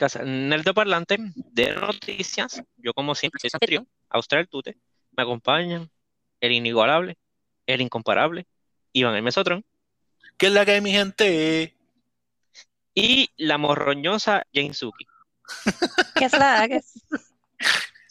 podcast 0.00 0.24
Nerdo 0.24 0.72
Parlante 0.72 1.18
de 1.34 1.74
noticias. 1.74 2.62
Yo, 2.78 2.94
como 2.94 3.14
siempre, 3.14 3.38
soy 3.38 3.50
Santiago, 3.50 3.86
Austral 4.08 4.48
Tute. 4.48 4.78
Me 5.14 5.24
acompañan 5.24 5.90
el 6.40 6.52
inigualable, 6.52 7.18
el 7.66 7.82
incomparable, 7.82 8.46
Iván 8.94 9.14
el 9.14 9.22
Mesotron. 9.22 9.62
¿Qué 10.38 10.46
es 10.46 10.52
la 10.52 10.64
que 10.64 10.72
hay, 10.72 10.80
mi 10.80 10.92
gente? 10.92 11.76
Y 12.94 13.28
la 13.36 13.58
morroñosa 13.58 14.46
Jane 14.54 14.72
Suki. 14.72 15.04
¿Qué 16.16 16.24
es 16.24 16.32
la 16.32 16.66
que 16.66 16.76
es? 16.76 17.04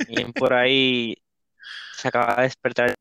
Bien, 0.07 0.31
por 0.31 0.53
ahí 0.53 1.17
se 1.93 2.07
acaba 2.07 2.35
de 2.35 2.43
despertar. 2.43 2.93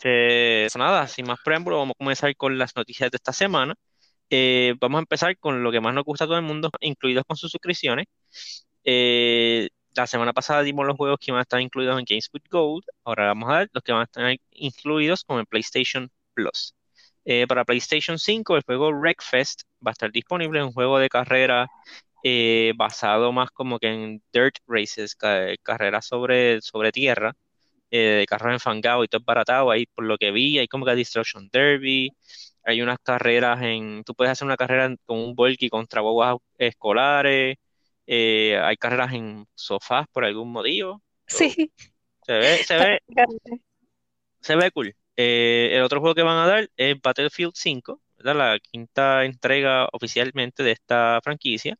Este, 0.00 0.68
nada, 0.78 1.08
sin 1.08 1.26
más 1.26 1.40
preámbulo, 1.44 1.78
vamos 1.78 1.94
a 1.96 1.98
comenzar 1.98 2.36
con 2.36 2.56
las 2.56 2.76
noticias 2.76 3.10
de 3.10 3.16
esta 3.16 3.32
semana. 3.32 3.74
Eh, 4.30 4.74
vamos 4.80 4.98
a 4.98 5.00
empezar 5.00 5.36
con 5.38 5.62
lo 5.62 5.72
que 5.72 5.80
más 5.80 5.94
nos 5.94 6.04
gusta 6.04 6.24
a 6.24 6.26
todo 6.26 6.36
el 6.36 6.44
mundo, 6.44 6.70
incluidos 6.80 7.24
con 7.26 7.36
sus 7.36 7.50
suscripciones. 7.50 8.06
Eh, 8.84 9.68
la 9.94 10.06
semana 10.06 10.32
pasada 10.32 10.62
dimos 10.62 10.86
los 10.86 10.96
juegos 10.96 11.18
que 11.20 11.32
van 11.32 11.40
a 11.40 11.42
estar 11.42 11.60
incluidos 11.60 11.98
en 11.98 12.04
Games 12.08 12.28
with 12.32 12.42
Gold. 12.50 12.84
Ahora 13.04 13.26
vamos 13.28 13.50
a 13.50 13.58
ver 13.58 13.70
los 13.72 13.82
que 13.82 13.92
van 13.92 14.02
a 14.02 14.04
estar 14.04 14.36
incluidos 14.52 15.24
con 15.24 15.40
el 15.40 15.46
PlayStation 15.46 16.10
Plus. 16.34 16.74
Eh, 17.24 17.46
para 17.46 17.64
PlayStation 17.64 18.18
5, 18.18 18.56
el 18.56 18.62
juego 18.62 18.90
Wreckfest 18.90 19.62
va 19.86 19.90
a 19.90 19.92
estar 19.92 20.10
disponible, 20.12 20.62
un 20.62 20.72
juego 20.72 20.98
de 20.98 21.08
carrera 21.08 21.66
basado 22.76 23.32
más 23.32 23.50
como 23.50 23.78
que 23.78 23.88
en 23.88 24.22
dirt 24.32 24.56
races, 24.66 25.16
carreras 25.16 26.06
sobre, 26.06 26.60
sobre 26.60 26.92
tierra 26.92 27.34
eh, 27.90 28.26
carros 28.28 28.52
enfangados 28.52 29.04
y 29.04 29.08
todo 29.08 29.22
baratado 29.24 29.70
ahí 29.70 29.86
por 29.86 30.04
lo 30.04 30.18
que 30.18 30.30
vi, 30.30 30.58
hay 30.58 30.68
como 30.68 30.84
que 30.84 30.94
Destruction 30.94 31.48
Derby, 31.52 32.10
hay 32.68 32.82
unas 32.82 32.98
carreras 33.02 33.62
en, 33.62 34.04
tú 34.04 34.14
puedes 34.14 34.30
hacer 34.30 34.44
una 34.44 34.58
carrera 34.58 34.94
con 35.06 35.18
un 35.18 35.34
volky 35.34 35.70
contra 35.70 36.02
guaguas 36.02 36.36
escolares, 36.58 37.56
eh, 38.06 38.60
hay 38.62 38.76
carreras 38.76 39.14
en 39.14 39.46
sofás 39.54 40.06
por 40.12 40.24
algún 40.24 40.52
motivo. 40.52 41.02
Sí. 41.26 41.72
Se 42.22 42.32
ve, 42.34 42.56
se 42.58 42.76
ve, 42.76 42.98
se 44.40 44.56
ve 44.56 44.70
cool. 44.70 44.94
Eh, 45.16 45.70
el 45.72 45.82
otro 45.82 46.00
juego 46.00 46.14
que 46.14 46.22
van 46.22 46.36
a 46.36 46.46
dar 46.46 46.68
es 46.76 47.00
Battlefield 47.00 47.52
5, 47.54 48.02
la 48.18 48.58
quinta 48.60 49.24
entrega 49.24 49.88
oficialmente 49.92 50.62
de 50.62 50.72
esta 50.72 51.20
franquicia 51.24 51.78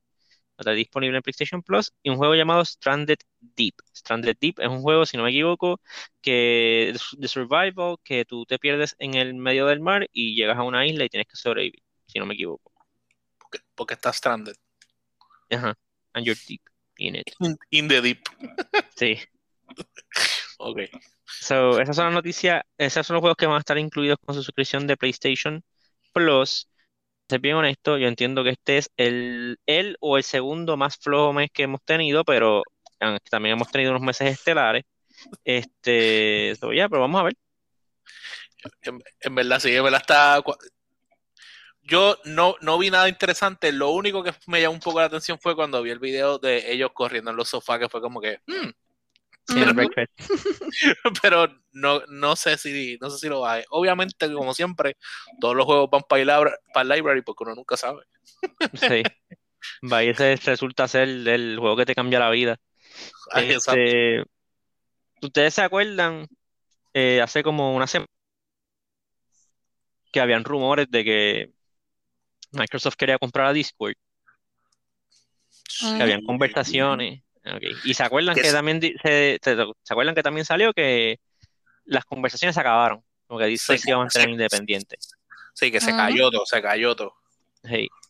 está 0.59 0.73
disponible 0.73 1.17
en 1.17 1.23
PlayStation 1.23 1.63
Plus, 1.63 1.93
y 2.03 2.11
un 2.11 2.17
juego 2.17 2.35
llamado 2.35 2.65
Stranded 2.65 3.19
Deep. 3.41 3.75
Stranded 3.95 4.37
Deep 4.41 4.61
es 4.61 4.69
un 4.69 4.83
juego, 4.83 5.07
si 5.07 5.17
no 5.17 5.23
me 5.25 5.31
equivoco, 5.31 5.81
que 6.21 6.95
de 7.17 7.29
survival, 7.29 7.97
que 8.03 8.25
tú 8.25 8.45
te 8.47 8.59
pierdes 8.59 8.97
en 8.99 9.15
el 9.15 9.35
medio 9.35 9.67
del 9.67 9.81
mar 9.81 10.09
y 10.13 10.35
llegas 10.35 10.59
a 10.59 10.63
una 10.63 10.87
isla 10.87 11.05
y 11.05 11.09
tienes 11.09 11.29
que 11.29 11.37
sobrevivir, 11.37 11.83
si 12.07 12.19
no 12.19 12.27
me 12.27 12.35
equivoco. 12.35 12.73
Porque, 13.39 13.59
porque 13.75 13.95
está 13.95 14.13
stranded. 14.13 14.55
Ajá, 15.51 15.75
and 16.15 16.27
you're 16.27 16.41
deep 16.47 16.63
in 16.99 17.17
it. 17.17 17.31
In, 17.71 17.89
the 17.89 18.03
deep. 18.03 18.21
Sí. 18.97 19.19
ok. 20.59 20.81
So, 21.25 21.81
esas 21.81 21.97
son 21.97 22.07
las 22.07 22.15
noticias, 22.15 22.63
esos 22.77 23.07
son 23.07 23.15
los 23.15 23.21
juegos 23.21 23.37
que 23.37 23.47
van 23.47 23.57
a 23.57 23.61
estar 23.61 23.79
incluidos 23.79 24.19
con 24.25 24.35
su 24.35 24.43
suscripción 24.43 24.87
de 24.87 24.97
PlayStation 24.97 25.63
Plus 26.13 26.68
ser 27.29 27.41
bien 27.41 27.57
honesto, 27.57 27.99
yo 27.99 28.09
entiendo 28.09 28.43
que 28.43 28.51
este 28.51 28.79
es 28.79 28.91
el, 28.97 29.59
el 29.67 29.97
o 30.01 30.17
el 30.17 30.25
segundo 30.25 30.77
más 30.77 30.97
flojo 30.97 31.33
mes 31.33 31.51
que 31.53 31.65
hemos 31.65 31.83
tenido, 31.85 32.25
pero 32.25 32.63
también 33.31 33.55
hemos 33.55 33.71
tenido 33.71 33.93
unos 33.93 34.03
meses 34.03 34.33
estelares. 34.33 34.85
Este, 35.45 36.55
ya, 36.75 36.89
pero 36.89 37.01
vamos 37.01 37.21
a 37.21 37.25
ver. 37.25 37.35
En, 39.21 39.35
verdad, 39.35 39.61
sí, 39.61 39.75
en 39.75 39.85
verdad 39.85 40.01
está. 40.01 40.43
Yo 41.83 42.19
no, 42.25 42.57
no 42.61 42.79
vi 42.79 42.91
nada 42.91 43.09
interesante. 43.09 43.73
Lo 43.73 43.91
único 43.91 44.23
que 44.23 44.33
me 44.47 44.61
llamó 44.61 44.75
un 44.75 44.81
poco 44.81 45.01
la 45.01 45.07
atención 45.07 45.39
fue 45.39 45.55
cuando 45.55 45.83
vi 45.83 45.91
el 45.91 45.99
video 45.99 46.39
de 46.39 46.73
ellos 46.73 46.91
corriendo 46.93 47.31
en 47.31 47.37
los 47.37 47.49
sofás, 47.49 47.79
que 47.79 47.89
fue 47.89 48.01
como 48.01 48.21
que. 48.21 48.41
Hmm, 48.47 48.71
pero 51.23 51.49
no, 51.73 52.03
no 52.09 52.37
sé 52.37 52.59
si 52.59 52.99
no 53.01 53.11
sé 53.11 53.19
si 53.19 53.29
lo 53.29 53.41
va 53.41 53.61
Obviamente, 53.71 54.33
como 54.33 54.53
siempre, 54.55 54.97
todos 55.41 55.57
los 55.57 55.65
juegos 55.65 55.89
van 55.91 56.03
para 56.09 56.23
el, 56.23 56.51
para 56.75 56.95
library 56.97 57.23
porque 57.23 57.45
uno 57.45 57.55
nunca 57.55 57.77
sabe. 57.77 58.03
Sí. 58.75 59.03
Va, 59.93 60.05
y 60.05 60.11
ese 60.11 60.37
resulta 60.37 60.87
ser 60.87 61.09
el 61.09 61.57
juego 61.59 61.77
que 61.77 61.87
te 61.87 61.95
cambia 61.95 62.21
la 62.21 62.31
vida. 62.31 62.59
Este, 63.35 64.23
Ustedes 65.21 65.55
se 65.55 65.63
acuerdan 65.63 66.29
eh, 66.95 67.21
hace 67.21 67.43
como 67.43 67.75
una 67.75 67.87
semana 67.87 68.09
que 70.13 70.21
habían 70.21 70.45
rumores 70.45 70.89
de 70.91 71.05
que 71.05 71.53
Microsoft 72.53 72.97
quería 72.97 73.19
comprar 73.19 73.47
a 73.47 73.53
Discord. 73.53 73.95
Que 75.81 76.03
habían 76.03 76.25
conversaciones 76.25 77.23
y 77.85 77.95
se 77.95 78.03
acuerdan 78.03 78.35
que, 78.35 78.51
también 78.51 78.81
se, 78.81 79.39
acuerdan 79.89 80.15
que 80.15 80.23
también 80.23 80.45
salió 80.45 80.73
que 80.73 81.21
las 81.85 82.05
conversaciones 82.05 82.55
se 82.55 82.61
acabaron, 82.61 83.03
como 83.27 83.41
que 83.41 83.47
dice 83.47 83.77
que 83.77 83.91
iba 83.91 83.97
a 83.97 84.01
mantener 84.01 84.31
independiente. 84.31 84.99
Sí, 85.55 85.71
que 85.71 85.81
se 85.81 85.91
cayó 85.91 86.31
todo, 86.31 86.47
se 86.47 86.63
cayó 86.63 86.95
todo. 86.95 87.15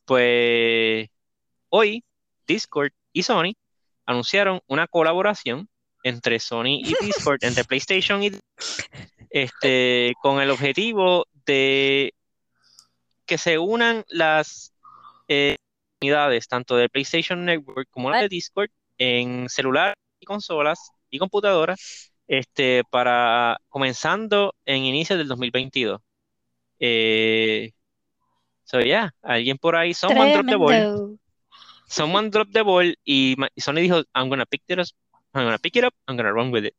Pues 0.04 1.08
hoy 1.70 2.04
Discord 2.46 2.92
y 3.12 3.22
Sony 3.22 3.54
anunciaron 4.06 4.60
una 4.66 4.86
colaboración 4.86 5.68
entre 6.02 6.40
Sony 6.40 6.80
y 6.82 6.94
Discord, 7.00 7.42
entre 7.42 7.64
PlayStation 7.64 8.22
y 8.22 8.32
este, 9.30 10.14
con 10.22 10.40
el 10.40 10.50
objetivo 10.50 11.26
de 11.44 12.14
que 13.26 13.38
se 13.38 13.58
unan 13.58 14.04
las 14.08 14.72
eh, 15.28 15.56
unidades 16.00 16.48
tanto 16.48 16.76
de 16.76 16.88
PlayStation 16.88 17.44
Network 17.44 17.88
como 17.90 18.10
la 18.10 18.22
de 18.22 18.28
Discord 18.28 18.70
en 18.98 19.48
celular 19.48 19.96
y 20.20 20.26
consolas 20.26 20.90
y 21.10 21.18
computadoras 21.18 22.12
este, 22.26 22.82
para 22.90 23.58
comenzando 23.68 24.54
en 24.64 24.84
inicio 24.84 25.16
del 25.16 25.28
2022. 25.28 26.00
Eh, 26.80 27.72
so, 28.64 28.80
yeah, 28.80 29.14
alguien 29.22 29.56
por 29.58 29.76
ahí, 29.76 29.94
someone 29.94 30.32
drop 30.32 30.46
the 30.46 30.56
ball. 30.56 31.18
Someone 31.88 32.30
drop 32.30 32.48
the 32.52 32.62
ball 32.62 32.98
y, 33.04 33.34
Sony 33.56 33.80
dijo, 33.80 34.02
I'm 34.14 34.28
gonna 34.28 34.44
pick 34.44 34.62
it 34.68 34.78
up, 34.78 34.86
I'm 35.32 35.44
gonna 35.44 35.58
pick 35.58 35.76
it 35.76 35.84
up, 35.84 35.94
I'm 36.06 36.16
gonna 36.16 36.32
run 36.32 36.52
with 36.52 36.66
it. 36.66 36.74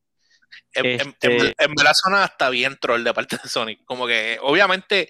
En, 0.73 0.85
este 0.85 1.27
verdad 1.27 1.93
suena 1.93 2.23
hasta 2.23 2.49
bien 2.49 2.77
troll 2.79 3.03
de 3.03 3.13
parte 3.13 3.37
de 3.41 3.49
Sony. 3.49 3.83
Como 3.85 4.05
que 4.05 4.37
obviamente 4.41 5.09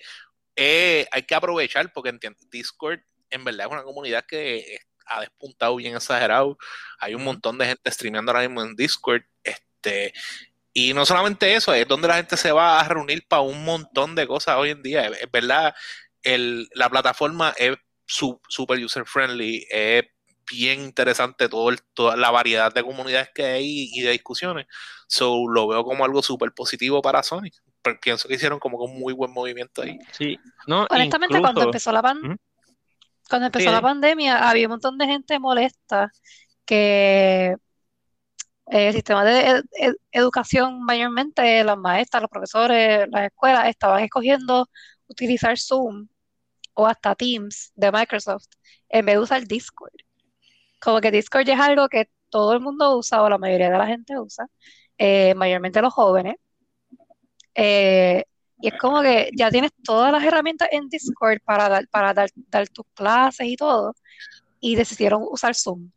eh, 0.55 1.05
hay 1.11 1.23
que 1.23 1.35
aprovechar 1.35 1.91
porque 1.91 2.09
entiendo, 2.09 2.39
Discord 2.49 3.01
en 3.29 3.43
verdad 3.43 3.67
es 3.67 3.71
una 3.71 3.83
comunidad 3.83 4.25
que 4.25 4.79
ha 5.09 5.21
despuntado 5.21 5.75
bien 5.75 5.95
exagerado. 5.95 6.57
Hay 6.99 7.15
un 7.15 7.23
montón 7.23 7.57
de 7.57 7.65
gente 7.65 7.91
streameando 7.91 8.31
ahora 8.31 8.47
mismo 8.47 8.61
en 8.61 8.75
Discord. 8.75 9.23
Este, 9.43 10.13
y 10.73 10.93
no 10.93 11.05
solamente 11.05 11.55
eso, 11.55 11.73
es 11.73 11.87
donde 11.87 12.07
la 12.07 12.15
gente 12.15 12.37
se 12.37 12.51
va 12.51 12.79
a 12.79 12.87
reunir 12.87 13.25
para 13.27 13.41
un 13.41 13.65
montón 13.65 14.15
de 14.15 14.27
cosas 14.27 14.57
hoy 14.57 14.69
en 14.69 14.81
día. 14.81 15.07
Es, 15.07 15.31
verdad, 15.31 15.73
el, 16.23 16.69
la 16.73 16.89
plataforma 16.89 17.53
es 17.57 17.77
super 18.05 18.83
user 18.83 19.05
friendly, 19.05 19.65
es 19.69 20.05
bien 20.49 20.81
interesante 20.81 21.47
todo 21.47 21.71
toda 21.93 22.15
la 22.15 22.31
variedad 22.31 22.73
de 22.73 22.83
comunidades 22.83 23.29
que 23.33 23.43
hay 23.43 23.89
y 23.93 24.01
de 24.01 24.11
discusiones. 24.11 24.67
So 25.07 25.47
lo 25.47 25.67
veo 25.67 25.83
como 25.83 26.05
algo 26.05 26.21
súper 26.21 26.51
positivo 26.53 27.01
para 27.01 27.23
Sony. 27.23 27.49
pienso 28.01 28.27
que 28.27 28.35
hicieron 28.35 28.59
como 28.59 28.77
un 28.77 28.99
muy 28.99 29.13
buen 29.13 29.31
movimiento 29.31 29.81
ahí. 29.81 29.97
Sí, 30.11 30.39
no, 30.67 30.87
honestamente 30.89 31.39
cuando 31.39 31.63
empezó 31.63 31.91
la 31.91 32.01
banda, 32.01 32.35
cuando 33.29 33.47
empezó 33.47 33.71
la 33.71 33.81
pandemia, 33.81 34.49
había 34.49 34.67
un 34.67 34.71
montón 34.71 34.97
de 34.97 35.05
gente 35.05 35.39
molesta 35.39 36.11
que 36.65 37.55
el 38.67 38.93
sistema 38.93 39.23
de 39.25 39.63
educación, 40.11 40.83
mayormente 40.83 41.63
las 41.63 41.77
maestras, 41.77 42.21
los 42.21 42.29
profesores, 42.29 43.07
las 43.11 43.25
escuelas, 43.25 43.67
estaban 43.67 44.03
escogiendo 44.03 44.69
utilizar 45.07 45.57
Zoom 45.57 46.07
o 46.73 46.87
hasta 46.87 47.15
Teams 47.15 47.71
de 47.75 47.91
Microsoft 47.91 48.47
en 48.89 49.05
vez 49.05 49.15
de 49.15 49.19
usar 49.21 49.45
Discord. 49.47 49.91
Como 50.79 51.01
que 51.01 51.11
Discord 51.11 51.45
ya 51.45 51.55
es 51.55 51.59
algo 51.59 51.89
que 51.89 52.09
todo 52.29 52.53
el 52.53 52.61
mundo 52.61 52.97
usa 52.97 53.23
o 53.23 53.29
la 53.29 53.37
mayoría 53.37 53.69
de 53.69 53.77
la 53.77 53.87
gente 53.87 54.19
usa, 54.19 54.47
eh, 54.97 55.33
mayormente 55.35 55.81
los 55.81 55.93
jóvenes. 55.93 56.35
Eh, 57.55 58.23
y 58.61 58.67
es 58.67 58.73
como 58.77 59.01
que 59.01 59.29
ya 59.35 59.49
tienes 59.49 59.71
todas 59.83 60.11
las 60.11 60.23
herramientas 60.23 60.67
en 60.71 60.89
Discord 60.89 61.39
para 61.43 61.69
dar, 61.69 61.87
para 61.87 62.13
dar, 62.13 62.67
tus 62.69 62.85
clases 62.93 63.47
y 63.47 63.55
todo, 63.55 63.95
y 64.59 64.75
decidieron 64.75 65.23
usar 65.29 65.55
Zoom. 65.55 65.89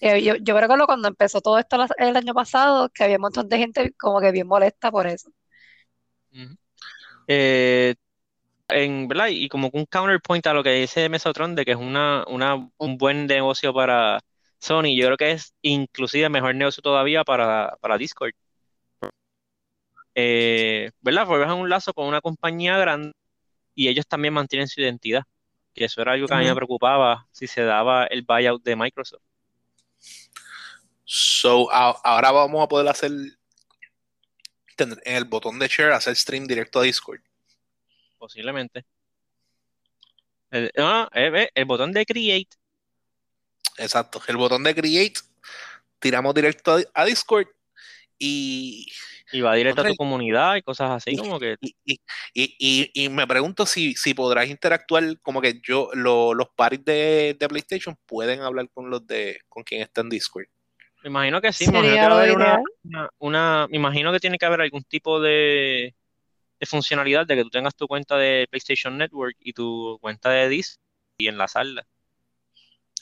Eh, 0.00 0.22
yo, 0.22 0.36
yo 0.36 0.58
recuerdo 0.58 0.86
cuando 0.86 1.08
empezó 1.08 1.42
todo 1.42 1.58
esto 1.58 1.76
el 1.98 2.16
año 2.16 2.32
pasado, 2.32 2.88
que 2.88 3.04
había 3.04 3.16
un 3.16 3.22
montón 3.22 3.48
de 3.48 3.58
gente 3.58 3.92
como 3.98 4.20
que 4.20 4.32
bien 4.32 4.46
molesta 4.46 4.90
por 4.90 5.06
eso. 5.06 5.30
Eh, 7.26 7.94
en, 8.68 9.08
¿verdad? 9.08 9.28
Y 9.28 9.48
como 9.48 9.68
un 9.72 9.84
counterpoint 9.84 10.46
a 10.46 10.54
lo 10.54 10.62
que 10.62 10.70
dice 10.70 11.08
Mesotron 11.10 11.54
de 11.54 11.64
que 11.64 11.72
es 11.72 11.76
una, 11.76 12.24
un 12.26 12.96
buen 12.96 13.26
negocio 13.26 13.74
para 13.74 14.20
Sony, 14.58 14.96
yo 14.96 15.06
creo 15.06 15.16
que 15.18 15.32
es 15.32 15.54
inclusive 15.60 16.28
mejor 16.30 16.54
negocio 16.54 16.82
todavía 16.82 17.24
para, 17.24 17.76
para 17.80 17.98
Discord 17.98 18.32
eh, 20.14 20.90
¿verdad? 21.00 21.26
Forjas 21.26 21.54
un 21.54 21.68
lazo 21.68 21.92
con 21.92 22.06
una 22.06 22.20
compañía 22.20 22.78
grande 22.78 23.12
y 23.74 23.88
ellos 23.88 24.06
también 24.06 24.34
mantienen 24.34 24.68
su 24.68 24.80
identidad, 24.80 25.22
que 25.74 25.84
eso 25.84 26.02
era 26.02 26.12
algo 26.12 26.26
que 26.26 26.34
a 26.34 26.38
mí 26.38 26.44
me 26.44 26.54
preocupaba 26.54 27.26
si 27.30 27.46
se 27.46 27.62
daba 27.62 28.06
el 28.06 28.22
buyout 28.22 28.62
de 28.62 28.76
Microsoft. 28.76 29.22
So, 31.04 31.70
ahora 31.72 32.30
vamos 32.30 32.62
a 32.62 32.68
poder 32.68 32.88
hacer 32.88 33.10
en 34.76 34.98
el 35.04 35.24
botón 35.24 35.58
de 35.58 35.68
share, 35.68 35.92
hacer 35.92 36.16
stream 36.16 36.46
directo 36.46 36.80
a 36.80 36.82
Discord. 36.82 37.20
Posiblemente. 38.18 38.84
El, 40.50 40.70
no, 40.76 41.08
eh, 41.12 41.50
el 41.54 41.64
botón 41.64 41.92
de 41.92 42.06
create. 42.06 42.56
Exacto, 43.76 44.22
el 44.26 44.36
botón 44.36 44.62
de 44.62 44.74
create, 44.74 45.20
tiramos 45.98 46.34
directo 46.34 46.78
a 46.92 47.04
Discord 47.04 47.48
y 48.18 48.90
y 49.32 49.40
va 49.40 49.54
directo 49.54 49.82
a 49.82 49.88
tu 49.88 49.96
comunidad 49.96 50.56
y 50.56 50.62
cosas 50.62 50.90
así, 50.90 51.16
como 51.16 51.38
que... 51.38 51.56
Y, 52.34 53.08
me 53.10 53.26
pregunto 53.26 53.66
si, 53.66 53.94
si 53.94 54.14
podrás 54.14 54.48
interactuar, 54.48 55.18
como 55.20 55.40
que 55.40 55.60
yo, 55.62 55.90
los 55.94 56.48
pares 56.56 56.84
de, 56.84 57.36
PlayStation 57.48 57.96
pueden 58.06 58.40
hablar 58.40 58.68
con 58.72 58.90
los 58.90 59.06
de, 59.06 59.40
con 59.48 59.62
quien 59.62 59.82
está 59.82 60.00
en 60.00 60.08
Discord. 60.08 60.46
Me 61.02 61.08
imagino 61.08 61.40
que 61.40 61.52
sí, 61.52 61.70
me 61.70 61.78
imagino 61.78 62.20
que, 62.20 63.10
una, 63.18 63.66
me 63.68 63.76
imagino 63.76 64.12
que 64.12 64.20
tiene 64.20 64.38
que 64.38 64.44
haber 64.44 64.60
algún 64.60 64.84
tipo 64.84 65.18
de, 65.20 65.94
de, 66.58 66.66
funcionalidad 66.66 67.26
de 67.26 67.36
que 67.36 67.42
tú 67.42 67.50
tengas 67.50 67.74
tu 67.74 67.86
cuenta 67.86 68.16
de 68.18 68.46
PlayStation 68.50 68.98
Network 68.98 69.36
y 69.40 69.54
tu 69.54 69.98
cuenta 70.00 70.30
de 70.30 70.48
Discord 70.48 70.84
y 71.18 71.28
enlazarla. 71.28 71.86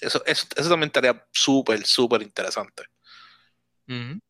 Eso, 0.00 0.22
eso, 0.26 0.46
eso 0.56 0.68
también 0.68 0.88
estaría 0.88 1.26
súper, 1.32 1.84
súper 1.84 2.22
interesante. 2.22 2.84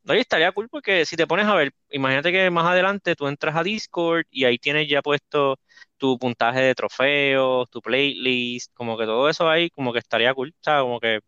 Oye, 0.07 0.21
estaría 0.21 0.51
cool 0.53 0.69
porque 0.69 1.05
si 1.05 1.15
te 1.17 1.27
pones 1.27 1.45
a 1.45 1.53
ver, 1.55 1.71
imagínate 1.91 2.31
que 2.31 2.49
más 2.49 2.65
adelante 2.65 3.15
tú 3.15 3.27
entras 3.27 3.55
a 3.55 3.63
Discord 3.63 4.25
y 4.31 4.45
ahí 4.45 4.57
tienes 4.57 4.87
ya 4.89 5.01
puesto 5.01 5.57
tu 5.97 6.17
puntaje 6.17 6.61
de 6.61 6.75
trofeos, 6.75 7.69
tu 7.69 7.81
playlist, 7.81 8.73
como 8.73 8.97
que 8.97 9.05
todo 9.05 9.29
eso 9.29 9.49
ahí, 9.49 9.69
como 9.69 9.93
que 9.93 9.99
estaría 9.99 10.33
cool, 10.33 10.55
sea, 10.61 10.81
como 10.81 10.99
que 10.99 11.19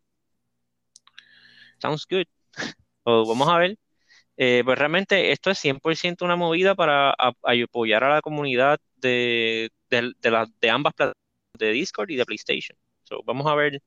sounds 1.80 2.06
good. 2.10 2.25
vamos 3.06 3.50
a 3.50 3.57
ver. 3.57 3.78
Eh, 4.38 4.63
pues 4.66 4.77
realmente 4.80 5.31
esto 5.31 5.51
es 5.51 5.60
100% 5.60 6.25
una 6.25 6.36
movida 6.38 6.75
para 6.75 7.12
apoyar 7.12 8.04
a 8.06 8.16
la 8.16 8.22
comunidad 8.22 8.80
de, 8.98 9.69
de, 9.89 10.13
de 10.62 10.69
ambas 10.72 10.94
plataformas, 10.95 11.18
de 11.60 11.72
Discord 11.72 12.12
y 12.12 12.18
de 12.18 12.25
PlayStation. 12.25 12.77
vamos 13.25 13.48
a 13.48 13.56
ver 13.56 13.81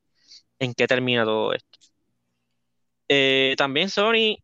en 0.61 0.75
qué 0.75 0.87
termina 0.89 1.25
todo 1.25 1.55
esto. 1.55 1.79
Eh, 3.09 3.55
también 3.57 3.91
Sony 3.91 4.39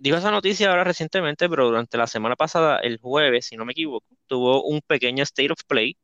dijo 0.00 0.16
esa 0.16 0.30
noticia 0.30 0.70
ahora 0.70 0.84
recientemente, 0.84 1.48
pero 1.48 1.66
durante 1.66 1.98
la 1.98 2.06
semana 2.06 2.36
pasada, 2.36 2.78
el 2.78 2.98
jueves, 2.98 3.46
si 3.46 3.56
no 3.56 3.64
me 3.64 3.72
equivoco, 3.72 4.06
tuvo 4.26 4.64
un 4.64 4.80
pequeño 4.80 5.22
State 5.22 5.52
of 5.52 5.62
Play. 5.66 5.96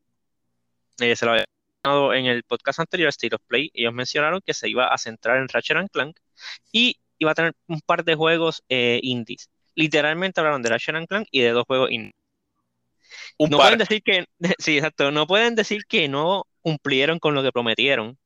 Eh, 0.99 1.15
se 1.15 1.25
lo 1.25 1.31
había 1.31 1.45
mencionado 1.83 2.13
en 2.13 2.25
el 2.27 2.43
podcast 2.43 2.79
anterior, 2.79 3.09
State 3.09 3.35
of 3.35 3.41
Play. 3.47 3.71
Ellos 3.73 3.93
mencionaron 3.93 4.41
que 4.45 4.53
se 4.53 4.69
iba 4.69 4.87
a 4.87 4.97
centrar 4.97 5.37
en 5.37 5.47
Ratchet 5.47 5.77
and 5.77 5.89
Clank 5.89 6.17
y 6.71 6.97
iba 7.19 7.31
a 7.31 7.35
tener 7.35 7.53
un 7.67 7.81
par 7.81 8.03
de 8.03 8.15
juegos 8.15 8.63
eh, 8.69 8.99
indies. 9.01 9.49
Literalmente 9.75 10.39
hablaron 10.39 10.61
de 10.61 10.69
Ratchet 10.69 10.95
and 10.95 11.07
Clank 11.07 11.27
y 11.31 11.41
de 11.41 11.49
dos 11.49 11.65
juegos 11.65 11.91
indies. 11.91 12.15
no 13.39 13.57
pueden 13.57 13.79
decir 13.79 14.01
que, 14.03 14.25
sí, 14.59 14.77
exacto, 14.77 15.11
no 15.11 15.25
pueden 15.25 15.55
decir 15.55 15.85
que 15.87 16.07
no 16.07 16.45
cumplieron 16.61 17.19
con 17.19 17.33
lo 17.33 17.41
que 17.41 17.51
prometieron. 17.51 18.17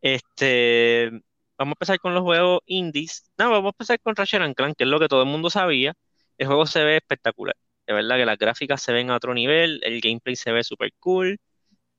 Este, 0.00 1.10
Vamos 1.58 1.72
a 1.72 1.74
empezar 1.74 1.98
con 1.98 2.14
los 2.14 2.22
juegos 2.22 2.60
indies. 2.66 3.24
No, 3.36 3.50
vamos 3.50 3.66
a 3.66 3.74
empezar 3.74 4.00
con 4.00 4.14
Ratchet 4.14 4.54
Clank, 4.56 4.76
que 4.76 4.84
es 4.84 4.90
lo 4.90 5.00
que 5.00 5.08
todo 5.08 5.22
el 5.22 5.28
mundo 5.28 5.50
sabía. 5.50 5.94
El 6.38 6.46
juego 6.46 6.66
se 6.66 6.84
ve 6.84 6.96
espectacular. 6.96 7.56
De 7.86 7.94
verdad 7.94 8.16
que 8.16 8.26
las 8.26 8.38
gráficas 8.38 8.82
se 8.82 8.92
ven 8.92 9.10
a 9.10 9.16
otro 9.16 9.34
nivel, 9.34 9.80
el 9.82 10.00
gameplay 10.00 10.36
se 10.36 10.52
ve 10.52 10.62
súper 10.62 10.92
cool. 11.00 11.40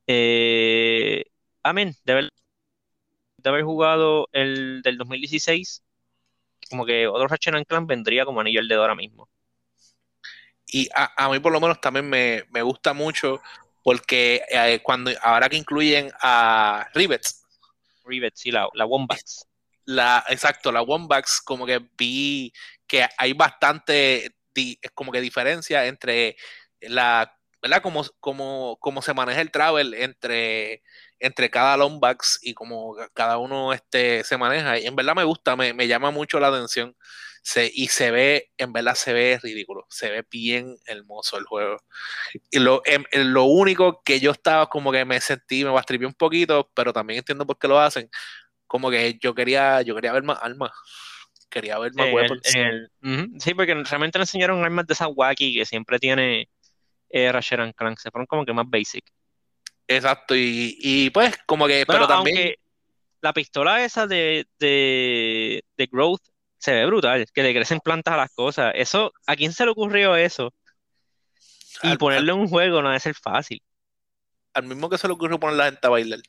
Eh, 0.07 1.25
amén, 1.63 1.95
de, 2.05 2.13
verdad, 2.13 2.29
de 3.37 3.49
haber 3.49 3.63
jugado 3.63 4.29
el 4.31 4.81
del 4.83 4.97
2016, 4.97 5.83
como 6.69 6.85
que 6.85 7.07
otro 7.07 7.27
Ratchet 7.27 7.67
Clank 7.67 7.87
vendría 7.87 8.25
como 8.25 8.41
anillo 8.41 8.61
al 8.61 8.67
dedo 8.67 8.81
ahora 8.81 8.95
mismo. 8.95 9.29
Y 10.67 10.87
a, 10.95 11.29
mí 11.29 11.39
por 11.39 11.51
lo 11.51 11.59
menos 11.59 11.81
también 11.81 12.09
me, 12.09 12.61
gusta 12.61 12.93
mucho 12.93 13.41
porque 13.83 14.43
eh, 14.49 14.79
cuando 14.83 15.11
ahora 15.21 15.49
que 15.49 15.57
incluyen 15.57 16.11
a 16.21 16.87
Rivets, 16.93 17.43
Rivets 18.05 18.45
y 18.45 18.51
la, 18.51 18.69
la 18.73 18.85
Wombats 18.85 19.48
la, 19.89 20.23
exacto, 20.29 20.71
la 20.71 20.83
Wombax, 20.83 21.41
como 21.41 21.65
que 21.65 21.81
vi 21.97 22.53
que 22.85 23.07
hay 23.17 23.33
bastante 23.33 24.35
como 24.93 25.11
que 25.11 25.21
diferencia 25.21 25.85
entre 25.87 26.35
la, 26.81 27.35
¿verdad? 27.61 27.81
Como, 27.81 28.05
como, 28.19 28.77
como 28.79 29.01
se 29.01 29.13
maneja 29.15 29.41
el 29.41 29.51
travel 29.51 29.95
entre, 29.95 30.83
entre 31.19 31.49
cada 31.49 31.75
Lombax 31.77 32.39
y 32.43 32.53
como 32.53 32.95
cada 33.13 33.37
uno 33.39 33.73
este, 33.73 34.23
se 34.23 34.37
maneja. 34.37 34.77
Y 34.77 34.85
en 34.85 34.95
verdad 34.95 35.15
me 35.15 35.23
gusta, 35.23 35.55
me, 35.55 35.87
llama 35.87 36.11
mucho 36.11 36.39
la 36.39 36.49
atención. 36.49 36.95
Se, 37.41 37.71
y 37.73 37.87
se 37.87 38.11
ve, 38.11 38.51
en 38.57 38.73
verdad 38.73 38.95
se 38.95 39.13
ve 39.13 39.39
ridículo, 39.41 39.85
se 39.89 40.09
ve 40.11 40.25
bien 40.29 40.77
hermoso 40.85 41.37
el 41.37 41.45
juego. 41.45 41.77
Y 42.51 42.59
lo, 42.59 42.81
em, 42.85 43.05
lo 43.13 43.45
único 43.45 44.03
que 44.03 44.19
yo 44.19 44.31
estaba 44.31 44.67
como 44.67 44.91
que 44.91 45.05
me 45.05 45.19
sentí, 45.21 45.63
me 45.63 45.71
bastripié 45.71 46.05
un 46.05 46.13
poquito, 46.13 46.69
pero 46.75 46.93
también 46.93 47.19
entiendo 47.19 47.47
por 47.47 47.57
qué 47.57 47.67
lo 47.67 47.79
hacen, 47.79 48.09
como 48.69 48.91
que 48.91 49.17
yo 49.19 49.33
quería, 49.33 49.81
yo 49.81 49.95
quería 49.95 50.13
ver 50.13 50.23
más 50.23 50.37
armas. 50.41 50.71
Quería 51.49 51.79
ver 51.79 51.91
más 51.95 52.07
sí, 53.39 53.53
porque 53.55 53.73
realmente 53.73 54.19
le 54.19 54.23
enseñaron 54.23 54.63
armas 54.63 54.85
de 54.85 54.93
esa 54.93 55.07
wacky 55.07 55.55
que 55.55 55.65
siempre 55.65 55.97
tiene 55.97 56.47
eh, 57.09 57.31
Ratchet 57.31 57.75
Clank. 57.75 57.97
Se 57.97 58.11
fueron 58.11 58.27
como 58.27 58.45
que 58.45 58.53
más 58.53 58.69
basic. 58.69 59.03
Exacto, 59.87 60.35
y, 60.37 61.09
pues 61.11 61.35
como 61.47 61.65
que, 61.65 61.83
pero 61.87 62.07
también... 62.07 62.53
La 63.21 63.33
pistola 63.33 63.83
esa 63.83 64.07
de, 64.07 64.47
de, 64.59 65.61
de 65.75 65.85
Growth 65.87 66.21
se 66.57 66.71
ve 66.71 66.85
brutal, 66.85 67.25
que 67.33 67.43
le 67.43 67.53
crecen 67.53 67.79
plantas 67.79 68.13
a 68.13 68.17
las 68.17 68.31
cosas. 68.31 68.71
Eso, 68.75 69.11
¿a 69.25 69.35
quién 69.35 69.51
se 69.51 69.65
le 69.65 69.71
ocurrió 69.71 70.15
eso? 70.15 70.53
Y 71.81 71.97
ponerle 71.97 72.31
un 72.31 72.47
juego 72.47 72.81
no 72.81 72.89
debe 72.89 72.99
ser 72.99 73.15
fácil. 73.15 73.61
Al 74.53 74.63
mismo 74.63 74.89
que 74.89 74.97
se 74.97 75.07
le 75.07 75.13
ocurrió 75.13 75.39
poner 75.39 75.57
la 75.57 75.65
gente 75.65 75.85
a 75.85 75.89
bailar. 75.89 76.19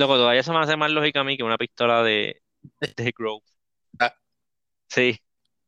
Loco, 0.00 0.16
todavía 0.16 0.42
se 0.42 0.50
me 0.50 0.58
hace 0.60 0.78
más 0.78 0.90
lógica 0.90 1.20
a 1.20 1.24
mí 1.24 1.36
que 1.36 1.42
una 1.42 1.58
pistola 1.58 2.02
de, 2.02 2.40
de 2.80 3.14
Grove. 3.14 3.44
Ah. 3.98 4.14
Sí. 4.88 5.20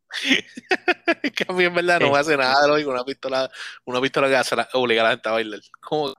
que 1.37 1.45
a 1.47 1.53
mí 1.53 1.65
en 1.65 1.75
verdad 1.75 2.01
no 2.01 2.11
me 2.11 2.19
hace 2.19 2.35
nada 2.35 2.67
lógico 2.67 2.93
una 2.93 3.05
pistola, 3.05 3.51
una 3.85 4.01
pistola 4.01 4.29
que 4.29 4.37
hace 4.37 4.57
obligar 4.73 5.05
a 5.05 5.09
la 5.11 5.15
gente 5.17 5.29
a 5.29 5.33
bailar. 5.33 5.61
¿Cómo? 5.81 6.15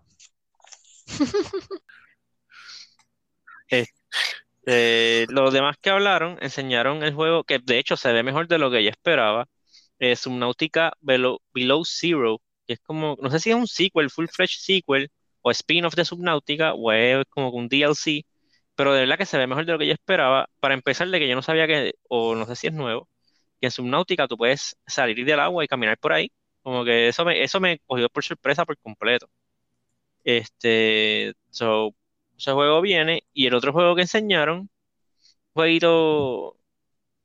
Eh, 4.66 5.26
los 5.30 5.52
demás 5.52 5.76
que 5.82 5.90
hablaron 5.90 6.38
enseñaron 6.42 7.04
el 7.04 7.14
juego 7.14 7.44
que 7.44 7.60
de 7.60 7.80
hecho 7.80 7.98
se 7.98 8.14
ve 8.14 8.24
mejor 8.24 8.48
de 8.48 8.60
lo 8.60 8.72
que 8.72 8.80
ella 8.80 8.92
esperaba. 8.92 9.48
Es 10.00 10.22
Subnautica 10.22 10.94
Below, 11.02 11.40
Below 11.54 11.84
Zero, 11.84 12.42
que 12.68 12.74
es 12.74 12.80
como, 12.80 13.18
no 13.22 13.30
sé 13.32 13.40
si 13.40 13.50
es 13.50 13.56
un 13.58 13.68
sequel, 13.68 14.10
full-fledged 14.10 14.60
sequel, 14.60 15.12
o 15.44 15.52
spin-off 15.52 15.96
de 15.96 16.06
Subnautica 16.06 16.74
o 16.76 16.92
es 16.94 17.26
como 17.32 17.52
un 17.52 17.70
DLC, 17.70 18.26
pero 18.76 18.94
de 18.94 19.02
verdad 19.02 19.18
que 19.20 19.28
se 19.28 19.38
ve 19.40 19.48
mejor 19.48 19.66
de 19.68 19.74
lo 19.74 19.80
que 19.80 19.88
yo 19.88 19.94
esperaba. 19.94 20.50
Para 20.62 20.76
empezar, 20.76 21.10
de 21.10 21.20
que 21.20 21.30
yo 21.30 21.36
no 21.36 21.44
sabía 21.44 21.68
que, 21.68 21.94
o 22.10 22.36
no 22.36 22.48
sé 22.48 22.56
si 22.58 22.68
es 22.68 22.74
nuevo, 22.74 23.10
que 23.62 23.68
en 23.68 23.72
Subnautica 23.72 24.28
tú 24.28 24.38
puedes 24.38 24.78
salir 24.88 25.26
del 25.26 25.40
agua 25.42 25.64
y 25.66 25.68
caminar 25.70 25.98
por 26.00 26.14
ahí. 26.14 26.32
Como 26.64 26.86
que 26.86 27.10
eso 27.10 27.26
me, 27.26 27.44
eso 27.44 27.60
me 27.62 27.80
cogió 27.86 28.10
por 28.10 28.24
sorpresa 28.24 28.66
por 28.66 28.78
completo. 28.80 29.30
Este, 30.24 31.34
so, 31.50 31.96
ese 32.38 32.52
juego 32.54 32.82
viene 32.82 33.24
y 33.34 33.48
el 33.48 33.54
otro 33.56 33.74
juego 33.74 33.96
que 33.96 34.02
enseñaron, 34.04 34.60
un 34.60 34.70
jueguito, 35.54 36.54
un 36.54 36.60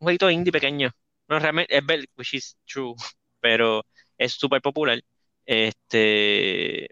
jueguito 0.00 0.30
indie 0.30 0.52
pequeño. 0.52 0.90
No, 1.28 1.38
realmente 1.38 1.76
es 1.78 1.84
which 2.16 2.34
is 2.34 2.58
true, 2.66 2.94
pero 3.40 3.84
es 4.18 4.32
súper 4.34 4.62
popular. 4.62 5.00
Este, 5.46 6.88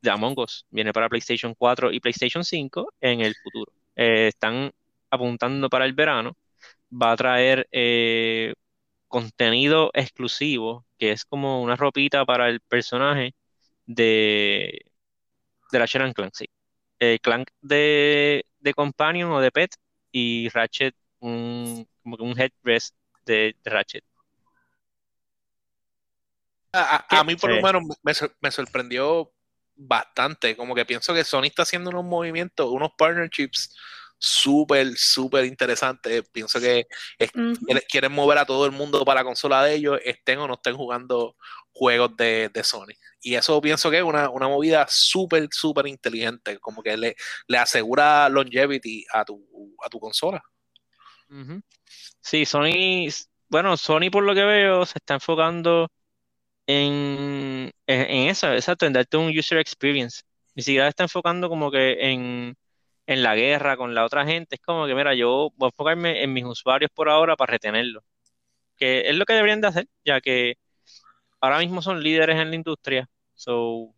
de 0.00 0.10
Among 0.10 0.38
Us. 0.38 0.66
Viene 0.70 0.92
para 0.92 1.08
PlayStation 1.08 1.54
4 1.54 1.92
y 1.92 2.00
PlayStation 2.00 2.44
5 2.44 2.94
en 3.00 3.20
el 3.20 3.34
futuro. 3.34 3.72
Eh, 3.96 4.28
están 4.28 4.72
apuntando 5.10 5.68
para 5.68 5.84
el 5.84 5.92
verano. 5.92 6.36
Va 6.90 7.12
a 7.12 7.16
traer 7.16 7.68
eh, 7.72 8.54
contenido 9.08 9.90
exclusivo, 9.94 10.86
que 10.98 11.12
es 11.12 11.24
como 11.24 11.62
una 11.62 11.76
ropita 11.76 12.24
para 12.24 12.48
el 12.48 12.60
personaje 12.60 13.34
de, 13.86 14.86
de 15.72 15.78
Ratchet 15.78 16.14
Clank. 16.14 16.34
Sí. 16.34 16.46
El 16.98 17.20
Clank 17.20 17.50
de, 17.60 18.44
de 18.60 18.74
Companion 18.74 19.30
o 19.32 19.40
de 19.40 19.52
Pet 19.52 19.70
y 20.12 20.48
Ratchet 20.50 20.94
un, 21.20 21.88
como 22.02 22.16
un 22.20 22.38
headrest 22.38 22.94
de, 23.24 23.56
Ratchet. 23.64 24.04
A, 26.72 27.24
mí 27.24 27.34
por 27.34 27.50
lo 27.50 27.62
menos 27.62 27.98
me, 28.02 28.12
me 28.40 28.50
sorprendió 28.50 29.32
bastante. 29.78 30.56
Como 30.56 30.74
que 30.74 30.84
pienso 30.84 31.14
que 31.14 31.24
Sony 31.24 31.44
está 31.44 31.62
haciendo 31.62 31.90
unos 31.90 32.04
movimientos, 32.04 32.68
unos 32.70 32.90
partnerships 32.98 33.74
súper, 34.18 34.96
súper 34.96 35.44
interesante. 35.44 36.22
Pienso 36.24 36.60
que 36.60 36.86
quieren 37.88 38.12
mover 38.12 38.38
a 38.38 38.44
todo 38.44 38.66
el 38.66 38.72
mundo 38.72 39.04
para 39.04 39.20
la 39.20 39.24
consola 39.24 39.62
de 39.62 39.74
ellos, 39.74 40.00
estén 40.04 40.38
o 40.40 40.48
no 40.48 40.54
estén 40.54 40.76
jugando 40.76 41.36
juegos 41.72 42.16
de, 42.16 42.50
Sony. 42.62 42.94
Y 43.22 43.36
eso 43.36 43.60
pienso 43.60 43.90
que 43.90 43.98
es 43.98 44.02
una, 44.02 44.28
movida 44.28 44.86
súper, 44.88 45.48
súper 45.50 45.86
inteligente, 45.86 46.58
como 46.58 46.82
que 46.82 46.96
le, 46.96 47.16
le, 47.46 47.58
asegura 47.58 48.28
longevity 48.28 49.04
a 49.12 49.24
tu, 49.24 49.46
a 49.84 49.88
tu 49.88 50.00
consola. 50.00 50.42
Sí, 52.20 52.44
Sony, 52.44 53.08
bueno, 53.48 53.76
Sony 53.76 54.10
por 54.10 54.24
lo 54.24 54.34
que 54.34 54.44
veo 54.44 54.86
se 54.86 54.98
está 54.98 55.14
enfocando 55.14 55.88
en, 56.68 57.72
en, 57.86 58.28
eso, 58.28 58.52
exacto, 58.52 58.84
en 58.84 58.92
darte 58.92 59.16
un 59.16 59.36
user 59.36 59.58
experience. 59.58 60.22
Ni 60.54 60.62
siquiera 60.62 60.86
está 60.86 61.04
enfocando 61.04 61.48
como 61.48 61.70
que 61.70 61.96
en, 62.12 62.56
en 63.06 63.22
la 63.22 63.34
guerra 63.34 63.78
con 63.78 63.94
la 63.94 64.04
otra 64.04 64.26
gente. 64.26 64.56
Es 64.56 64.60
como 64.60 64.86
que, 64.86 64.94
mira, 64.94 65.14
yo 65.14 65.50
voy 65.56 65.68
a 65.68 65.70
enfocarme 65.70 66.22
en 66.22 66.32
mis 66.34 66.44
usuarios 66.44 66.90
por 66.94 67.08
ahora 67.08 67.36
para 67.36 67.52
retenerlos. 67.52 68.04
Que 68.76 69.08
es 69.08 69.16
lo 69.16 69.24
que 69.24 69.32
deberían 69.32 69.62
de 69.62 69.68
hacer, 69.68 69.88
ya 70.04 70.20
que 70.20 70.58
ahora 71.40 71.58
mismo 71.58 71.80
son 71.80 72.02
líderes 72.02 72.36
en 72.36 72.50
la 72.50 72.56
industria. 72.56 73.08
So, 73.34 73.94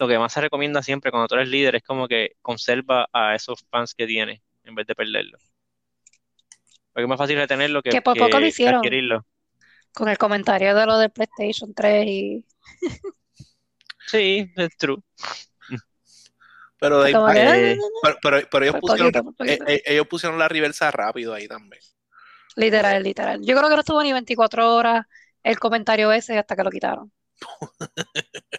lo 0.00 0.08
que 0.08 0.18
más 0.18 0.32
se 0.32 0.40
recomienda 0.40 0.82
siempre 0.82 1.12
cuando 1.12 1.28
tú 1.28 1.36
eres 1.36 1.48
líder 1.48 1.76
es 1.76 1.84
como 1.84 2.08
que 2.08 2.32
conserva 2.42 3.08
a 3.12 3.36
esos 3.36 3.64
fans 3.70 3.94
que 3.94 4.08
tienes 4.08 4.40
en 4.64 4.74
vez 4.74 4.88
de 4.88 4.96
perderlos. 4.96 5.40
Porque 6.92 7.04
es 7.04 7.08
más 7.08 7.18
fácil 7.18 7.36
retenerlo 7.36 7.80
que, 7.80 7.90
que 7.90 8.02
por 8.02 8.18
poco 8.18 8.40
lo 8.40 8.46
hicieron. 8.46 8.82
Con 9.96 10.10
el 10.10 10.18
comentario 10.18 10.74
de 10.74 10.84
lo 10.84 10.98
de 10.98 11.08
PlayStation 11.08 11.72
3 11.72 12.06
y... 12.06 12.44
sí, 14.06 14.52
es 14.54 14.76
true. 14.76 15.02
Pero, 16.78 17.02
de, 17.02 17.12
eh, 17.12 17.78
pero, 18.20 18.40
pero, 18.50 18.64
ellos, 18.66 18.76
pusieron, 18.78 19.34
eh, 19.46 19.82
ellos 19.86 20.06
pusieron 20.06 20.38
la 20.38 20.48
reversa 20.48 20.90
rápido 20.90 21.32
ahí 21.32 21.48
también. 21.48 21.80
Literal, 22.56 23.02
literal. 23.02 23.40
Yo 23.42 23.56
creo 23.56 23.70
que 23.70 23.74
no 23.74 23.80
estuvo 23.80 24.02
ni 24.02 24.12
24 24.12 24.74
horas 24.74 25.06
el 25.42 25.58
comentario 25.58 26.12
ese 26.12 26.36
hasta 26.38 26.54
que 26.54 26.62
lo 26.62 26.70
quitaron. 26.70 27.10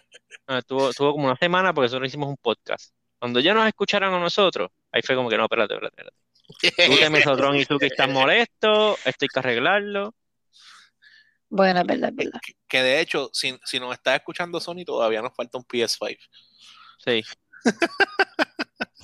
Ah, 0.50 0.60
estuvo, 0.60 0.90
como 1.12 1.26
una 1.26 1.36
semana 1.36 1.74
porque 1.74 1.88
nosotros 1.88 2.08
hicimos 2.08 2.30
un 2.30 2.38
podcast. 2.38 2.94
Cuando 3.18 3.38
ya 3.38 3.52
nos 3.52 3.66
escucharon 3.66 4.14
a 4.14 4.18
nosotros, 4.18 4.70
ahí 4.90 5.02
fue 5.02 5.14
como 5.14 5.28
que 5.28 5.36
no, 5.36 5.42
espérate, 5.42 5.74
espérate, 5.74 6.00
espérate. 6.00 6.88
Tú 6.88 6.96
te 6.96 7.10
Mesotron 7.10 7.54
y 7.56 7.66
tú 7.66 7.76
que 7.76 7.88
estás 7.88 8.08
molesto, 8.08 8.96
esto 9.04 9.24
hay 9.26 9.28
que 9.28 9.38
arreglarlo. 9.38 10.14
Bueno, 11.50 11.80
es 11.80 11.86
verdad, 11.86 12.10
es 12.10 12.16
verdad. 12.16 12.40
Que, 12.68 12.82
de 12.82 13.00
hecho, 13.00 13.30
si, 13.32 13.58
si 13.64 13.80
nos 13.80 13.94
está 13.94 14.14
escuchando 14.16 14.60
Sony, 14.60 14.84
todavía 14.84 15.22
nos 15.22 15.34
falta 15.34 15.58
un 15.58 15.64
PS5. 15.64 16.18
Sí. 16.98 17.22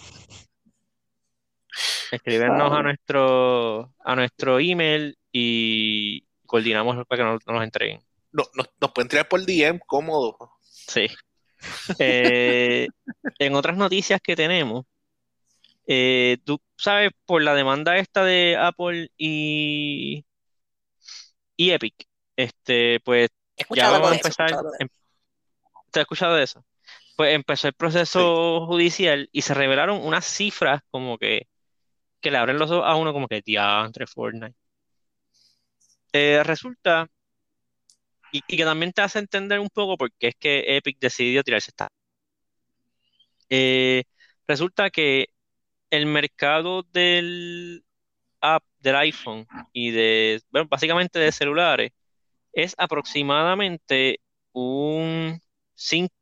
Escribernos 2.12 2.72
a 2.72 2.82
nuestro 2.82 3.92
a 4.04 4.14
nuestro 4.14 4.60
email 4.60 5.18
y 5.32 6.24
coordinamos 6.46 7.04
para 7.06 7.22
que 7.22 7.30
nos, 7.30 7.46
nos 7.46 7.64
entreguen. 7.64 8.00
No, 8.30 8.44
nos, 8.54 8.68
pueden 8.92 9.06
entregar 9.06 9.28
por 9.28 9.44
DM 9.44 9.80
cómodo. 9.86 10.36
Sí. 10.62 11.08
Eh, 11.98 12.88
en 13.38 13.54
otras 13.54 13.76
noticias 13.76 14.20
que 14.20 14.36
tenemos, 14.36 14.84
eh, 15.86 16.38
tú 16.44 16.60
sabes, 16.76 17.10
por 17.26 17.42
la 17.42 17.54
demanda 17.54 17.96
esta 17.96 18.24
de 18.24 18.56
Apple 18.58 19.10
y, 19.16 20.24
y 21.56 21.70
Epic, 21.70 22.06
este, 22.36 23.00
pues 23.00 23.30
ya 23.70 23.90
vamos 23.90 24.12
a 24.12 24.14
empezar. 24.14 24.50
Em, 24.78 24.88
¿Te 25.90 26.00
has 26.00 26.04
escuchado 26.04 26.34
de 26.34 26.44
eso? 26.44 26.64
pues 27.16 27.34
empezó 27.34 27.68
el 27.68 27.74
proceso 27.74 28.66
judicial 28.66 29.28
y 29.32 29.42
se 29.42 29.54
revelaron 29.54 30.04
unas 30.04 30.24
cifras 30.24 30.82
como 30.90 31.18
que, 31.18 31.48
que 32.20 32.30
le 32.30 32.38
abren 32.38 32.58
los 32.58 32.70
ojos 32.70 32.84
a 32.86 32.96
uno 32.96 33.12
como 33.12 33.28
que 33.28 33.42
entre 33.46 34.06
Fortnite. 34.06 34.56
Eh, 36.12 36.42
resulta, 36.44 37.08
y, 38.32 38.40
que 38.42 38.64
también 38.64 38.92
te 38.92 39.02
hace 39.02 39.18
entender 39.18 39.60
un 39.60 39.68
poco 39.68 39.96
por 39.96 40.12
qué 40.12 40.28
es 40.28 40.36
que 40.36 40.76
Epic 40.76 40.98
decidió 41.00 41.42
tirarse 41.42 41.70
esta. 41.70 41.88
Eh, 43.48 44.04
resulta 44.46 44.90
que 44.90 45.28
el 45.90 46.06
mercado 46.06 46.82
del 46.92 47.84
app 48.40 48.64
del 48.80 48.96
iPhone 48.96 49.46
y 49.72 49.90
de, 49.90 50.42
bueno, 50.50 50.68
básicamente 50.68 51.18
de 51.18 51.32
celulares 51.32 51.92
es 52.54 52.74
aproximadamente 52.78 54.20
un 54.52 55.40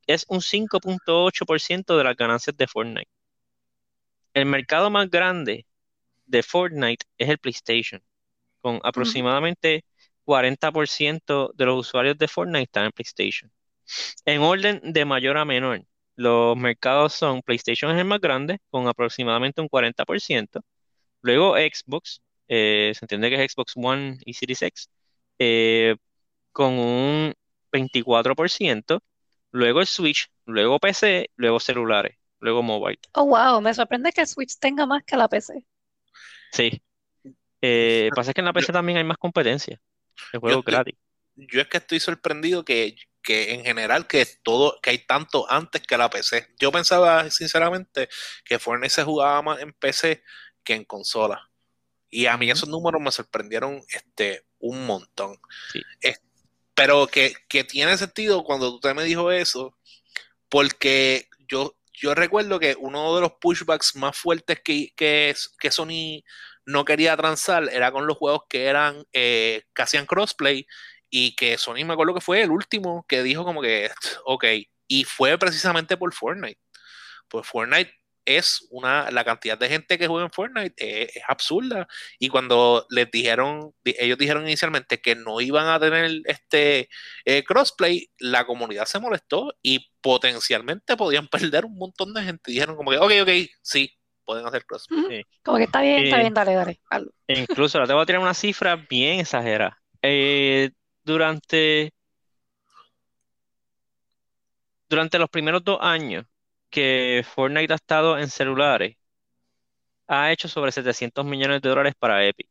es 0.07 0.25
un 0.29 0.41
5.8% 0.41 1.97
de 1.97 2.05
las 2.05 2.17
ganancias 2.17 2.57
de 2.57 2.67
Fortnite. 2.67 3.11
El 4.35 4.47
mercado 4.47 4.91
más 4.91 5.11
grande 5.11 5.67
de 6.27 6.43
Fortnite 6.43 7.05
es 7.19 7.29
el 7.29 7.39
PlayStation, 7.39 8.03
con 8.61 8.81
aproximadamente 8.83 9.85
40% 10.25 11.53
de 11.55 11.67
los 11.67 11.81
usuarios 11.81 12.17
de 12.19 12.29
Fortnite 12.29 12.63
están 12.63 12.87
en 12.87 12.93
PlayStation. 12.93 13.53
En 14.25 14.41
orden 14.41 14.81
de 14.83 15.05
mayor 15.05 15.37
a 15.37 15.45
menor, 15.45 15.85
los 16.17 16.57
mercados 16.57 17.15
son 17.15 17.43
PlayStation 17.43 17.91
es 17.91 17.99
el 17.99 18.05
más 18.07 18.21
grande, 18.21 18.59
con 18.71 18.89
aproximadamente 18.89 19.61
un 19.61 19.69
40%. 19.69 20.61
Luego 21.23 21.57
Xbox, 21.57 22.23
eh, 22.49 22.93
se 22.95 23.05
entiende 23.05 23.31
que 23.31 23.45
es 23.45 23.53
Xbox 23.53 23.75
One 23.77 24.19
y 24.25 24.35
Series 24.35 24.63
X, 24.63 24.91
eh, 25.39 25.97
con 26.53 26.73
un 26.79 27.35
24% 27.73 29.03
luego 29.53 29.81
el 29.81 29.87
Switch, 29.87 30.31
luego 30.47 30.81
PC, 30.81 31.31
luego 31.37 31.61
celulares, 31.61 32.17
luego 32.41 32.63
mobile. 32.63 32.99
Oh, 33.13 33.27
wow, 33.27 33.61
me 33.61 33.73
sorprende 33.73 34.13
que 34.13 34.23
el 34.23 34.27
Switch 34.27 34.59
tenga 34.59 34.87
más 34.87 35.05
que 35.05 35.17
la 35.17 35.29
PC. 35.29 35.65
Sí. 36.51 36.83
Eh, 37.61 38.11
pasa 38.15 38.35
que 38.35 38.41
en 38.41 38.47
la 38.47 38.53
PC 38.53 38.73
también 38.73 38.99
hay 38.99 39.05
más 39.05 39.19
competencia. 39.19 39.81
El 40.33 40.41
juego 40.41 40.63
gratis. 40.63 40.97
Yo 41.35 41.61
es 41.61 41.69
que 41.69 41.79
estoy 41.79 42.01
sorprendido 42.01 42.65
que, 42.65 42.97
en 43.27 43.65
general 43.65 44.07
que 44.07 44.27
todo, 44.43 44.79
que 44.83 44.91
hay 44.91 44.99
tanto 44.99 45.51
antes 45.51 45.83
que 45.83 45.97
la 45.97 46.11
PC. 46.11 46.49
Yo 46.59 46.73
pensaba 46.73 47.31
sinceramente 47.31 48.09
que 48.45 48.59
Fortnite 48.59 48.91
se 48.91 49.05
jugaba 49.05 49.41
más 49.43 49.61
en 49.61 49.73
PC 49.73 50.23
que 50.65 50.75
en 50.75 50.85
consola. 50.85 51.49
Y 52.11 52.27
a 52.27 52.37
mí 52.37 52.51
esos 52.51 52.69
números 52.69 53.01
me 53.01 53.11
sorprendieron 53.11 53.81
este, 53.89 54.45
un 54.59 54.85
montón. 54.85 55.39
Sí. 55.73 55.81
Pero 56.75 57.07
que, 57.07 57.35
tiene 57.65 57.97
sentido 57.99 58.45
cuando 58.45 58.75
usted 58.75 58.95
me 58.95 59.05
dijo 59.05 59.31
eso, 59.31 59.77
porque 60.49 61.29
yo, 61.49 61.77
yo 61.93 62.15
recuerdo 62.15 62.59
que 62.59 62.77
uno 62.79 63.15
de 63.15 63.21
los 63.23 63.33
pushbacks 63.41 63.97
más 63.97 64.17
fuertes 64.17 64.61
que, 64.65 64.93
que, 64.97 65.35
que 65.59 65.71
Sony 65.71 66.23
no 66.65 66.85
quería 66.85 67.17
transar 67.17 67.69
era 67.73 67.91
con 67.93 68.07
los 68.07 68.17
juegos 68.17 68.43
que 68.49 68.67
eran 68.67 69.05
eh, 69.13 69.65
que 69.75 69.83
hacían 69.83 70.07
crossplay 70.07 70.67
y 71.11 71.35
que 71.35 71.59
Sony 71.59 71.85
me 71.85 71.93
acuerdo 71.93 72.15
que 72.15 72.21
fue 72.21 72.43
el 72.43 72.51
último 72.51 73.05
que 73.09 73.23
dijo 73.23 73.45
como 73.45 73.61
que 73.61 73.91
ok 74.25 74.45
y 74.87 75.05
fue 75.05 75.39
precisamente 75.39 75.97
por 75.97 76.13
Fortnite. 76.15 76.61
Pues 77.29 77.47
Fortnite 77.47 77.93
es 78.25 78.67
una, 78.71 79.11
la 79.11 79.25
cantidad 79.25 79.59
de 79.59 79.69
gente 79.69 79.99
que 79.99 80.07
juega 80.07 80.25
en 80.27 80.33
Fortnite 80.33 80.75
es, 80.77 81.23
absurda. 81.29 81.87
Y 82.19 82.29
cuando 82.29 82.87
les 82.91 83.11
dijeron, 83.11 83.73
ellos 83.85 84.19
dijeron 84.19 84.45
inicialmente 84.45 85.01
que 85.01 85.15
no 85.15 85.41
iban 85.41 85.69
a 85.69 85.81
tener 85.81 86.11
este 86.25 86.89
eh, 87.25 87.45
crossplay, 87.45 88.11
la 88.19 88.47
comunidad 88.47 88.87
se 88.87 89.01
molestó 89.01 89.55
y 89.63 89.91
potencialmente 90.01 90.97
podían 90.97 91.29
perder 91.53 91.65
un 91.65 91.77
montón 91.77 92.15
de 92.15 92.23
gente. 92.23 92.53
Dijeron 92.53 92.77
como 92.77 92.91
que, 92.91 92.99
ok, 92.99 93.13
ok, 93.23 93.51
sí, 93.63 93.93
pueden 94.25 94.47
hacer 94.47 94.65
crossplay. 94.65 95.25
Como 95.43 95.59
que 95.59 95.65
está 95.65 95.81
bien, 95.81 96.05
está 96.05 96.19
bien, 96.19 96.35
dale, 96.35 96.55
dale. 96.55 96.81
Incluso 97.29 97.79
ahora 97.79 97.89
te 97.89 97.95
voy 97.95 98.03
a 98.03 98.07
tirar 98.07 98.23
una 98.23 98.35
cifra 98.35 98.77
bien 98.77 99.21
exagerada. 99.21 99.79
Eh, 100.03 100.71
durante, 101.05 101.93
durante 104.89 105.19
los 105.19 105.29
primeros 105.29 105.65
dos 105.65 105.79
años, 105.81 106.25
que 106.73 107.25
Fortnite 107.35 107.73
ha 107.73 107.77
estado 107.77 108.19
en 108.19 108.29
celulares, 108.31 108.97
ha 110.09 110.33
hecho 110.33 110.49
sobre 110.49 110.73
700 110.73 111.25
millones 111.25 111.63
de 111.63 111.69
dólares 111.69 111.95
para 111.99 112.27
Epic. 112.27 112.49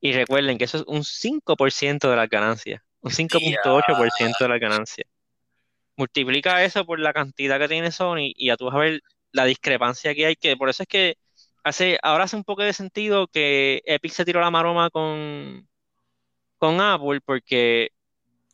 Y 0.00 0.12
recuerden 0.12 0.58
que 0.58 0.64
eso 0.64 0.78
es 0.78 0.84
un 0.86 1.04
5% 1.04 2.10
de 2.10 2.16
las 2.16 2.28
ganancias, 2.28 2.82
un 3.00 3.10
5.8% 3.12 4.36
de 4.40 4.48
las 4.48 4.60
ganancias. 4.60 5.08
Multiplica 5.96 6.64
eso 6.64 6.84
por 6.84 7.00
la 7.00 7.12
cantidad 7.12 7.58
que 7.58 7.68
tiene 7.68 7.90
Sony 7.90 8.32
y 8.36 8.48
ya 8.48 8.56
tú 8.56 8.66
vas 8.66 8.74
a 8.76 8.78
ver 8.78 9.00
la 9.32 9.44
discrepancia 9.44 10.14
que 10.14 10.26
hay, 10.26 10.36
que 10.36 10.56
por 10.56 10.68
eso 10.68 10.84
es 10.84 10.88
que 10.88 11.16
hace, 11.64 11.98
ahora 12.02 12.24
hace 12.24 12.36
un 12.36 12.44
poco 12.44 12.62
de 12.62 12.72
sentido 12.72 13.28
que 13.28 13.82
Epic 13.86 14.12
se 14.12 14.24
tiró 14.24 14.40
la 14.40 14.50
maroma 14.50 14.90
con, 14.90 15.68
con 16.58 16.80
Apple, 16.80 17.20
porque 17.24 17.90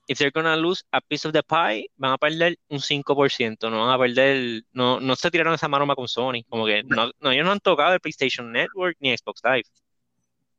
if 0.06 0.18
they're 0.18 0.30
gonna 0.30 0.56
lose 0.56 0.84
a 0.92 1.00
piece 1.00 1.26
of 1.26 1.32
the 1.32 1.42
pie, 1.42 1.88
van 1.96 2.12
a 2.12 2.18
perder 2.18 2.58
un 2.68 2.80
5%, 2.80 3.70
no 3.70 3.86
van 3.86 3.94
a 3.94 3.98
perder, 3.98 4.62
no, 4.72 5.00
no 5.00 5.16
se 5.16 5.30
tiraron 5.30 5.54
esa 5.54 5.68
maroma 5.68 5.94
con 5.94 6.08
Sony, 6.08 6.44
como 6.48 6.66
que 6.66 6.82
no, 6.84 7.10
ellos 7.30 7.44
no 7.44 7.52
han 7.52 7.60
tocado 7.60 7.94
el 7.94 8.00
PlayStation 8.00 8.52
Network 8.52 8.96
ni 9.00 9.16
Xbox 9.16 9.40
Live. 9.44 9.64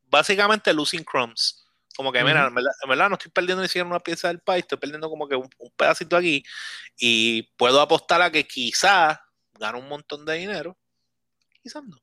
Básicamente 0.07 0.73
losing 0.73 1.03
crumbs. 1.03 1.63
Como 1.95 2.11
que, 2.11 2.23
mira, 2.23 2.47
en 2.47 2.89
verdad, 2.89 3.09
no 3.09 3.15
estoy 3.15 3.31
perdiendo 3.31 3.61
ni 3.61 3.69
siquiera 3.69 3.87
una 3.87 4.01
pieza 4.01 4.27
del 4.27 4.39
pie, 4.39 4.57
estoy 4.57 4.77
perdiendo 4.77 5.09
como 5.09 5.29
que 5.29 5.35
un, 5.35 5.49
pedacito 5.77 6.17
aquí 6.17 6.43
y 6.97 7.43
puedo 7.55 7.79
apostar 7.79 8.21
a 8.21 8.29
que 8.29 8.45
quizás 8.45 9.17
gane 9.53 9.79
un 9.79 9.87
montón 9.87 10.25
de 10.25 10.33
dinero, 10.33 10.77
quizás 11.63 11.83
no. 11.85 11.97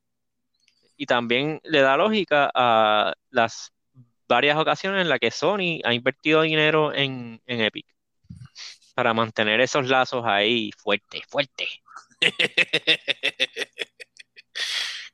y 0.97 1.05
también 1.05 1.59
le 1.63 1.81
da 1.81 1.95
lógica 1.95 2.49
a 2.55 3.13
las 3.29 3.72
varias 4.27 4.57
ocasiones 4.57 5.01
en 5.01 5.09
las 5.09 5.19
que 5.19 5.31
Sony 5.31 5.79
ha 5.83 5.93
invertido 5.93 6.41
dinero 6.41 6.93
en, 6.93 7.41
Epic 7.45 7.85
para 8.95 9.13
mantener 9.13 9.61
esos 9.61 9.87
lazos 9.87 10.23
ahí 10.25 10.71
fuertes, 10.77 11.21
fuertes. 11.27 11.67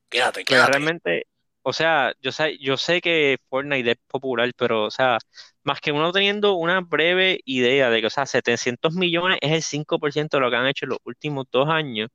quédate, 0.09 0.43
quédate. 0.43 0.71
realmente, 0.71 1.27
o 1.61 1.73
sea, 1.73 2.13
yo 2.21 2.31
sé, 2.31 2.57
yo 2.59 2.77
sé 2.77 3.01
que 3.01 3.37
Fortnite 3.49 3.91
es 3.91 3.97
popular, 4.07 4.51
pero, 4.57 4.85
o 4.85 4.91
sea, 4.91 5.17
más 5.63 5.81
que 5.81 5.91
uno 5.91 6.11
teniendo 6.11 6.53
una 6.55 6.81
breve 6.81 7.39
idea 7.45 7.89
de 7.89 8.01
que, 8.01 8.07
o 8.07 8.09
sea, 8.09 8.25
700 8.25 8.93
millones 8.93 9.39
es 9.41 9.51
el 9.51 9.63
5% 9.63 10.37
de 10.37 10.41
lo 10.41 10.49
que 10.49 10.55
han 10.57 10.67
hecho 10.67 10.85
en 10.85 10.89
los 10.91 10.99
últimos 11.03 11.45
dos 11.51 11.69
años. 11.69 12.09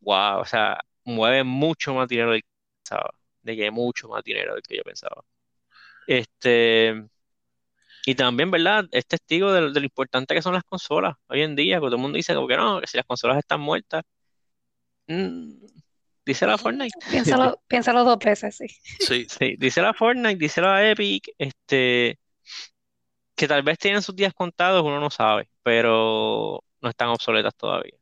Wow, 0.00 0.40
o 0.40 0.44
sea, 0.44 0.80
mueve 1.04 1.44
mucho 1.44 1.94
más 1.94 2.08
dinero 2.08 2.32
del 2.32 2.42
que 2.42 2.48
pensaba, 2.82 3.10
de 3.42 3.56
que 3.56 3.70
mucho 3.70 4.08
más 4.08 4.22
dinero 4.24 4.54
del 4.54 4.62
que 4.62 4.76
yo 4.76 4.82
pensaba. 4.84 5.24
Este, 6.08 7.04
y 8.06 8.14
también, 8.14 8.50
¿verdad? 8.50 8.86
Es 8.92 9.06
testigo 9.06 9.52
de, 9.52 9.60
lo 9.60 9.80
importante 9.80 10.34
que 10.34 10.40
son 10.40 10.54
las 10.54 10.64
consolas 10.64 11.16
hoy 11.26 11.42
en 11.42 11.54
día, 11.54 11.78
porque 11.78 11.90
todo 11.90 11.96
el 11.96 12.02
mundo 12.02 12.16
dice 12.16 12.34
como 12.34 12.48
que 12.48 12.56
no, 12.56 12.80
que 12.80 12.86
si 12.86 12.96
las 12.96 13.04
consolas 13.04 13.36
están 13.36 13.60
muertas. 13.60 14.04
Mm, 15.06 15.52
dice 16.24 16.46
la 16.46 16.56
Fortnite. 16.56 16.98
Piénsalo, 17.10 17.60
piénsalo 17.68 18.04
dos 18.04 18.18
veces, 18.18 18.56
sí. 18.56 18.68
Sí. 19.00 19.26
Sí, 19.28 19.56
dice 19.58 19.82
la 19.82 19.92
Fortnite, 19.92 20.36
dice 20.36 20.62
la 20.62 20.90
Epic, 20.90 21.28
este, 21.36 22.18
que 23.36 23.46
tal 23.46 23.62
vez 23.62 23.78
tienen 23.78 24.00
sus 24.00 24.16
días 24.16 24.32
contados, 24.32 24.82
uno 24.82 24.98
no 25.00 25.10
sabe, 25.10 25.50
pero 25.62 26.64
no 26.80 26.88
están 26.88 27.08
obsoletas 27.08 27.54
todavía. 27.54 27.98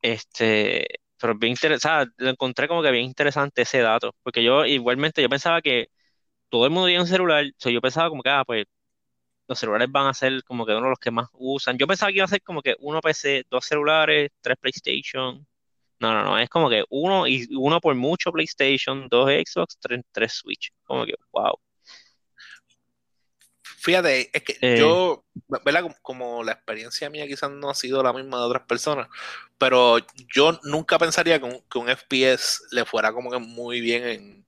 Este, 0.00 0.86
pero 1.20 1.34
bien 1.36 1.54
interesante, 1.54 2.14
lo 2.18 2.30
encontré 2.30 2.68
como 2.68 2.82
que 2.84 2.92
bien 2.92 3.06
interesante 3.06 3.62
ese 3.62 3.80
dato, 3.80 4.14
porque 4.22 4.44
yo 4.44 4.64
igualmente 4.64 5.20
yo 5.20 5.28
pensaba 5.28 5.60
que 5.60 5.88
todo 6.50 6.66
el 6.66 6.70
mundo 6.70 6.86
tiene 6.88 7.00
un 7.02 7.08
celular, 7.08 7.44
o 7.64 7.70
yo 7.70 7.80
pensaba 7.80 8.08
como 8.10 8.22
que, 8.22 8.30
ah, 8.30 8.44
pues 8.44 8.66
los 9.50 9.58
celulares 9.58 9.90
van 9.90 10.06
a 10.06 10.14
ser 10.14 10.44
como 10.44 10.64
que 10.64 10.72
uno 10.72 10.84
de 10.84 10.90
los 10.90 10.98
que 11.00 11.10
más 11.10 11.28
usan. 11.32 11.76
Yo 11.76 11.88
pensaba 11.88 12.10
que 12.12 12.18
iba 12.18 12.24
a 12.24 12.28
ser 12.28 12.42
como 12.42 12.62
que 12.62 12.76
uno 12.80 13.00
PC, 13.00 13.46
dos 13.50 13.64
celulares, 13.66 14.30
tres 14.40 14.56
PlayStation. 14.60 15.46
No, 15.98 16.14
no, 16.14 16.22
no, 16.24 16.38
es 16.38 16.48
como 16.48 16.70
que 16.70 16.84
uno 16.88 17.26
y 17.26 17.48
uno 17.56 17.80
por 17.80 17.94
mucho 17.96 18.30
PlayStation, 18.32 19.08
dos 19.08 19.28
Xbox, 19.28 19.76
tres, 20.12 20.32
Switch. 20.32 20.72
Como 20.84 21.04
que, 21.04 21.14
wow. 21.32 21.58
Fíjate, 23.62 24.30
es 24.32 24.42
que 24.44 24.56
eh. 24.60 24.78
yo, 24.78 25.24
¿verdad? 25.64 25.96
Como, 26.02 26.44
la 26.44 26.52
experiencia 26.52 27.10
mía 27.10 27.26
quizás 27.26 27.50
no 27.50 27.70
ha 27.70 27.74
sido 27.74 28.02
la 28.04 28.12
misma 28.12 28.38
de 28.38 28.44
otras 28.44 28.62
personas, 28.66 29.08
pero 29.58 29.98
yo 30.32 30.60
nunca 30.62 30.98
pensaría 30.98 31.40
que 31.40 31.46
un, 31.46 31.60
que 31.68 31.78
un 31.78 31.88
FPS 31.88 32.62
le 32.70 32.84
fuera 32.84 33.12
como 33.12 33.30
que 33.30 33.38
muy 33.38 33.80
bien 33.80 34.04
en, 34.04 34.39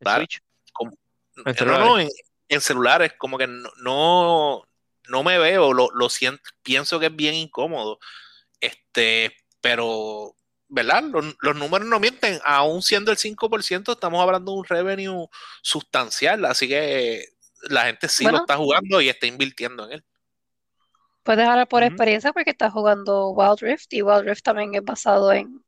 Switch. 0.00 0.40
¿En, 2.48 2.60
celulares. 2.60 3.12
como 3.18 3.38
que 3.38 3.46
no, 3.46 4.62
no, 5.08 5.22
me 5.22 5.38
veo, 5.38 5.72
lo, 5.72 5.90
lo, 5.92 6.08
siento, 6.08 6.42
pienso 6.62 6.98
que 6.98 7.06
es 7.06 7.16
bien 7.16 7.34
incómodo. 7.34 7.98
Este, 8.60 9.36
pero, 9.60 10.34
¿verdad? 10.68 11.02
Los, 11.40 11.56
números 11.56 11.88
no 11.88 12.00
mienten, 12.00 12.40
aún 12.44 12.82
siendo 12.82 13.10
el 13.10 13.18
5%, 13.18 13.92
estamos 13.92 14.22
hablando 14.22 14.52
de 14.52 14.58
un 14.58 14.64
revenue 14.64 15.28
sustancial, 15.62 16.44
así 16.44 16.68
que 16.68 17.24
la 17.68 17.86
gente 17.86 18.08
sí 18.08 18.24
lo 18.24 18.38
está 18.38 18.56
jugando 18.56 19.00
y 19.00 19.08
está 19.08 19.26
invirtiendo 19.26 19.86
en 19.86 19.92
él. 19.92 20.04
Puedes 21.22 21.48
hablar 21.48 21.66
por 21.66 21.82
experiencia 21.82 22.32
porque 22.32 22.50
estás 22.50 22.72
jugando 22.72 23.30
Wild 23.30 23.58
Rift 23.60 23.92
y 23.92 24.02
Wild 24.02 24.28
Rift 24.28 24.44
también 24.44 24.74
es 24.76 24.84
basado 24.84 25.32
en... 25.32 25.64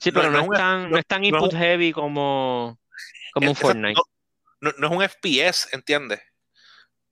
Sí, 0.00 0.10
pero 0.10 0.30
no, 0.30 0.40
es, 0.40 0.48
tan, 0.58 0.90
no 0.90 0.98
es 0.98 1.06
tan 1.06 1.24
input 1.24 1.52
heavy 1.52 1.92
como, 1.92 2.78
como 3.36 3.50
un 3.50 3.56
Fortnite. 3.56 4.00
No, 4.62 4.70
es 4.70 4.90
un 4.90 5.02
FPS, 5.02 5.68
¿entiendes? 5.72 6.20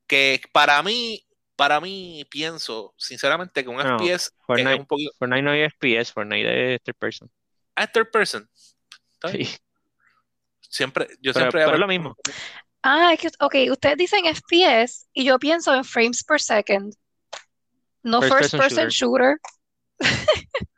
Que 0.06 0.40
para 0.52 0.82
mí, 0.82 1.26
para 1.54 1.80
mí 1.80 2.26
pienso, 2.30 2.94
sinceramente, 2.96 3.62
que 3.62 3.68
un 3.68 3.78
FPS 3.78 4.30
Fortnite, 4.46 4.72
es 4.72 4.80
un 4.80 4.86
poquito... 4.86 5.12
Fortnite 5.18 5.42
no 5.42 5.50
hay 5.50 5.68
FPS, 5.68 6.12
Fortnite 6.12 6.74
es 6.74 6.82
third 6.82 6.96
person. 6.96 7.30
Ah, 7.76 7.86
third 7.86 8.10
person. 8.10 8.48
Sí. 9.30 9.54
Siempre, 10.60 11.08
yo 11.20 11.34
siempre 11.34 11.60
pero 11.60 11.74
es 11.74 11.80
lo 11.80 11.86
mismo. 11.86 12.16
Ah, 12.82 13.12
es 13.12 13.20
que, 13.20 13.28
ok, 13.38 13.70
ustedes 13.70 13.98
dicen 13.98 14.24
FPS 14.24 15.06
y 15.12 15.24
yo 15.24 15.38
pienso 15.38 15.74
en 15.74 15.84
frames 15.84 16.24
per 16.24 16.40
second. 16.40 16.94
No 18.02 18.22
first, 18.22 18.56
person, 18.56 18.88
shooter. 18.88 19.38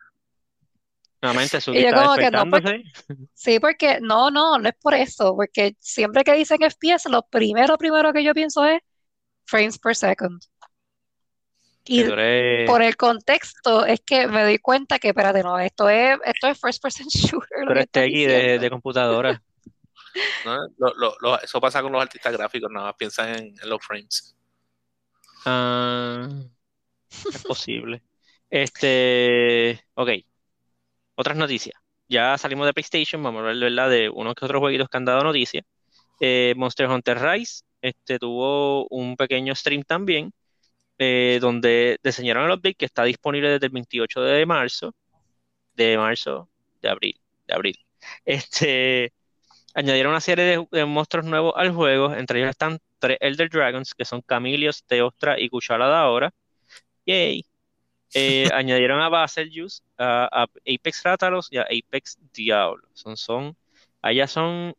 y 1.22 1.82
yo 1.82 1.94
como 1.94 2.14
que 2.16 2.30
no, 2.30 2.44
sí, 3.34 3.58
porque 3.58 3.98
no, 4.00 4.30
no, 4.30 4.58
no 4.58 4.68
es 4.68 4.74
por 4.80 4.94
eso, 4.94 5.34
porque 5.34 5.74
siempre 5.80 6.22
que 6.22 6.34
dicen 6.34 6.58
FPS, 6.62 7.08
lo 7.08 7.22
primero, 7.22 7.78
primero 7.78 8.12
que 8.12 8.22
yo 8.22 8.34
pienso 8.34 8.64
es 8.64 8.80
frames 9.44 9.78
per 9.78 9.96
second. 9.96 10.40
Y 11.88 12.02
por 12.66 12.82
el 12.82 12.96
contexto 12.96 13.86
es 13.86 14.00
que 14.00 14.26
me 14.26 14.42
doy 14.42 14.58
cuenta 14.58 14.98
que, 14.98 15.08
espérate, 15.08 15.42
no, 15.42 15.58
esto 15.58 15.88
es, 15.88 16.18
esto 16.24 16.48
es 16.48 16.60
first 16.60 16.82
person 16.82 17.06
shooter. 17.14 17.64
Pero 17.66 17.80
este 17.80 18.00
aquí 18.00 18.26
de, 18.26 18.68
computadora. 18.70 19.40
eso 21.42 21.60
pasa 21.60 21.82
con 21.82 21.92
los 21.92 22.02
artistas 22.02 22.32
gráficos, 22.32 22.70
nada 22.70 22.86
más 22.86 22.96
piensan 22.96 23.36
en, 23.36 23.54
los 23.64 23.84
frames. 23.84 24.36
Ah, 25.44 26.28
es 27.08 27.44
posible. 27.44 28.02
Este, 28.48 29.84
ok, 29.94 30.08
otras 31.16 31.36
noticias. 31.36 31.76
Ya 32.08 32.38
salimos 32.38 32.66
de 32.66 32.74
PlayStation, 32.74 33.22
vamos 33.22 33.42
a 33.44 33.50
hablar 33.50 33.90
de 33.90 34.08
unos 34.08 34.34
que 34.34 34.44
otros 34.44 34.60
jueguitos 34.60 34.88
que 34.88 34.96
han 34.96 35.04
dado 35.04 35.24
noticias. 35.24 35.64
Eh, 36.20 36.54
Monster 36.56 36.88
Hunter 36.88 37.18
Rise 37.20 37.64
este, 37.82 38.18
tuvo 38.18 38.86
un 38.88 39.16
pequeño 39.16 39.54
stream 39.54 39.82
también, 39.82 40.32
eh, 40.98 41.38
donde 41.40 41.98
diseñaron 42.02 42.46
el 42.46 42.52
update 42.52 42.74
que 42.76 42.86
está 42.86 43.04
disponible 43.04 43.50
desde 43.50 43.66
el 43.66 43.72
28 43.72 44.20
de 44.22 44.46
marzo, 44.46 44.94
de 45.74 45.98
marzo, 45.98 46.48
de 46.82 46.88
abril, 46.90 47.20
de 47.46 47.54
abril. 47.54 47.76
Este, 48.24 49.12
añadieron 49.74 50.12
una 50.12 50.20
serie 50.20 50.66
de, 50.70 50.86
monstruos 50.86 51.26
nuevos 51.26 51.54
al 51.56 51.72
juego, 51.72 52.14
entre 52.14 52.40
ellos 52.40 52.50
están 52.50 52.78
tres 52.98 53.18
Elder 53.20 53.50
Dragons, 53.50 53.94
que 53.94 54.04
son 54.04 54.22
Camilios, 54.22 54.84
Teostra 54.84 55.38
y 55.40 55.48
Kuchala 55.50 55.88
de 55.88 55.94
ahora. 55.96 56.30
Yay. 57.06 57.44
Eh, 58.14 58.48
añadieron 58.54 59.00
a 59.00 59.08
Baselgeuse, 59.08 59.82
a, 59.98 60.42
a, 60.42 60.42
Apex 60.44 61.02
Ratalos 61.02 61.48
y 61.50 61.58
a 61.58 61.62
Apex 61.62 62.18
Diablo. 62.32 62.86
Son, 62.92 63.16
son, 63.16 63.56
allá 64.02 64.26
son 64.26 64.74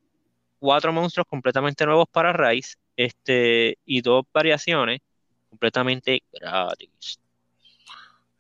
cuatro 0.60 0.92
monstruos 0.92 1.28
completamente 1.28 1.86
nuevos 1.86 2.08
para 2.12 2.34
Rise 2.34 2.78
este, 2.96 3.78
y 3.86 4.02
dos 4.02 4.26
variaciones 4.34 5.02
completamente 5.50 6.24
gratis. 6.32 7.20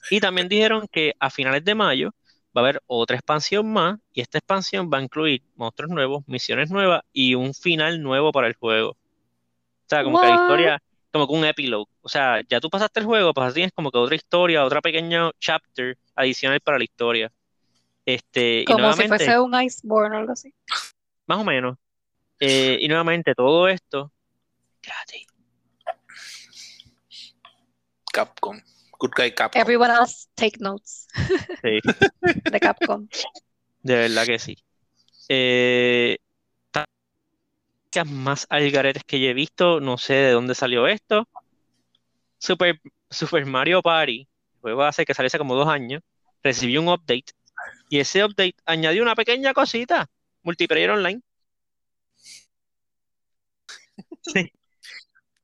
Y 0.10 0.20
también 0.20 0.48
dijeron 0.48 0.88
que 0.92 1.14
a 1.20 1.30
finales 1.30 1.64
de 1.66 1.76
mayo 1.76 2.12
va 2.56 2.62
a 2.62 2.64
haber 2.64 2.82
otra 2.88 3.16
expansión 3.16 3.72
más 3.72 4.00
y 4.14 4.22
esta 4.22 4.38
expansión 4.40 4.90
va 4.92 4.98
a 4.98 5.02
incluir 5.02 5.44
monstruos 5.56 5.92
nuevos, 5.92 6.24
misiones 6.28 6.72
nuevas 6.72 7.04
y 7.14 7.36
un 7.36 7.54
final 7.54 8.02
nuevo 8.02 8.32
para 8.32 8.48
el 8.48 8.56
juego. 8.56 8.92
O 8.92 9.90
sea, 9.90 10.04
como 10.04 10.20
que 10.20 10.28
la 10.28 10.36
historia, 10.36 10.84
como 11.18 11.28
que 11.28 11.34
un 11.34 11.46
epilogue. 11.46 11.92
O 12.02 12.10
sea, 12.10 12.42
ya 12.48 12.60
tú 12.60 12.70
pasaste 12.70 13.00
el 13.00 13.06
juego, 13.06 13.34
pues 13.34 13.54
tienes 13.54 13.74
como 13.74 13.92
que 13.92 13.98
otra 13.98 14.16
historia, 14.16 14.64
otra 14.64 14.82
pequeña 14.82 15.32
chapter 15.40 15.98
adicional 16.16 16.60
para 16.62 16.78
la 16.78 16.84
historia. 16.84 17.32
Este, 18.06 18.64
como 18.66 18.94
si 18.94 19.08
fuese 19.08 19.40
un 19.40 19.62
Iceborne 19.62 20.16
o 20.16 20.20
algo 20.20 20.32
así. 20.32 20.54
Más 21.26 21.40
o 21.40 21.44
menos. 21.44 21.78
Eh, 22.40 22.78
y 22.80 22.88
nuevamente, 22.88 23.34
todo 23.34 23.68
esto 23.68 24.12
gratis. 24.88 25.28
Capcom. 28.14 28.62
Good 29.00 29.12
guy 29.16 29.32
Capcom. 29.32 29.62
Everyone 29.62 29.92
else 29.92 30.28
take 30.36 30.60
notes. 30.60 31.08
Sí. 31.62 31.80
De 32.52 32.60
Capcom. 32.60 33.08
De 33.84 33.96
verdad 33.96 34.26
que 34.26 34.40
sí. 34.40 34.58
Eh, 35.30 36.18
más 38.06 38.46
algaretes 38.50 39.04
que 39.04 39.20
yo 39.20 39.28
he 39.30 39.34
visto, 39.34 39.80
no 39.80 39.98
sé 39.98 40.14
de 40.14 40.32
dónde 40.32 40.56
salió 40.56 40.88
esto. 40.88 41.28
Super, 42.38 42.80
Super 43.10 43.46
Mario 43.46 43.82
Party, 43.82 44.28
juego 44.62 44.84
hace 44.84 45.06
que 45.06 45.14
saliese 45.14 45.38
como 45.38 45.56
dos 45.56 45.68
años, 45.68 46.02
recibió 46.44 46.82
un 46.82 46.90
update 46.90 47.32
y 47.90 48.00
ese 48.00 48.24
update 48.24 48.56
añadió 48.66 49.02
una 49.02 49.16
pequeña 49.16 49.54
cosita, 49.54 50.08
multiplayer 50.44 50.92
online. 50.92 51.22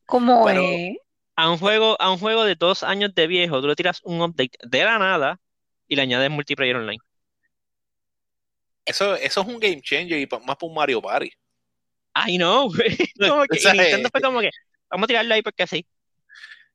¿Cómo 0.05 0.47
es? 0.49 0.97
A 1.35 1.49
un 1.49 1.57
juego, 1.57 1.99
a 1.99 2.11
un 2.11 2.19
juego 2.19 2.43
de 2.43 2.55
dos 2.55 2.83
años 2.83 3.15
de 3.15 3.25
viejo, 3.25 3.59
tú 3.61 3.67
le 3.67 3.75
tiras 3.75 4.01
un 4.03 4.21
update 4.21 4.57
de 4.63 4.83
la 4.83 4.99
nada 4.99 5.39
y 5.87 5.95
le 5.95 6.03
añades 6.03 6.29
multiplayer 6.29 6.75
online. 6.75 6.99
Eso, 8.85 9.15
eso 9.15 9.41
es 9.41 9.47
un 9.47 9.59
game 9.59 9.81
changer 9.81 10.19
y 10.19 10.27
más 10.45 10.57
para 10.57 10.67
un 10.67 10.73
Mario 10.75 11.01
Party. 11.01 11.31
I 12.15 12.37
know, 12.37 12.71
como 13.19 13.45
que, 13.45 13.59
Nintendo 13.73 14.09
fue 14.11 14.21
como 14.21 14.39
que, 14.39 14.49
vamos 14.89 15.05
a 15.05 15.07
tirarlo 15.07 15.33
ahí 15.33 15.41
porque 15.41 15.63
así. 15.63 15.85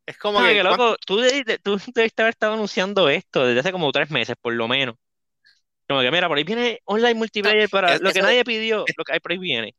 Es 0.05 0.16
como 0.16 0.40
que, 0.40 0.62
loco, 0.62 0.96
tú, 1.07 1.18
debiste, 1.18 1.59
tú 1.59 1.79
debiste 1.94 2.22
haber 2.22 2.31
estado 2.31 2.55
anunciando 2.55 3.09
esto 3.09 3.46
desde 3.46 3.61
hace 3.61 3.72
como 3.72 3.92
tres 3.92 4.11
meses, 4.11 4.37
por 4.40 4.55
lo 4.55 4.66
menos. 4.66 4.96
Como 5.87 6.01
que, 6.01 6.11
mira, 6.11 6.29
por 6.29 6.38
ahí 6.38 6.44
viene 6.44 6.81
online 6.85 7.14
multiplayer 7.14 7.68
para 7.68 7.98
lo 7.98 8.12
que 8.12 8.22
nadie 8.22 8.44
pidió, 8.44 8.85
lo 8.96 9.05
que 9.05 9.12
hay 9.12 9.20
por 9.20 9.33
ahí 9.33 9.38
viene. 9.38 9.74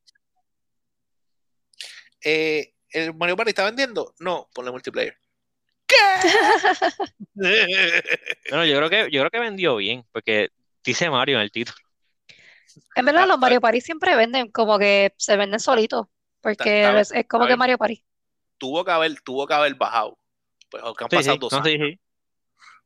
Eh, 2.24 2.74
¿El 2.92 3.14
Mario 3.16 3.36
Party 3.36 3.50
está 3.50 3.66
vendiendo? 3.66 4.14
No, 4.20 4.50
ponle 4.54 4.72
multiplayer. 4.72 5.18
¿Qué? 5.86 5.96
bueno, 8.50 8.66
yo 8.66 8.78
creo 8.78 8.90
que 8.90 9.12
yo 9.12 9.22
creo 9.22 9.32
que 9.32 9.40
vendió 9.40 9.76
bien, 9.78 10.06
porque 10.12 10.50
dice 10.84 11.10
Mario 11.10 11.38
en 11.38 11.44
el 11.44 11.52
título. 11.52 11.78
En 12.96 13.06
verdad, 13.06 13.28
los 13.28 13.40
Mario 13.40 13.62
Party 13.62 13.82
siempre 13.82 14.16
venden 14.16 14.52
como 14.52 14.78
que 14.78 15.14
se 15.18 15.38
venden 15.38 15.60
solitos, 15.60 16.08
porque 16.42 17.00
es, 17.00 17.14
como 17.28 17.48
que 17.48 17.56
Mario 17.56 17.78
Party. 17.78 18.04
Tuvo 18.58 18.84
que 18.84 18.92
haber, 18.92 19.20
tuvo 19.22 19.48
que 19.48 19.54
haber 19.54 19.76
bajado. 19.76 20.18
Pues 20.70 20.84
que 20.98 21.04
han 21.04 21.10
pasado 21.10 21.38
dos 21.38 21.54
años. 21.54 21.98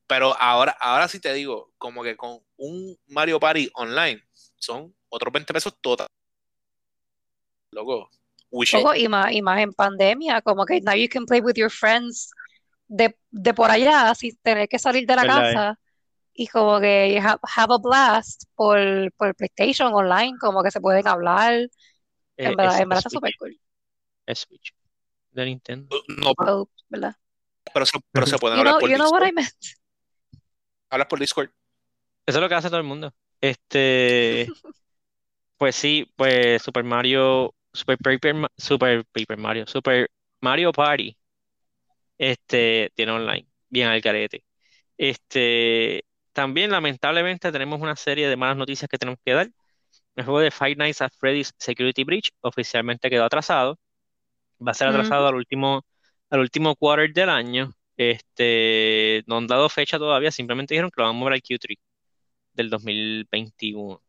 Pero 0.07 0.35
ahora, 0.39 0.75
ahora 0.79 1.07
sí 1.07 1.19
te 1.19 1.33
digo, 1.33 1.71
como 1.77 2.03
que 2.03 2.15
con 2.15 2.39
un 2.57 2.97
Mario 3.07 3.39
Party 3.39 3.69
online 3.73 4.21
son 4.57 4.93
otros 5.09 5.31
20 5.31 5.53
pesos 5.53 5.75
total. 5.81 6.07
Loco. 7.71 8.09
y 8.95 9.07
más, 9.07 9.31
y 9.31 9.41
más 9.41 9.59
en 9.59 9.73
pandemia, 9.73 10.41
como 10.41 10.65
que 10.65 10.81
now 10.81 10.93
you 10.93 11.07
can 11.09 11.25
play 11.25 11.41
with 11.41 11.55
your 11.55 11.71
friends 11.71 12.31
de, 12.87 13.17
de 13.31 13.53
por 13.53 13.71
allá 13.71 14.13
sin 14.13 14.35
tener 14.37 14.67
que 14.67 14.77
salir 14.77 15.07
de 15.07 15.15
la 15.15 15.25
casa 15.25 15.79
y 16.33 16.47
como 16.47 16.79
que 16.79 17.19
have, 17.19 17.39
have 17.43 17.73
a 17.73 17.77
blast 17.77 18.43
por, 18.55 18.79
por, 19.17 19.35
PlayStation 19.35 19.93
online, 19.93 20.37
como 20.39 20.63
que 20.63 20.71
se 20.71 20.81
pueden 20.81 21.07
hablar. 21.07 21.53
en 21.53 21.69
eh, 22.37 22.55
verdad, 22.55 22.81
en 22.81 22.89
verdad 22.89 22.99
está 22.99 23.09
súper 23.09 23.33
cool. 23.37 23.59
Es 24.25 24.39
Switch 24.39 24.73
de 25.31 25.45
Nintendo. 25.45 25.95
Uh, 25.95 26.13
no, 26.13 26.33
oh, 26.37 26.69
¿verdad? 26.89 27.15
Pero 27.73 27.85
se, 27.85 27.99
pero 28.11 28.25
se 28.25 28.37
pueden 28.37 28.59
hablar 28.59 28.79
por 28.79 28.89
you 28.89 28.95
know. 28.95 29.11
What 29.11 29.27
I 29.27 29.31
meant. 29.31 29.49
Hablas 30.89 31.07
por 31.07 31.19
Discord. 31.19 31.49
Eso 32.25 32.37
es 32.37 32.41
lo 32.41 32.49
que 32.49 32.55
hace 32.55 32.69
todo 32.69 32.77
el 32.77 32.85
mundo. 32.85 33.13
Este, 33.41 34.47
pues 35.57 35.75
sí, 35.75 36.11
pues 36.15 36.61
Super 36.61 36.83
Mario, 36.83 37.53
Super 37.73 37.97
Paper, 37.97 38.47
Super 38.57 39.05
Paper 39.05 39.37
Mario, 39.37 39.67
Super 39.67 40.09
Mario 40.39 40.71
Party, 40.71 41.17
este, 42.17 42.91
tiene 42.95 43.11
online, 43.11 43.47
bien 43.69 43.89
al 43.89 44.01
carete. 44.01 44.45
Este, 44.97 46.05
también, 46.33 46.71
lamentablemente, 46.71 47.51
tenemos 47.51 47.81
una 47.81 47.95
serie 47.95 48.27
de 48.27 48.35
malas 48.37 48.57
noticias 48.57 48.89
que 48.89 48.97
tenemos 48.97 49.19
que 49.25 49.33
dar. 49.33 49.49
El 50.15 50.25
juego 50.25 50.39
de 50.41 50.51
Five 50.51 50.75
Nights 50.75 51.01
at 51.01 51.11
Freddy's 51.19 51.53
Security 51.57 52.03
Breach 52.03 52.31
oficialmente 52.41 53.09
quedó 53.09 53.25
atrasado. 53.25 53.79
Va 54.65 54.71
a 54.71 54.73
ser 54.75 54.87
atrasado 54.89 55.27
al 55.27 55.35
último, 55.35 55.85
al 56.29 56.41
último 56.41 56.75
quarter 56.75 57.13
del 57.13 57.29
año. 57.29 57.73
Este, 57.97 59.23
no 59.27 59.37
han 59.37 59.47
dado 59.47 59.69
fecha 59.69 59.97
todavía, 59.99 60.31
simplemente 60.31 60.73
dijeron 60.73 60.91
que 60.91 61.01
lo 61.01 61.07
van 61.07 61.15
a 61.15 61.19
mover 61.19 61.33
al 61.33 61.41
Q3 61.41 61.77
del 62.53 62.69
2021. 62.69 64.01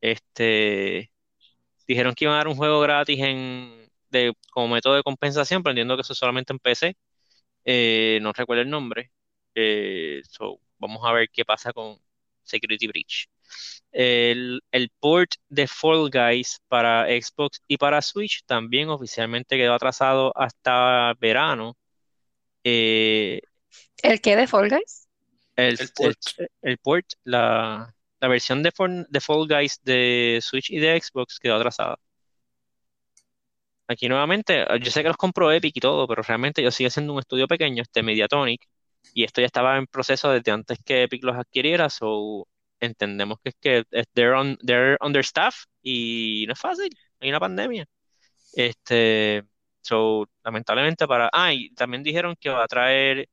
Este, 0.00 1.12
dijeron 1.86 2.14
que 2.14 2.24
iban 2.26 2.34
a 2.36 2.38
dar 2.38 2.48
un 2.48 2.56
juego 2.56 2.80
gratis 2.80 3.18
en, 3.20 3.90
de, 4.10 4.34
como 4.52 4.68
método 4.74 4.96
de 4.96 5.02
compensación, 5.02 5.62
pero 5.62 5.72
entiendo 5.72 5.96
que 5.96 6.02
eso 6.02 6.14
solamente 6.14 6.52
en 6.52 6.58
PC. 6.60 6.96
Eh, 7.64 8.20
no 8.22 8.32
recuerdo 8.32 8.62
el 8.62 8.70
nombre. 8.70 9.10
Eh, 9.54 10.22
vamos 10.78 11.00
a 11.04 11.12
ver 11.12 11.28
qué 11.30 11.44
pasa 11.44 11.72
con 11.72 11.98
Security 12.42 12.86
Breach. 12.86 13.28
El, 13.90 14.60
port 15.00 15.30
de 15.48 15.66
Fall 15.66 16.10
Guys 16.10 16.60
para 16.68 17.06
Xbox 17.06 17.62
y 17.66 17.76
para 17.76 18.02
Switch 18.02 18.42
también 18.44 18.90
oficialmente 18.90 19.56
quedó 19.56 19.74
atrasado 19.74 20.32
hasta 20.36 21.14
verano. 21.14 21.76
Eh, 22.64 23.40
¿El 24.02 24.20
qué 24.20 24.36
de 24.36 24.46
Fall 24.46 24.68
Guys? 24.68 25.08
El, 25.56 25.78
port, 26.82 27.12
la, 27.24 27.92
versión 28.20 28.62
de, 28.62 28.72
de 29.08 29.20
Fall 29.20 29.48
Guys 29.48 29.80
de 29.82 30.38
Switch 30.40 30.70
y 30.70 30.78
de 30.78 31.00
Xbox 31.00 31.38
quedó 31.40 31.56
atrasada. 31.56 31.98
Aquí 33.88 34.06
nuevamente, 34.08 34.66
yo 34.80 34.90
sé 34.90 35.02
que 35.02 35.08
los 35.08 35.16
compró 35.16 35.50
Epic 35.50 35.74
y 35.76 35.80
todo, 35.80 36.06
pero 36.06 36.22
realmente 36.22 36.62
yo 36.62 36.70
sigo 36.70 36.88
haciendo 36.88 37.14
un 37.14 37.20
estudio 37.20 37.48
pequeño, 37.48 37.82
este 37.82 38.02
Mediatonic, 38.02 38.68
y 39.14 39.24
esto 39.24 39.40
ya 39.40 39.46
estaba 39.46 39.76
en 39.78 39.86
proceso 39.86 40.30
desde 40.30 40.52
antes 40.52 40.78
que 40.84 41.04
Epic 41.04 41.24
los 41.24 41.36
adquiriera, 41.36 41.90
so 41.90 42.46
entendemos 42.80 43.38
que 43.42 43.50
es 43.50 43.56
que 43.60 43.84
they're, 44.14 44.34
on, 44.34 44.56
they're 44.64 44.96
understaffed 45.00 45.68
y 45.82 46.44
no 46.46 46.54
es 46.54 46.60
fácil, 46.60 46.90
hay 47.20 47.28
una 47.30 47.40
pandemia. 47.40 47.86
Este, 48.54 49.44
so, 49.82 50.26
lamentablemente 50.44 51.06
para... 51.06 51.30
Ah, 51.32 51.52
y 51.52 51.70
también 51.74 52.02
dijeron 52.02 52.36
que 52.40 52.50
va 52.50 52.64
a 52.64 52.68
traer 52.68 53.28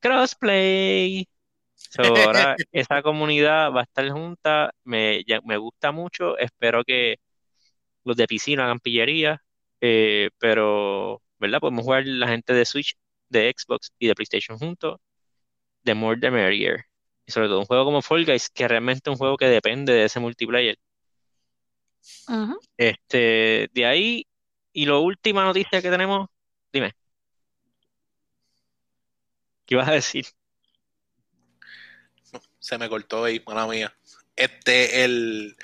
crossplay. 0.00 1.28
So, 1.74 2.02
ahora 2.04 2.56
esa 2.72 3.02
comunidad 3.02 3.72
va 3.72 3.80
a 3.80 3.84
estar 3.84 4.08
junta, 4.10 4.72
me, 4.84 5.24
me 5.44 5.56
gusta 5.58 5.92
mucho, 5.92 6.38
espero 6.38 6.84
que 6.84 7.16
los 8.04 8.16
de 8.16 8.26
piscina 8.26 8.64
hagan 8.64 8.80
pillería, 8.80 9.42
eh, 9.80 10.30
pero, 10.38 11.22
¿verdad? 11.38 11.60
Podemos 11.60 11.84
jugar 11.84 12.06
la 12.06 12.28
gente 12.28 12.54
de 12.54 12.64
Switch, 12.64 12.96
de 13.28 13.52
Xbox 13.56 13.92
y 13.98 14.08
de 14.08 14.14
PlayStation 14.14 14.58
juntos 14.58 14.98
the 15.86 15.94
more 15.94 16.18
the 16.20 16.30
merrier. 16.30 16.84
Y 17.24 17.32
sobre 17.32 17.48
todo 17.48 17.60
un 17.60 17.64
juego 17.66 17.84
como 17.84 18.02
Fall 18.02 18.26
Guys, 18.26 18.50
que 18.50 18.68
realmente 18.68 19.08
es 19.08 19.12
un 19.12 19.18
juego 19.18 19.36
que 19.36 19.46
depende 19.46 19.92
de 19.92 20.04
ese 20.04 20.20
multiplayer. 20.20 20.78
Este, 22.76 23.70
de 23.72 23.86
ahí, 23.86 24.26
y 24.72 24.86
la 24.86 24.98
última 24.98 25.44
noticia 25.44 25.80
que 25.80 25.90
tenemos, 25.90 26.28
dime. 26.72 26.92
¿Qué 29.64 29.74
ibas 29.74 29.88
a 29.88 29.92
decir? 29.92 30.26
Se 32.58 32.78
me 32.78 32.88
cortó 32.88 33.24
ahí, 33.24 33.42
mala 33.46 33.66
mía. 33.66 33.96
Este, 34.36 35.04
el. 35.04 35.56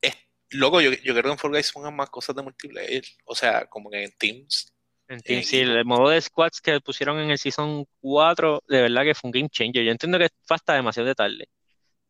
Es, 0.00 0.14
loco, 0.50 0.80
yo, 0.80 0.90
yo 0.92 1.12
creo 1.12 1.22
que 1.24 1.30
en 1.30 1.38
Fall 1.38 1.50
Guys 1.52 1.72
pongan 1.72 1.96
más 1.96 2.10
cosas 2.10 2.36
de 2.36 2.42
multiplayer. 2.42 3.04
O 3.24 3.34
sea, 3.34 3.66
como 3.66 3.90
que 3.90 4.04
en 4.04 4.12
Teams 4.12 4.72
eh, 5.08 5.42
sí, 5.42 5.60
el 5.60 5.84
modo 5.86 6.10
de 6.10 6.20
squads 6.20 6.60
que 6.60 6.80
pusieron 6.80 7.18
en 7.18 7.30
el 7.30 7.38
Season 7.38 7.86
4, 8.00 8.62
de 8.68 8.82
verdad 8.82 9.04
que 9.04 9.14
fue 9.14 9.28
un 9.28 9.32
game 9.32 9.48
changer. 9.48 9.84
Yo 9.84 9.90
entiendo 9.90 10.18
que 10.18 10.28
fue 10.44 10.56
hasta 10.56 10.74
demasiado 10.74 11.08
de 11.08 11.14
tarde, 11.14 11.48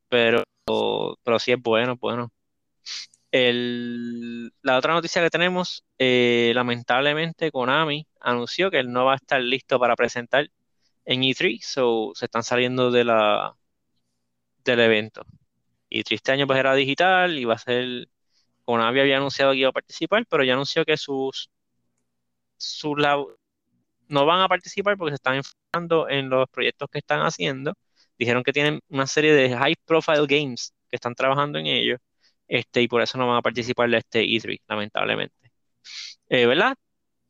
pero, 0.08 0.44
pero 1.22 1.38
sí 1.38 1.52
es 1.52 1.62
bueno, 1.62 1.96
bueno. 1.96 2.32
la 3.30 4.78
otra 4.78 4.94
noticia 4.94 5.22
que 5.22 5.30
tenemos, 5.30 5.84
eh, 5.98 6.52
lamentablemente 6.54 7.50
Konami 7.52 8.06
anunció 8.20 8.70
que 8.70 8.80
él 8.80 8.92
no 8.92 9.04
va 9.04 9.12
a 9.14 9.16
estar 9.16 9.40
listo 9.40 9.78
para 9.78 9.96
presentar 9.96 10.50
en 11.04 11.22
E3, 11.22 11.60
so 11.62 12.12
se 12.14 12.26
están 12.26 12.42
saliendo 12.42 12.90
de 12.90 13.04
la 13.04 13.54
del 14.64 14.80
evento. 14.80 15.24
E3 15.90 16.12
este 16.16 16.32
año 16.32 16.46
pues 16.46 16.58
era 16.58 16.74
digital 16.74 17.38
y 17.38 17.44
va 17.44 17.54
a 17.54 17.58
ser, 17.58 18.08
Konami 18.64 19.00
había 19.00 19.18
anunciado 19.18 19.52
que 19.52 19.58
iba 19.58 19.70
a 19.70 19.72
participar, 19.72 20.26
pero 20.28 20.44
ya 20.44 20.54
anunció 20.54 20.84
que 20.84 20.96
sus 20.96 21.50
su 22.58 22.94
no 22.96 24.26
van 24.26 24.40
a 24.40 24.48
participar 24.48 24.96
porque 24.96 25.12
se 25.12 25.16
están 25.16 25.36
enfocando 25.36 26.08
en 26.08 26.28
los 26.28 26.48
proyectos 26.50 26.88
que 26.90 26.98
están 26.98 27.20
haciendo. 27.20 27.74
Dijeron 28.18 28.42
que 28.42 28.52
tienen 28.52 28.80
una 28.88 29.06
serie 29.06 29.32
de 29.32 29.56
high 29.56 29.76
profile 29.84 30.26
games 30.26 30.74
que 30.90 30.96
están 30.96 31.14
trabajando 31.14 31.58
en 31.58 31.66
ellos, 31.66 31.98
este, 32.48 32.82
y 32.82 32.88
por 32.88 33.02
eso 33.02 33.18
no 33.18 33.28
van 33.28 33.36
a 33.36 33.42
participar 33.42 33.88
de 33.90 33.98
este 33.98 34.22
E3, 34.24 34.60
lamentablemente. 34.66 35.52
Eh, 36.28 36.46
¿Verdad? 36.46 36.74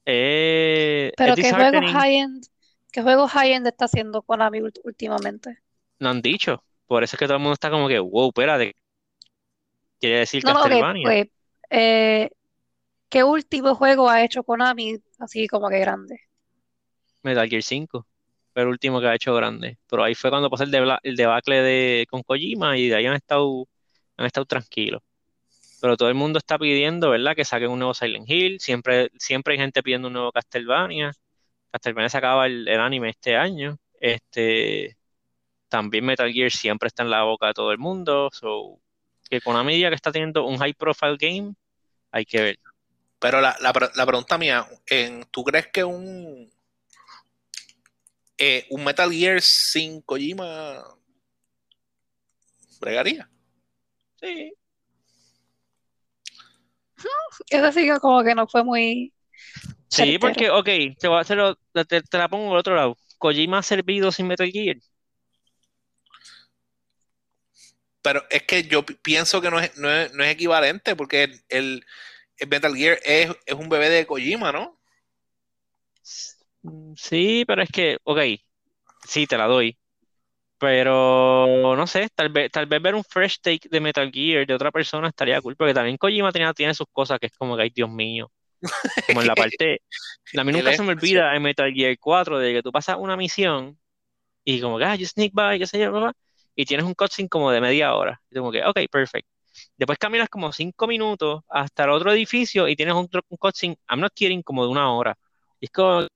Eh, 0.05 1.13
Pero 1.17 1.35
¿qué 1.35 1.53
juego 1.53 1.81
high-end 1.87 2.47
qué 2.91 3.03
juego 3.03 3.29
high-end 3.29 3.67
está 3.67 3.85
haciendo 3.85 4.23
Konami 4.23 4.61
últimamente? 4.85 5.59
No 5.99 6.11
han 6.11 6.23
dicho. 6.23 6.63
Por 6.87 7.05
eso 7.05 7.17
es 7.17 7.19
que 7.19 7.27
todo 7.27 7.37
el 7.37 7.43
mundo 7.43 7.55
está 7.55 7.71
como 7.71 7.89
que, 7.89 7.99
wow, 7.99 8.29
espérate. 8.29 8.75
Quiere 10.01 10.21
decir 10.21 10.43
no, 10.45 10.55
Castlevania. 10.55 11.05
pues, 11.05 11.27
eh, 11.71 12.31
¿Qué 13.11 13.25
último 13.25 13.75
juego 13.75 14.09
ha 14.09 14.23
hecho 14.23 14.43
Konami 14.43 14.99
así 15.19 15.47
como 15.49 15.69
que 15.69 15.79
grande? 15.79 16.21
Metal 17.23 17.49
Gear 17.49 17.63
5 17.63 18.07
fue 18.53 18.63
el 18.63 18.69
último 18.69 19.01
que 19.01 19.07
ha 19.09 19.15
hecho 19.15 19.35
grande. 19.35 19.79
Pero 19.89 20.05
ahí 20.05 20.15
fue 20.15 20.31
cuando 20.31 20.51
pasó 20.51 20.65
el, 20.65 21.17
debacle 21.17 21.63
de, 21.63 22.07
con 22.11 22.23
Kojima 22.23 22.79
y 22.79 22.89
de 22.89 22.97
ahí 22.97 23.07
han 23.07 23.15
estado, 23.15 23.69
han 24.17 24.27
estado 24.27 24.47
tranquilos. 24.47 25.03
Pero 25.81 25.97
todo 25.97 26.09
el 26.09 26.15
mundo 26.15 26.39
está 26.39 26.59
pidiendo, 26.59 27.11
¿verdad? 27.11 27.37
Que 27.37 27.45
saquen 27.45 27.71
un 27.71 27.79
nuevo 27.79 27.95
Silent 27.95 28.29
Hill. 28.29 28.61
Siempre, 28.61 29.11
siempre 29.19 29.55
hay 29.55 29.61
gente 29.61 29.83
pidiendo 29.83 30.09
un 30.09 30.15
nuevo 30.15 30.33
Castlevania. 30.33 31.13
Castlevania 31.71 32.09
se 32.09 32.19
acaba 32.19 32.47
el, 32.47 32.69
anime 32.69 33.11
este 33.11 33.37
año. 33.37 33.79
Este, 34.01 34.97
también 35.69 36.05
Metal 36.05 36.33
Gear 36.33 36.51
siempre 36.51 36.89
está 36.89 37.03
en 37.05 37.11
la 37.11 37.25
boca 37.25 37.49
de 37.49 37.55
todo 37.55 37.73
el 37.73 37.79
mundo. 37.79 38.31
So, 38.33 38.81
que 39.31 39.41
Konami 39.41 39.75
diga 39.75 39.91
que 39.91 39.97
está 39.97 40.13
teniendo 40.13 40.45
un 40.47 40.59
high 40.59 40.75
profile 40.75 41.17
game, 41.19 41.55
hay 42.13 42.25
que 42.25 42.41
ver. 42.43 42.59
Pero 43.19 43.41
la, 43.41 44.07
pregunta 44.07 44.39
mía, 44.39 44.67
¿tú 45.31 45.45
crees 45.45 45.67
que 45.69 45.83
un, 45.83 46.51
eh, 48.37 48.67
un 48.71 48.85
Metal 48.85 49.11
Gear 49.11 49.43
sin 49.43 50.01
Kojima 50.03 50.85
bregaría? 52.81 53.29
Sí. 54.21 54.53
Eso 57.51 57.73
sí 57.73 57.89
como 58.01 58.23
que 58.23 58.35
no 58.35 58.47
fue 58.47 58.63
muy... 58.63 59.13
Sí, 59.89 60.19
porque, 60.19 60.51
ok, 60.51 60.67
te, 60.99 61.09
voy 61.09 61.17
a 61.17 61.21
hacer 61.21 61.39
te, 61.89 62.03
la 62.19 62.29
pongo 62.29 62.53
al 62.53 62.59
otro 62.59 62.77
lado. 62.77 62.97
¿Kojima 63.17 63.59
ha 63.59 63.63
servido 63.63 64.13
sin 64.13 64.27
Metal 64.29 64.49
Gear? 64.51 64.77
pero 68.09 68.25
es 68.31 68.45
que 68.45 68.63
yo 68.63 68.87
pienso 68.87 69.43
que 69.43 69.51
no 69.51 69.61
es, 69.61 69.77
no 69.77 69.91
es, 69.91 70.31
equivalente 70.31 70.97
porque 70.97 71.43
el, 71.51 71.85
Metal 72.47 72.75
Gear 72.75 72.99
es, 73.05 73.31
es, 73.47 73.55
un 73.55 73.69
bebé 73.69 73.89
de 73.89 74.07
Kojima, 74.07 74.53
¿no? 74.53 74.79
Sí, 76.97 77.45
pero 77.47 77.63
es 77.63 77.71
que, 77.71 77.99
ok, 78.05 78.21
sí, 79.07 79.27
te 79.27 79.39
la 79.39 79.47
doy. 79.47 79.77
Pero 80.59 81.77
no 81.77 81.87
sé, 81.87 82.09
tal 82.15 82.31
vez, 82.31 82.51
tal 82.51 82.67
vez 82.67 82.83
ver 82.83 82.95
un 82.95 83.05
fresh 83.05 83.41
take 83.41 83.69
de 83.69 83.81
Metal 83.81 84.11
Gear 84.11 84.45
de 84.47 84.55
otra 84.55 84.73
persona 84.73 85.09
estaría 85.09 85.41
cool, 85.41 85.57
porque 85.57 85.75
también 85.75 85.97
Kojima 85.97 86.33
tenía, 86.33 86.53
tiene 86.53 86.75
sus 86.75 86.89
cosas 86.91 87.19
que 87.21 87.27
es 87.27 87.33
como 87.37 87.57
que, 87.57 87.63
ay, 87.63 87.71
Dios 87.71 87.91
mío. 87.91 88.31
Como 89.07 89.21
en 89.21 89.29
la 89.29 89.35
parte. 89.35 89.83
A 90.37 90.45
mí 90.45 90.53
nunca 90.53 90.73
se 90.73 90.83
me 90.83 90.93
olvida 90.93 91.35
en 91.35 91.43
Metal 91.43 91.73
Gear 91.73 91.97
4 91.99 92.39
de 92.39 92.55
que 92.55 92.63
tú 92.63 92.73
pasas 92.73 92.97
una 92.99 93.17
misión 93.17 93.79
y 94.45 94.61
como 94.61 94.79
que, 94.79 94.85
ah, 94.85 94.95
you 94.97 95.07
sneak 95.07 95.33
by, 95.33 95.59
qué 95.59 95.67
sé 95.67 95.79
yo, 95.79 96.13
y 96.55 96.65
tienes 96.65 96.85
un 96.85 96.95
cutscene 96.95 97.29
como 97.29 97.51
de 97.51 97.61
media 97.61 97.95
hora. 97.95 98.21
Y 98.31 98.37
como 98.37 98.51
que, 98.51 98.65
ok, 98.65 98.81
perfect. 98.91 99.29
Después 99.77 99.99
caminas 99.99 100.29
como 100.29 100.53
cinco 100.53 100.87
minutos 100.87 101.43
hasta 101.49 101.85
el 101.85 101.91
otro 101.91 102.13
edificio 102.13 102.69
y 102.69 102.77
tienes 102.77 102.95
un, 102.95 103.09
un 103.29 103.37
cutscene, 103.37 103.79
I'm 103.89 104.01
not 104.01 104.13
kidding, 104.15 104.43
como 104.43 104.65
de 104.65 104.71
una 104.71 104.93
hora. 104.93 105.19
Y 105.61 105.67
es 105.67 105.71
como 105.71 106.07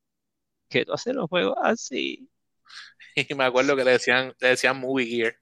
que 0.68 0.84
tú 0.84 0.92
haces 0.92 1.14
los 1.14 1.28
juegos 1.28 1.56
así. 1.62 2.28
Y 3.28 3.34
me 3.34 3.44
acuerdo 3.44 3.76
que 3.76 3.84
le 3.84 3.90
decían, 3.90 4.32
le 4.40 4.48
decían 4.48 4.80
Movie 4.80 5.06
Gear. 5.06 5.36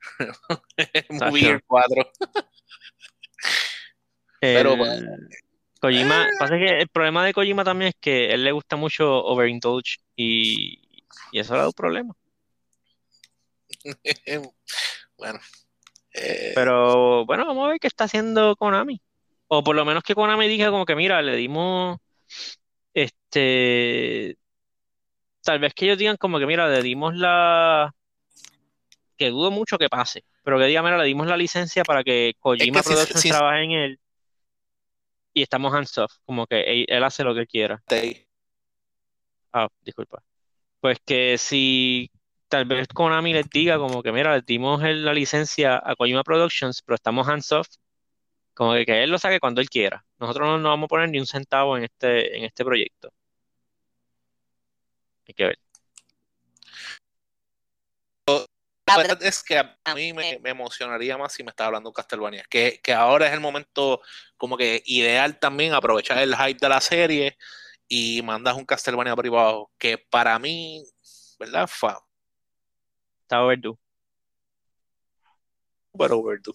movie 1.10 1.42
Gear 1.42 1.62
4. 1.66 2.10
Pero 4.40 4.76
Kojima, 5.78 6.26
eh. 6.26 6.30
pasa 6.38 6.56
que 6.56 6.78
el 6.80 6.88
problema 6.88 7.26
de 7.26 7.34
Kojima 7.34 7.64
también 7.64 7.88
es 7.88 7.94
que 8.00 8.30
a 8.30 8.34
él 8.34 8.44
le 8.44 8.52
gusta 8.52 8.76
mucho 8.76 9.24
overindulge 9.24 9.96
y, 10.16 10.80
y 11.32 11.38
eso 11.38 11.54
le 11.54 11.60
da 11.60 11.66
un 11.66 11.72
problema. 11.72 12.14
bueno. 15.18 15.40
Eh. 16.14 16.52
Pero 16.54 17.24
bueno, 17.24 17.46
vamos 17.46 17.66
a 17.66 17.70
ver 17.70 17.80
qué 17.80 17.86
está 17.86 18.04
haciendo 18.04 18.56
Konami. 18.56 19.00
O 19.48 19.62
por 19.62 19.76
lo 19.76 19.84
menos 19.84 20.02
que 20.02 20.14
Konami 20.14 20.48
diga 20.48 20.70
como 20.70 20.84
que 20.84 20.96
mira, 20.96 21.22
le 21.22 21.36
dimos 21.36 21.98
este 22.94 24.36
tal 25.42 25.58
vez 25.58 25.74
que 25.74 25.86
ellos 25.86 25.98
digan 25.98 26.16
como 26.16 26.38
que 26.38 26.46
mira, 26.46 26.68
le 26.68 26.82
dimos 26.82 27.14
la 27.16 27.92
que 29.16 29.30
dudo 29.30 29.50
mucho 29.50 29.78
que 29.78 29.88
pase, 29.88 30.24
pero 30.42 30.58
que 30.58 30.66
digan, 30.66 30.84
mira, 30.84 30.98
le 30.98 31.04
dimos 31.04 31.26
la 31.26 31.36
licencia 31.36 31.84
para 31.84 32.02
que 32.02 32.34
Kojima 32.38 32.82
Productions 32.82 33.22
trabaje 33.22 33.64
en 33.64 33.70
él 33.72 34.00
y 35.34 35.42
estamos 35.42 35.72
hands 35.72 35.96
off, 35.98 36.12
como 36.24 36.46
que 36.46 36.84
él, 36.88 37.04
hace 37.04 37.24
lo 37.24 37.34
que 37.34 37.46
quiera. 37.46 37.82
Ah, 39.52 39.68
disculpa. 39.80 40.22
Pues 40.80 40.98
que 41.04 41.38
si 41.38 42.10
tal 42.52 42.66
vez 42.66 42.86
Konami 42.88 43.32
les 43.32 43.48
diga 43.48 43.78
como 43.78 44.02
que, 44.02 44.12
mira, 44.12 44.36
le 44.36 44.42
dimos 44.42 44.82
la 44.82 45.14
licencia 45.14 45.80
a 45.82 45.96
Kojima 45.96 46.22
Productions, 46.22 46.82
pero 46.82 46.96
estamos 46.96 47.26
hands 47.26 47.50
off, 47.50 47.66
como 48.52 48.74
que, 48.74 49.02
él 49.02 49.10
lo 49.10 49.18
saque 49.18 49.40
cuando 49.40 49.62
él 49.62 49.70
quiera. 49.70 50.04
Nosotros 50.18 50.60
no, 50.60 50.68
vamos 50.68 50.86
a 50.86 50.88
poner 50.88 51.08
ni 51.08 51.18
un 51.18 51.26
centavo 51.26 51.78
en 51.78 51.84
este, 51.84 52.36
en 52.36 52.44
este 52.44 52.62
proyecto. 52.62 53.10
Hay 55.26 55.32
que 55.34 55.44
ver. 55.44 55.58
La 58.86 58.98
verdad 58.98 59.22
es 59.22 59.42
que 59.42 59.56
a 59.56 59.94
mí 59.94 60.12
me, 60.12 60.38
emocionaría 60.44 61.16
más 61.16 61.32
si 61.32 61.42
me 61.42 61.50
estaba 61.50 61.68
hablando 61.68 61.90
Castlevania, 61.90 62.44
que, 62.50 62.80
que 62.82 62.92
ahora 62.92 63.28
es 63.28 63.32
el 63.32 63.40
momento 63.40 64.02
como 64.36 64.58
que 64.58 64.82
ideal 64.84 65.38
también 65.38 65.72
aprovechar 65.72 66.18
el 66.18 66.36
hype 66.36 66.58
de 66.60 66.68
la 66.68 66.82
serie 66.82 67.38
y 67.88 68.20
mandas 68.20 68.56
un 68.58 68.66
Castlevania 68.66 69.16
privado, 69.16 69.70
que 69.78 69.96
para 69.96 70.38
mí, 70.38 70.84
¿verdad? 71.38 71.66
Fa, 71.66 71.98
Está 73.32 73.44
overdue. 73.44 73.78
Pero 75.98 76.18
overdue. 76.18 76.52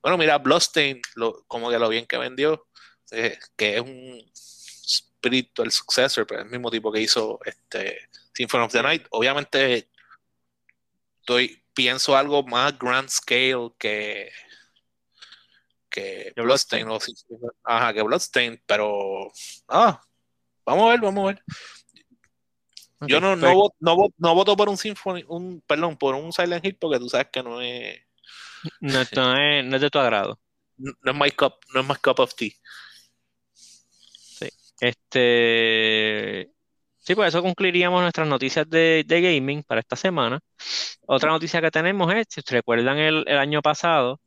Bueno, 0.00 0.16
mira, 0.16 0.38
Bloodstain, 0.38 1.02
como 1.46 1.68
que 1.68 1.78
lo 1.78 1.90
bien 1.90 2.06
que 2.06 2.16
vendió, 2.16 2.66
eh, 3.10 3.38
que 3.54 3.76
es 3.76 3.82
un 3.82 4.18
spiritual 4.34 5.70
successor, 5.70 6.26
pero 6.26 6.40
es 6.40 6.46
el 6.46 6.52
mismo 6.52 6.70
tipo 6.70 6.90
que 6.90 7.02
hizo 7.02 7.38
este 7.44 8.08
Symphony 8.32 8.64
of 8.64 8.72
the 8.72 8.82
Night. 8.82 9.06
Obviamente, 9.10 9.90
estoy, 11.20 11.62
pienso 11.74 12.16
algo 12.16 12.42
más 12.44 12.78
grand 12.78 13.10
scale 13.10 13.74
que 13.78 14.32
que 15.90 16.32
Bloodstain, 16.34 16.88
ajá, 17.62 17.92
que 17.92 18.02
Bloodstain, 18.02 18.62
pero 18.64 19.30
ah, 19.68 20.00
vamos 20.64 20.86
a 20.86 20.90
ver, 20.92 21.00
vamos 21.02 21.24
a 21.24 21.26
ver. 21.26 21.44
Yo 23.00 23.20
no, 23.20 23.36
no, 23.36 23.70
no, 23.80 23.96
no, 24.16 24.34
voto 24.34 24.56
por 24.56 24.68
un 24.68 24.76
Symphony, 24.76 25.24
un, 25.28 25.62
perdón, 25.66 25.96
por 25.96 26.14
un 26.14 26.32
Silent 26.32 26.64
Hill 26.64 26.76
porque 26.76 26.98
tú 26.98 27.08
sabes 27.08 27.28
que 27.32 27.42
no 27.42 27.60
es. 27.60 28.00
No, 28.80 29.00
es, 29.00 29.12
no 29.12 29.76
es 29.76 29.82
de 29.82 29.90
tu 29.90 29.98
agrado. 29.98 30.40
No, 30.76 30.92
es 31.04 31.14
my 31.14 31.30
cup, 31.30 31.54
no 31.74 31.80
es 31.80 31.86
my 31.86 31.96
cup 31.96 32.20
of 32.20 32.34
tea. 32.34 32.50
Sí. 33.52 34.48
Este. 34.80 36.50
Sí, 36.98 37.14
pues 37.14 37.28
eso 37.28 37.42
concluiríamos 37.42 38.00
nuestras 38.00 38.26
noticias 38.26 38.68
de, 38.70 39.04
de, 39.06 39.20
gaming 39.20 39.62
para 39.62 39.80
esta 39.80 39.96
semana. 39.96 40.40
Otra 41.06 41.30
noticia 41.30 41.60
que 41.60 41.70
tenemos 41.70 42.12
es, 42.14 42.26
si 42.30 42.40
ustedes 42.40 42.60
recuerdan 42.60 42.96
el, 42.96 43.24
el 43.26 43.36
año 43.36 43.60
pasado, 43.60 44.20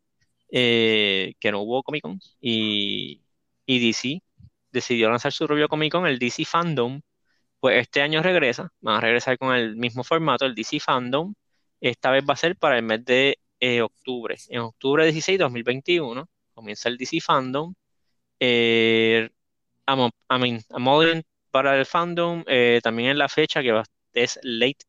eh, 0.52 1.34
que 1.40 1.52
no 1.52 1.62
hubo 1.62 1.84
Comic 1.84 2.04
Con 2.04 2.20
y, 2.40 3.22
y 3.66 3.88
DC 3.88 4.22
decidió 4.72 5.10
lanzar 5.10 5.34
su 5.34 5.46
propio 5.46 5.68
Comic 5.68 5.92
Con, 5.92 6.08
el 6.08 6.20
DC 6.20 6.46
Fandom, 6.46 7.02
pues 7.60 7.82
este 7.82 8.02
año 8.02 8.22
regresa, 8.22 8.72
van 8.82 8.98
a 8.98 9.02
regresar 9.02 9.38
con 9.38 9.56
el 9.56 9.76
mismo 9.76 10.04
formato, 10.04 10.46
el 10.46 10.56
DC 10.56 10.80
Fandom. 10.80 11.34
Esta 11.82 12.12
vez 12.12 12.24
va 12.28 12.34
a 12.34 12.38
ser 12.38 12.56
para 12.56 12.78
el 12.78 12.84
mes 12.84 13.04
de 13.06 13.40
eh, 13.60 13.82
octubre. 13.82 14.36
En 14.50 14.62
octubre 14.62 15.06
16, 15.06 15.40
2021, 15.40 16.28
comienza 16.54 16.90
el 16.90 16.98
DC 16.98 17.20
Fandom. 17.22 17.74
Eh, 18.40 19.30
I 19.88 20.40
mean, 20.40 21.24
para 21.52 21.78
el 21.78 21.86
fandom, 21.86 22.44
eh, 22.48 22.80
también 22.84 23.10
en 23.10 23.18
la 23.18 23.30
fecha 23.30 23.62
que 23.62 23.82
es 24.14 24.40
late 24.44 24.86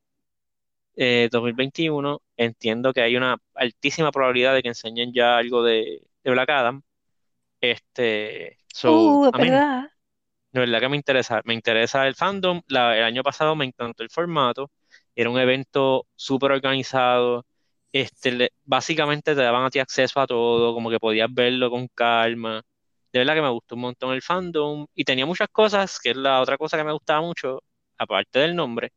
2021, 1.30 2.16
eh, 2.36 2.44
entiendo 2.44 2.92
que 2.92 3.02
hay 3.02 3.16
una 3.16 3.36
altísima 3.54 4.10
probabilidad 4.10 4.54
de 4.54 4.62
que 4.62 4.68
enseñen 4.68 5.12
ya 5.12 5.38
algo 5.38 5.62
de, 5.62 6.02
Black 6.24 6.50
Adam. 6.50 6.82
Este, 7.60 8.58
so, 8.66 8.92
uh, 8.92 9.30
verdad. 9.32 9.90
De 10.52 10.60
verdad 10.60 10.80
que 10.80 10.88
me 10.88 10.96
interesa, 10.96 11.40
me 11.44 11.54
interesa 11.54 12.06
el 12.06 12.14
fandom. 12.14 12.62
el 12.68 12.76
año 12.76 13.22
pasado 13.22 13.54
me 13.54 13.66
encantó 13.66 14.02
el 14.02 14.10
formato. 14.10 14.70
Era 15.14 15.30
un 15.30 15.38
evento 15.38 16.06
súper 16.16 16.52
organizado. 16.52 17.44
Este, 17.92 18.52
básicamente 18.64 19.34
te 19.34 19.40
daban 19.42 19.64
a 19.64 19.70
ti 19.70 19.78
acceso 19.78 20.20
a 20.20 20.26
todo, 20.26 20.74
como 20.74 20.90
que 20.90 20.98
podías 21.00 21.32
verlo 21.32 21.70
con 21.70 21.88
calma. 21.88 22.62
De 23.12 23.18
verdad 23.20 23.34
que 23.34 23.42
me 23.42 23.50
gustó 23.50 23.74
un 23.74 23.82
montón 23.82 24.12
el 24.14 24.22
fandom. 24.22 24.86
Y 24.94 25.04
tenía 25.04 25.26
muchas 25.26 25.48
cosas, 25.50 25.98
que 26.00 26.10
es 26.10 26.16
la 26.16 26.40
otra 26.40 26.56
cosa 26.56 26.76
que 26.78 26.84
me 26.84 26.92
gustaba 26.92 27.20
mucho, 27.20 27.62
aparte 27.98 28.38
del 28.40 28.56
nombre. 28.56 28.92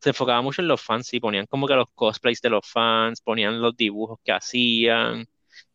Se 0.00 0.10
enfocaba 0.10 0.42
mucho 0.42 0.62
en 0.62 0.68
los 0.68 0.80
fans 0.82 1.12
y 1.14 1.20
ponían 1.20 1.46
como 1.46 1.66
que 1.68 1.74
los 1.74 1.86
cosplays 1.94 2.40
de 2.40 2.50
los 2.50 2.66
fans, 2.68 3.20
ponían 3.20 3.60
los 3.60 3.76
dibujos 3.76 4.18
que 4.24 4.32
hacían. 4.32 5.26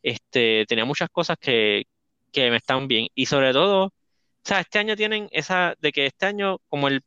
Este, 0.01 0.65
tenía 0.67 0.85
muchas 0.85 1.09
cosas 1.09 1.37
que, 1.39 1.85
que 2.31 2.49
me 2.51 2.57
estaban 2.57 2.87
bien. 2.87 3.07
Y 3.15 3.25
sobre 3.27 3.53
todo, 3.53 3.93
o 4.43 4.47
sea, 4.47 4.61
este 4.61 4.79
año 4.79 4.95
tienen 4.95 5.27
esa, 5.31 5.75
de 5.79 5.91
que 5.91 6.07
este 6.07 6.25
año, 6.25 6.59
como 6.69 6.87
el, 6.87 7.03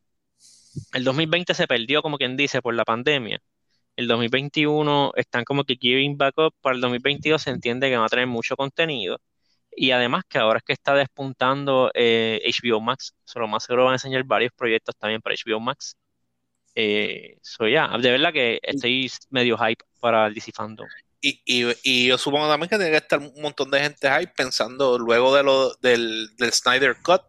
el 0.92 1.04
2020 1.04 1.54
se 1.54 1.66
perdió, 1.66 2.02
como 2.02 2.18
quien 2.18 2.36
dice, 2.36 2.62
por 2.62 2.74
la 2.74 2.84
pandemia, 2.84 3.40
el 3.96 4.08
2021 4.08 5.12
están 5.16 5.44
como 5.44 5.64
que 5.64 5.76
giving 5.76 6.16
back 6.16 6.34
up, 6.38 6.54
para 6.60 6.74
el 6.76 6.80
2022 6.82 7.42
se 7.42 7.50
entiende 7.50 7.90
que 7.90 7.96
va 7.96 8.06
a 8.06 8.08
tener 8.08 8.26
mucho 8.26 8.56
contenido. 8.56 9.18
Y 9.76 9.90
además 9.92 10.24
que 10.28 10.38
ahora 10.38 10.58
es 10.58 10.64
que 10.64 10.72
está 10.74 10.94
despuntando 10.94 11.90
eh, 11.94 12.40
HBO 12.44 12.80
Max, 12.80 13.14
solo 13.24 13.48
más 13.48 13.64
seguro 13.64 13.84
van 13.84 13.92
a 13.92 13.96
enseñar 13.96 14.24
varios 14.24 14.52
proyectos 14.52 14.96
también 14.96 15.20
para 15.22 15.34
HBO 15.36 15.60
Max. 15.60 15.96
Eh, 16.74 17.38
so 17.42 17.68
ya, 17.68 17.88
de 17.98 18.10
verdad 18.10 18.32
que 18.32 18.60
estoy 18.62 19.10
medio 19.30 19.56
hype 19.58 19.84
para 20.00 20.26
el 20.28 20.34
DC 20.34 20.52
Fandom. 20.52 20.86
Y, 21.26 21.40
y, 21.82 22.06
yo 22.06 22.18
supongo 22.18 22.46
también 22.50 22.68
que 22.68 22.76
tiene 22.76 22.90
que 22.90 22.98
estar 22.98 23.18
un 23.18 23.40
montón 23.40 23.70
de 23.70 23.80
gente 23.80 24.08
ahí 24.08 24.26
pensando 24.26 24.98
luego 24.98 25.34
de 25.34 25.42
lo, 25.42 25.72
del, 25.76 26.28
Snyder 26.52 26.98
Cut, 27.02 27.22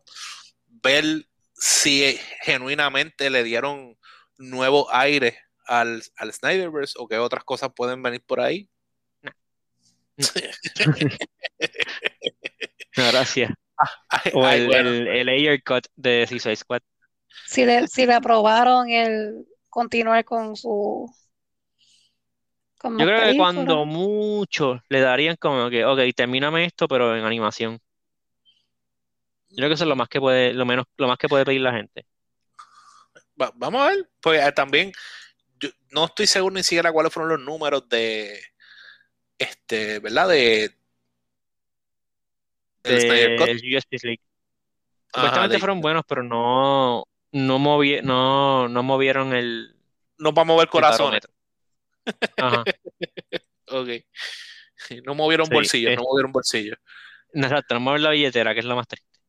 ver 0.84 1.26
si 1.54 2.20
genuinamente 2.42 3.30
le 3.30 3.46
dieron 3.46 3.98
nuevo 4.38 4.94
aire 4.94 5.40
al, 5.66 6.04
al 6.18 6.34
Snyderverse 6.34 6.96
o 6.98 7.08
qué 7.08 7.18
otras 7.20 7.46
cosas 7.46 7.70
pueden 7.74 8.04
venir 8.04 8.22
por 8.22 8.42
ahí. 8.42 8.70
No. 9.22 9.32
gracias. 13.12 13.54
o 14.34 14.46
el, 14.46 14.74
el, 14.74 15.30
el, 15.30 15.64
Cut 15.64 15.88
de 15.96 16.28
Suicide 16.28 16.58
Squad. 16.58 16.82
Si 17.48 17.64
le, 17.64 17.88
si 17.88 18.06
le 18.06 18.14
aprobaron 18.16 18.90
el 18.90 19.48
continuar 19.70 20.26
con 20.26 20.58
su 20.58 21.10
yo 22.92 23.06
creo 23.06 23.32
que 23.32 23.38
cuando 23.38 23.86
mucho 23.86 24.82
le 24.90 25.00
darían 25.00 25.36
como 25.38 25.70
que, 25.70 25.86
ok, 25.86 26.00
termíname 26.16 26.66
esto, 26.66 26.88
pero 26.88 27.16
en 27.18 27.26
animación. 27.26 27.80
Yo 29.50 29.58
creo 29.58 29.70
que 29.70 29.76
eso 29.76 29.86
es 29.86 29.90
lo 29.90 29.96
más 29.96 30.10
que 30.10 30.20
puede, 30.20 30.54
lo 30.54 30.66
menos, 30.66 30.86
lo 30.98 31.08
más 31.08 31.18
que 31.18 31.28
puede 31.28 31.46
pedir 31.46 31.62
la 31.62 31.74
gente. 31.74 32.06
vamos 33.36 33.82
a 33.82 33.90
ver, 33.90 34.10
pues 34.22 34.46
eh, 34.46 34.52
también 34.52 34.92
yo 35.60 35.70
no 35.92 36.06
estoy 36.06 36.28
seguro 36.28 36.54
ni 36.56 36.64
siquiera 36.64 36.92
cuáles 36.92 37.14
fueron 37.14 37.30
los 37.30 37.40
números 37.40 37.88
de 37.90 38.40
este, 39.38 40.00
¿verdad? 40.00 40.30
De, 40.30 40.76
el 42.84 43.62
Justice 43.74 44.08
League. 44.08 44.22
Supuestamente 45.14 45.60
fueron 45.60 45.82
buenos, 45.82 46.04
pero 46.08 46.24
no, 46.24 47.06
no, 47.32 47.60
no, 48.04 48.68
no 48.68 48.84
movieron 48.84 49.34
el. 49.34 49.76
No 50.18 50.34
va 50.34 50.44
a 50.44 50.46
mover 50.46 50.68
corazones. 50.68 51.22
Ajá. 52.38 52.64
ok. 53.70 53.90
No 55.06 55.16
movieron 55.16 55.48
bolsillos, 55.50 55.96
no 55.96 56.04
movieron 56.04 56.32
bolsillos. 56.32 56.78
Exacto, 57.34 57.74
no 57.74 57.80
movieron 57.80 58.04
la 58.04 58.12
billetera, 58.12 58.54
que 58.54 58.60
es 58.60 58.66
lo 58.66 58.76
más 58.76 58.88
triste. 58.88 59.20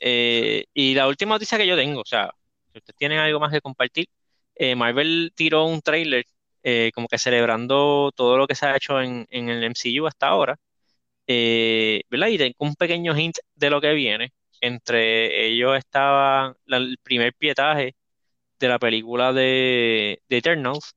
Eh, 0.00 0.64
y 0.74 0.94
la 0.94 1.06
última 1.06 1.34
noticia 1.34 1.58
que 1.58 1.66
yo 1.66 1.76
tengo, 1.76 2.00
o 2.00 2.04
sea, 2.04 2.30
si 2.72 2.78
ustedes 2.78 2.96
tienen 2.96 3.18
algo 3.18 3.38
más 3.38 3.52
que 3.52 3.60
compartir, 3.60 4.06
eh, 4.54 4.74
Marvel 4.74 5.32
tiró 5.34 5.64
un 5.66 5.80
trailer 5.80 6.24
eh, 6.62 6.90
como 6.94 7.08
que 7.08 7.18
celebrando 7.18 8.12
todo 8.14 8.36
lo 8.36 8.46
que 8.46 8.54
se 8.54 8.66
ha 8.66 8.76
hecho 8.76 9.00
en, 9.00 9.26
en 9.30 9.48
el 9.48 9.62
MCU 9.64 10.06
hasta 10.06 10.28
ahora, 10.28 10.56
¿verdad? 11.26 12.28
Y 12.28 12.38
tengo 12.38 12.54
un 12.58 12.74
pequeño 12.74 13.16
hint 13.16 13.38
de 13.54 13.70
lo 13.70 13.80
que 13.80 13.92
viene. 13.92 14.32
Entre 14.60 15.46
ellos 15.46 15.76
estaba 15.76 16.54
el 16.66 16.98
primer 17.02 17.34
pietaje 17.34 17.94
de 18.58 18.68
la 18.68 18.78
película 18.78 19.32
de, 19.32 20.22
de 20.28 20.36
Eternals 20.36 20.94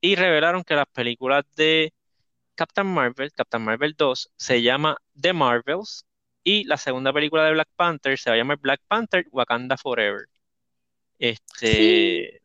y 0.00 0.16
revelaron 0.16 0.64
que 0.64 0.74
las 0.74 0.86
películas 0.86 1.44
de 1.56 1.92
Captain 2.54 2.86
Marvel, 2.86 3.32
Captain 3.32 3.62
Marvel 3.62 3.94
2, 3.96 4.30
se 4.36 4.62
llama 4.62 4.96
The 5.20 5.32
Marvels 5.32 6.06
y 6.42 6.64
la 6.64 6.76
segunda 6.76 7.12
película 7.12 7.44
de 7.44 7.52
Black 7.52 7.68
Panther 7.76 8.18
se 8.18 8.30
va 8.30 8.34
a 8.34 8.38
llamar 8.38 8.58
Black 8.58 8.80
Panther 8.88 9.26
Wakanda 9.30 9.76
Forever. 9.76 10.26
Este. 11.18 12.42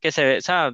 Que 0.00 0.12
se 0.12 0.24
ve, 0.24 0.38
o 0.38 0.40
sea, 0.40 0.72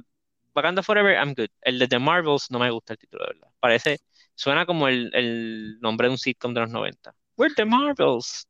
Wakanda 0.55 0.81
Forever, 0.81 1.15
I'm 1.15 1.33
good. 1.35 1.49
El 1.61 1.79
de 1.79 1.87
The 1.87 1.99
Marvels 1.99 2.49
no 2.49 2.59
me 2.59 2.71
gusta 2.71 2.93
el 2.93 2.99
título, 2.99 3.25
de 3.25 3.33
verdad. 3.33 3.49
Parece, 3.59 3.99
suena 4.35 4.65
como 4.65 4.87
el, 4.87 5.79
nombre 5.81 6.07
de 6.07 6.11
un 6.11 6.17
sitcom 6.17 6.53
de 6.53 6.61
los 6.61 6.69
90. 6.69 7.13
We're 7.37 7.53
The 7.53 7.65
Marvels. 7.65 8.47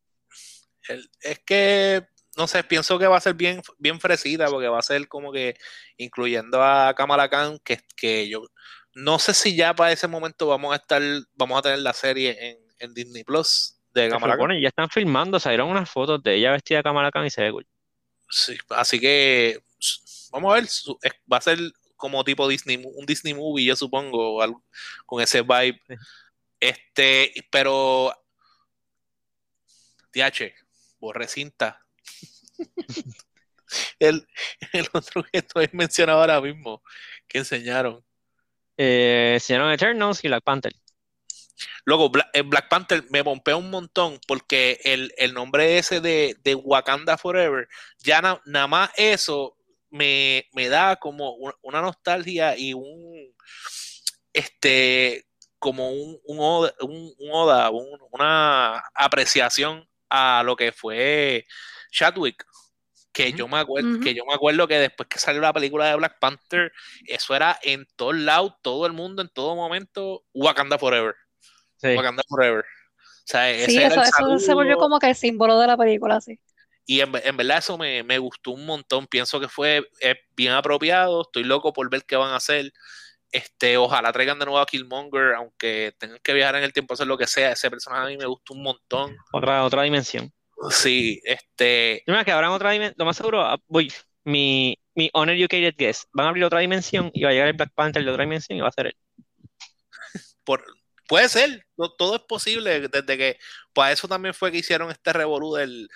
es 1.22 1.40
que, 1.40 2.08
no 2.38 2.47
sé, 2.47 2.63
pienso 2.63 3.00
que 3.00 3.08
va 3.08 3.17
a 3.17 3.21
ser 3.21 3.34
bien, 3.34 3.62
bien 3.80 4.00
fresita, 4.00 4.45
porque 4.47 4.67
va 4.67 4.78
a 4.78 4.84
ser 4.84 5.08
como 5.08 5.32
que 5.32 5.56
incluyendo 5.97 6.63
a 6.63 6.93
Kamala 6.93 7.30
Khan, 7.30 7.60
que, 7.63 7.80
que 7.95 8.30
yo 8.30 8.43
no 8.93 9.17
sé 9.17 9.34
si 9.34 9.56
ya 9.56 9.76
para 9.76 9.91
ese 9.91 10.08
momento 10.08 10.47
vamos 10.47 10.71
a 10.73 10.78
estar, 10.78 11.02
vamos 11.36 11.60
a 11.60 11.62
tener 11.63 11.80
la 11.80 11.93
serie 11.93 12.62
en, 12.80 12.93
Disney 12.93 13.23
Plus 13.23 13.80
de 13.91 14.08
Kamala 14.10 14.38
Khan. 14.38 14.62
ya 14.62 14.67
están 14.67 14.89
filmando, 14.89 15.39
salieron 15.39 15.69
unas 15.69 15.89
fotos 15.89 16.21
de 16.21 16.36
ella 16.36 16.52
vestida 16.52 16.78
de 16.78 16.84
Kamala 16.84 17.12
Khan 17.12 17.26
y 17.26 17.32
se 17.32 17.41
ve 17.41 17.52
cool. 17.52 17.67
Sí, 18.30 18.56
así 18.69 19.00
que 19.00 19.60
vamos 20.32 20.52
a 20.52 20.56
ver, 20.56 20.67
va 21.32 21.38
a 21.38 21.41
ser 21.41 21.58
como 21.95 22.23
tipo 22.23 22.47
Disney, 22.47 22.80
un 22.84 23.06
Disney 23.08 23.34
movie, 23.34 23.65
yo 23.65 23.76
supongo, 23.76 24.39
con 25.08 25.21
ese 25.23 25.41
vibe. 25.41 25.82
Este, 26.60 27.34
pero 27.50 28.13
TH, 30.12 30.54
borre 31.00 31.28
cinta. 31.28 31.87
el, 34.00 34.28
el, 34.74 34.88
otro 34.93 35.24
que 35.24 35.39
estoy 35.39 35.70
mencionando 35.74 36.22
ahora 36.22 36.41
mismo, 36.41 36.82
que 37.28 37.39
enseñaron. 37.39 38.04
Eh, 38.78 39.32
enseñaron 39.36 39.72
Eternals 39.72 40.24
y 40.24 40.28
Black 40.28 40.43
Panther. 40.43 40.74
Luego, 41.86 42.12
eh, 42.34 42.41
Black, 42.41 42.67
Panther 42.70 43.04
me 43.10 43.24
pompea 43.24 43.56
un 43.56 43.70
montón 43.70 44.20
porque 44.28 44.80
el, 44.84 45.34
nombre 45.34 45.78
ese 45.78 46.02
de, 46.02 46.56
Wakanda 46.63 47.17
Forever, 47.17 47.67
ya 48.00 48.22
nada 48.46 48.67
más 48.67 48.91
eso 48.96 49.58
me, 49.89 50.46
da 50.70 50.98
como 50.98 51.36
una 51.62 51.82
nostalgia 51.82 52.58
y 52.58 52.74
un, 52.74 53.34
este, 54.34 55.26
como 55.60 55.91
un, 55.91 56.20
un, 56.26 57.30
oda, 57.32 57.72
una 57.72 58.84
apreciación 58.93 59.88
a 60.10 60.43
lo 60.43 60.56
que 60.56 60.72
fue 60.72 61.46
Chadwick. 61.91 62.46
Que 63.12 63.34
yo, 63.34 63.48
me 63.48 63.58
acuerdo, 63.58 64.00
que 64.00 64.13
yo 64.13 64.26
me 64.28 64.36
acuerdo 64.36 64.67
que 64.67 64.78
después 64.78 65.10
que 65.10 65.17
salió 65.17 65.41
la 65.41 65.52
película 65.52 65.88
de 65.88 65.96
Black 65.96 66.20
Panther, 66.20 66.72
eso 67.08 67.36
era 67.36 67.58
en 67.63 67.88
todos 67.96 68.15
lados, 68.15 68.54
todo 68.62 68.86
el 68.86 68.93
mundo, 68.93 69.24
en 69.24 69.30
todo 69.30 69.56
momento, 69.56 70.24
Wakanda 70.36 70.78
Forever. 70.78 71.15
Wakanda 71.82 72.22
Forever. 72.30 72.63
O 72.63 73.30
sea, 73.30 73.50
ese 73.50 73.72
sí, 73.72 73.78
eso, 73.80 74.04
se 74.38 74.54
volvió 74.54 74.78
como 74.78 75.00
que 75.00 75.10
el 75.10 75.15
símbolo 75.15 75.60
de 75.60 75.65
la 75.65 75.76
película, 75.76 76.22
sí. 76.22 76.39
Y 76.89 77.02
en, 77.02 77.12
verdad 77.12 77.58
eso 77.58 77.78
me, 77.78 78.17
gustó 78.17 78.52
un 78.52 78.65
montón. 78.65 79.08
Pienso 79.08 79.41
que 79.41 79.50
fue 79.50 79.86
bien 80.38 80.54
apropiado. 80.54 81.24
Estoy 81.24 81.43
loco 81.43 81.74
por 81.74 81.89
ver 81.89 82.06
qué 82.06 82.15
van 82.15 82.32
a 82.32 82.38
hacer. 82.38 82.72
Este, 83.38 83.78
ojalá 83.78 84.12
traigan 84.12 84.39
de 84.39 84.45
nuevo 84.45 84.60
a 84.60 84.65
Killmonger, 84.65 85.36
aunque 85.36 85.93
tengan 85.97 86.19
que 86.23 86.34
viajar 86.34 86.56
en 86.56 86.63
el 86.63 86.73
tiempo, 86.73 86.93
hacer 86.93 87.08
lo 87.08 87.17
que 87.17 87.28
sea. 87.28 87.52
Ese 87.52 87.69
personaje 87.69 88.04
a 88.04 88.08
mí 88.08 88.17
me 88.17 88.26
gustó 88.26 88.54
un 88.54 88.63
montón. 88.63 89.15
Otra, 89.32 89.63
otra 89.63 89.84
dimensión. 89.84 90.32
Sí, 90.71 91.21
este. 91.23 92.04
Yo 92.08 92.26
que 92.26 92.32
habrán 92.32 92.52
otra 92.52 92.71
dimensión. 92.71 92.95
Lo 92.97 93.06
más 93.06 93.17
seguro, 93.17 93.41
ah, 93.41 93.58
voy. 93.67 93.91
Mi, 94.23 94.78
mi 94.95 95.10
uneducated 95.13 95.76
guess. 95.78 96.08
Van 96.12 96.26
a 96.26 96.30
abrir 96.30 96.43
otra 96.43 96.60
dimensión 96.60 97.12
y 97.13 97.23
va 97.23 97.30
a 97.30 97.32
llegar 97.34 97.47
el 97.47 97.54
Black 97.54 97.71
Panther 97.73 98.04
de 98.04 98.12
otra 98.12 98.23
dimensión 98.23 98.58
y 98.58 98.62
va 98.62 98.67
a 98.67 98.71
ser 98.71 98.88
él. 98.88 98.97
Por, 100.43 100.63
Puede 101.08 101.30
ser, 101.30 101.65
todo 101.97 102.15
es 102.17 102.21
posible, 102.23 102.89
desde 102.89 103.17
que, 103.17 103.39
para 103.73 103.93
eso 103.93 104.10
también 104.10 104.34
fue 104.34 104.52
que 104.52 104.58
hicieron 104.58 104.91
este 104.91 105.13
revolú 105.13 105.54
del, 105.54 105.88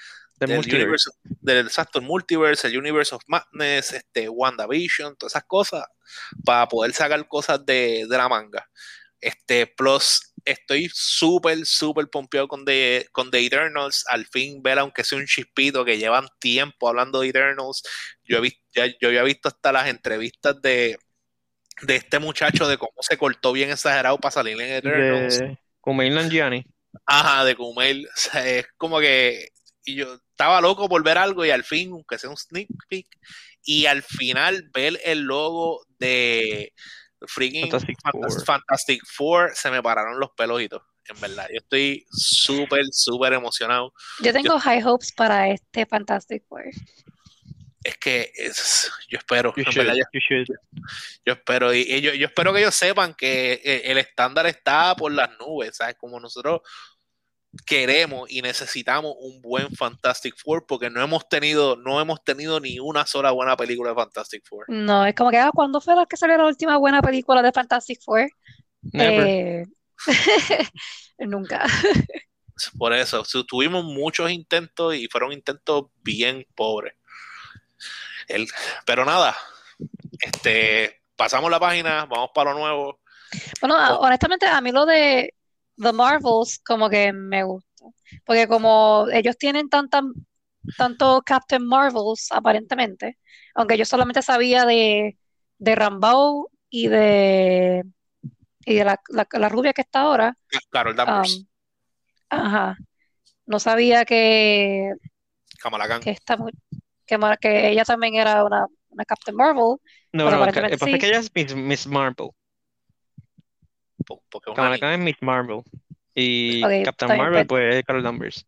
del, 0.46 0.60
universe, 0.60 1.12
del 1.24 1.66
exacto, 1.66 2.00
el 2.00 2.06
multiverse, 2.06 2.68
el 2.68 2.78
Universe 2.78 3.14
of 3.14 3.24
Madness, 3.28 3.94
este, 3.94 4.28
WandaVision, 4.30 5.16
todas 5.16 5.34
esas 5.34 5.46
cosas, 5.46 5.86
para 6.44 6.68
poder 6.68 6.94
sacar 6.94 7.28
cosas 7.28 7.66
de, 7.66 8.06
la 8.10 8.28
manga. 8.28 8.68
Este, 9.20 9.68
plus, 9.68 10.34
estoy 10.44 10.90
súper, 10.92 11.66
súper 11.66 12.08
pompeado 12.08 12.48
con 12.48 12.66
The, 12.66 13.08
con 13.12 13.30
The 13.30 13.46
Eternals. 13.46 14.04
Al 14.10 14.26
fin 14.26 14.64
ver, 14.64 14.80
aunque 14.80 15.04
sea 15.04 15.20
un 15.20 15.28
chispito, 15.28 15.86
que 15.86 15.98
llevan 15.98 16.28
tiempo 16.40 16.90
hablando 16.90 17.22
de 17.22 17.30
Eternals. 17.30 17.84
Yo, 18.24 18.38
he 18.38 18.42
visto, 18.42 18.60
yo 18.74 19.08
había 19.10 19.24
visto 19.24 19.48
hasta 19.48 19.72
las 19.72 19.88
entrevistas 19.88 20.60
de, 20.62 20.98
de 21.84 21.96
este 21.96 22.20
muchacho, 22.20 22.68
de 22.68 22.78
cómo 22.78 22.94
se 23.02 23.18
cortó 23.18 23.52
bien 23.52 23.70
exagerado 23.70 24.18
para 24.18 24.32
salir 24.32 24.60
en 24.60 24.72
Eternals. 24.72 25.40
De 25.40 25.60
Kumail 25.80 26.16
Nanjiani. 26.16 26.66
Ajá, 27.06 27.46
de 27.46 27.56
Kumail. 27.56 28.08
O 28.08 28.12
sea, 28.16 28.48
es 28.48 28.68
como 28.78 29.00
que 29.00 29.50
y 29.86 29.96
yo 29.96 30.14
estaba 30.14 30.62
loco 30.62 30.88
por 30.88 31.04
ver 31.04 31.18
algo 31.18 31.46
y 31.46 31.50
al 31.50 31.64
fin, 31.64 31.92
aunque 31.92 32.18
sea 32.18 32.30
un 32.30 32.38
sneak 32.38 32.68
peek, 32.88 33.08
y 33.64 33.86
al 33.86 34.04
final 34.04 34.70
ver 34.74 35.00
el 35.04 35.22
logo 35.22 35.86
de 36.00 36.74
freaking 37.22 37.70
Fantastic 38.46 39.02
Four, 39.06 39.52
se 39.54 39.70
me 39.70 39.82
pararon 39.82 40.20
los 40.20 40.32
pelojitos. 40.32 40.82
En 41.06 41.20
verdad, 41.20 41.48
yo 41.50 41.58
estoy 41.58 42.06
súper, 42.12 42.86
súper 42.92 43.34
emocionado. 43.34 43.94
Yo 44.22 44.32
tengo 44.32 44.60
high 44.60 44.84
hopes 44.84 45.12
para 45.12 45.50
este 45.50 45.86
Fantastic 45.86 46.44
Four 46.48 46.64
es 47.84 47.98
que 47.98 48.32
yo 49.10 49.18
espero, 49.18 49.54
yo, 49.56 51.34
espero 51.34 51.74
y, 51.74 52.02
yo, 52.02 52.12
espero 52.12 52.54
que 52.54 52.60
ellos 52.60 52.76
sepan 52.76 53.16
que 53.16 53.54
eh, 53.54 53.82
el 53.86 53.98
estándar 53.98 54.46
está 54.46 54.96
por 54.96 55.12
las 55.12 55.30
nubes, 55.40 55.78
¿sabes? 55.78 55.96
Como 56.00 56.20
nosotros 56.20 56.62
queremos 57.66 58.32
y 58.32 58.42
necesitamos 58.42 59.14
un 59.20 59.42
buen 59.42 59.70
Fantastic 59.76 60.36
Four 60.38 60.66
porque 60.66 60.90
no 60.90 61.02
hemos 61.02 61.28
tenido 61.28 61.76
no 61.76 62.00
hemos 62.00 62.24
tenido 62.24 62.60
ni 62.60 62.80
una 62.80 63.06
sola 63.06 63.32
buena 63.32 63.58
película 63.58 63.90
de 63.90 63.96
Fantastic 63.96 64.44
Four. 64.48 64.66
No, 64.70 65.06
es 65.06 65.16
como 65.16 65.32
que 65.32 65.38
ah, 65.38 65.52
¿cuándo 65.54 65.82
fue 65.82 65.96
la 65.96 66.06
que 66.06 66.18
salió 66.18 66.38
la 66.38 66.46
última 66.46 66.78
buena 66.78 67.02
película 67.02 67.42
de 67.42 67.52
Fantastic 67.52 68.02
Four? 68.02 68.30
Eh, 68.94 69.66
nunca. 71.20 71.66
Por 72.78 72.94
eso, 72.94 73.24
tuvimos 73.48 73.84
muchos 73.84 74.30
intentos 74.30 74.94
y 74.94 75.08
fueron 75.08 75.32
intentos 75.34 75.86
bien 76.04 76.46
pobres 76.54 76.94
pero 78.86 79.06
nada, 79.06 79.36
este, 80.20 81.02
pasamos 81.16 81.50
la 81.52 81.60
página, 81.60 82.06
vamos 82.06 82.32
para 82.34 82.54
lo 82.54 82.60
nuevo. 82.60 83.00
Bueno, 83.60 84.00
honestamente, 84.00 84.46
a 84.46 84.62
mí 84.62 84.72
lo 84.72 84.86
de 84.86 85.34
The 85.82 85.94
Marvels 85.94 86.60
como 86.66 86.90
que 86.90 87.12
me 87.14 87.44
gusta. 87.44 87.86
Porque 88.26 88.48
como 88.48 89.08
ellos 89.12 89.38
tienen 89.38 89.70
tanta, 89.70 90.02
tanto 90.78 91.22
Captain 91.26 91.66
Marvels, 91.66 92.28
aparentemente, 92.32 93.18
aunque 93.56 93.78
yo 93.78 93.86
solamente 93.86 94.22
sabía 94.22 94.66
de, 94.66 95.18
de 95.58 95.76
Rambo 95.76 96.50
y 96.70 96.88
de, 96.88 97.84
y 98.66 98.76
de 98.76 98.86
la, 98.86 99.50
rubia 99.50 99.74
que 99.74 99.82
está 99.82 100.02
ahora. 100.02 100.36
Carol 100.70 100.96
Danvers. 100.96 101.38
Um, 101.38 101.48
ajá. 102.30 102.78
No 103.46 103.60
sabía 103.60 104.06
que, 104.06 104.92
que 106.02 106.12
está 106.12 106.38
muy, 106.38 106.52
que, 107.40 107.70
ella 107.70 107.84
también 107.84 108.16
era 108.16 108.46
una, 108.46 108.68
una 108.90 109.06
Captain 109.06 109.36
Marvel. 109.36 109.78
No, 110.14 110.30
no, 110.30 110.46
es 110.46 110.80
que 110.80 111.08
ella 111.08 111.20
es 111.20 111.32
Miss, 111.34 111.56
Miss 111.56 111.88
Marvel. 111.88 112.30
Kamala 114.56 114.78
Khan 114.78 114.94
es 114.94 115.00
Miss 115.00 115.16
Marvel. 115.22 115.62
Y 116.14 116.62
Captain 116.84 117.18
Marvel, 117.18 117.48
pues, 117.48 117.76
es 117.76 117.84
Carol 117.84 118.04
Danvers. 118.04 118.46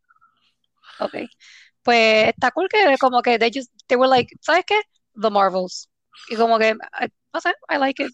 Ok. 0.98 1.14
Pues 1.82 2.28
está 2.28 2.50
cool 2.50 2.68
que 2.68 2.96
como 2.98 3.20
que 3.22 3.38
they 3.38 3.50
just, 3.54 3.70
they 3.86 3.96
were 3.96 4.08
like, 4.08 4.34
¿sabes 4.40 4.64
qué? 4.66 4.80
The 5.20 5.30
Marvels. 5.30 5.88
Y 6.28 6.36
como 6.36 6.58
que, 6.58 6.74
no 6.74 7.40
sé, 7.40 7.54
I 7.68 7.78
like 7.78 8.02
it. 8.02 8.12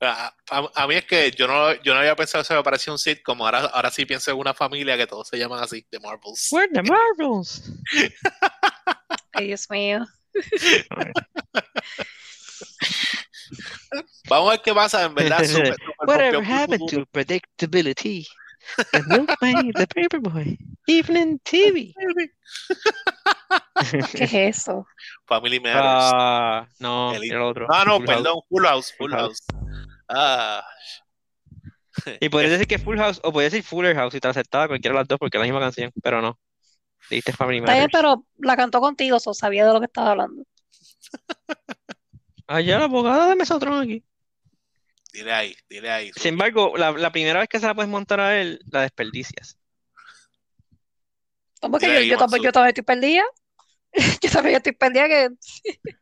A, 0.00 0.32
a, 0.50 0.86
mí 0.86 0.94
es 0.94 1.06
que 1.06 1.30
yo 1.30 1.46
no, 1.48 1.72
yo 1.82 1.94
no 1.94 2.00
había 2.00 2.14
pensado 2.14 2.44
que 2.44 2.48
se 2.48 2.54
me 2.54 2.62
parecía 2.62 2.92
un 2.92 2.98
sitcom, 2.98 3.40
ahora, 3.40 3.60
ahora 3.60 3.90
sí 3.90 4.04
pienso 4.04 4.30
en 4.30 4.36
una 4.36 4.52
familia 4.52 4.94
que 4.96 5.06
todos 5.06 5.26
se 5.26 5.38
llaman 5.38 5.62
así, 5.62 5.86
The 5.90 6.00
Marvels. 6.00 6.48
We're 6.52 6.70
the 6.70 6.82
Marvels. 6.82 7.72
Ay, 9.32 9.46
Dios 9.46 9.70
mío. 9.70 10.04
Vamos 14.28 14.48
a 14.48 14.50
ver 14.52 14.62
qué 14.62 14.74
pasa, 14.74 15.04
en 15.04 15.14
verdad. 15.14 15.38
Super, 15.44 15.74
super 15.74 16.06
Whatever 16.06 16.42
happened 16.44 16.88
to 16.90 17.06
predictability? 17.12 18.26
The 18.92 19.02
Milkman, 19.06 19.70
the 19.72 19.86
Paperboy, 19.86 20.58
Evening 20.88 21.38
TV. 21.44 21.94
¿Qué 24.12 24.24
es 24.24 24.32
eso? 24.58 24.86
Family 25.26 25.60
Matters. 25.60 25.84
Ah, 26.14 26.66
no, 26.80 27.12
El- 27.14 27.30
era 27.30 27.46
otro. 27.46 27.66
Ah, 27.70 27.84
no, 27.84 27.98
Full 27.98 28.06
perdón, 28.06 28.24
House. 28.24 28.44
Full 28.48 28.64
House, 28.64 28.94
Full 28.98 29.10
House. 29.12 29.38
Ah, 30.08 30.64
Y 32.20 32.28
podría 32.28 32.50
decir 32.50 32.66
que 32.66 32.78
Full 32.78 32.98
House 32.98 33.20
o 33.22 33.32
podría 33.32 33.50
decir 33.50 33.62
Fuller 33.62 33.94
House 33.94 34.14
y 34.14 34.20
te 34.20 34.28
aceptaba 34.28 34.66
cualquiera 34.68 34.94
de 34.94 35.00
las 35.00 35.08
dos 35.08 35.18
porque 35.18 35.36
es 35.36 35.40
la 35.40 35.44
misma 35.46 35.60
canción, 35.60 35.92
pero 36.02 36.20
no. 36.20 36.38
Dijiste 37.08 37.32
Family 37.32 37.58
Está 37.58 37.72
bien, 37.72 37.84
Matters. 37.84 38.02
pero 38.02 38.24
la 38.38 38.56
cantó 38.56 38.80
contigo, 38.80 39.20
so 39.20 39.32
sabía 39.32 39.64
de 39.64 39.72
lo 39.72 39.78
que 39.80 39.86
estaba 39.86 40.10
hablando. 40.10 40.42
Allá 42.46 42.78
la 42.78 42.84
abogada 42.84 43.28
de 43.28 43.36
Mesotron 43.36 43.82
aquí. 43.82 44.04
dile 45.12 45.32
ahí, 45.32 45.56
dile 45.68 45.90
ahí. 45.90 46.10
Sin 46.16 46.34
embargo, 46.34 46.76
la, 46.76 46.92
la 46.92 47.10
primera 47.10 47.40
vez 47.40 47.48
que 47.48 47.58
se 47.58 47.66
la 47.66 47.74
puedes 47.74 47.90
montar 47.90 48.20
a 48.20 48.40
él, 48.40 48.60
la 48.70 48.82
desperdicias. 48.82 49.58
Porque 51.60 51.86
Mira 51.86 51.94
yo, 51.94 52.00
ahí, 52.00 52.08
yo, 52.08 52.18
también, 52.18 52.42
yo 52.42 52.52
también 52.52 52.68
estoy 52.68 52.84
perdida. 52.84 53.24
Yo 54.20 54.30
también 54.30 54.56
estoy 54.56 54.72
perdida 54.72 55.08
que 55.08 55.30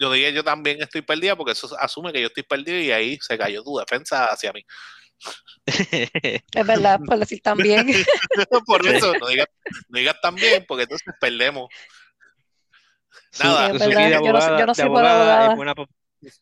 Yo 0.00 0.12
dije, 0.12 0.32
yo 0.32 0.42
también 0.42 0.82
estoy 0.82 1.02
perdida 1.02 1.36
porque 1.36 1.52
eso 1.52 1.68
asume 1.78 2.12
que 2.12 2.20
yo 2.20 2.26
estoy 2.26 2.42
perdido 2.42 2.78
y 2.78 2.90
ahí 2.90 3.18
se 3.20 3.38
cayó 3.38 3.62
tu 3.62 3.78
defensa 3.78 4.26
hacia 4.26 4.52
mí. 4.52 4.64
es 5.66 6.66
verdad, 6.66 7.00
por 7.06 7.18
decir 7.18 7.40
también. 7.40 7.86
Por 8.66 8.86
eso, 8.86 9.14
no 9.18 9.28
digas, 9.28 9.46
no 9.88 9.98
digas 9.98 10.16
tan 10.20 10.34
bien 10.34 10.64
porque 10.66 10.84
entonces 10.84 11.14
perdemos. 11.20 11.68
Nada. 13.44 13.70
Suzuki 13.72 13.94
de 13.94 14.10
yo 14.10 14.20
no- 14.20 14.28
abogada, 14.28 14.58
yo 14.60 14.66
no 14.66 14.72
de 14.72 14.74
soy 14.74 14.88
buena 14.88 15.10
abogada 15.10 15.32
abogada. 15.46 15.50
es 15.52 15.56
buena 15.56 15.74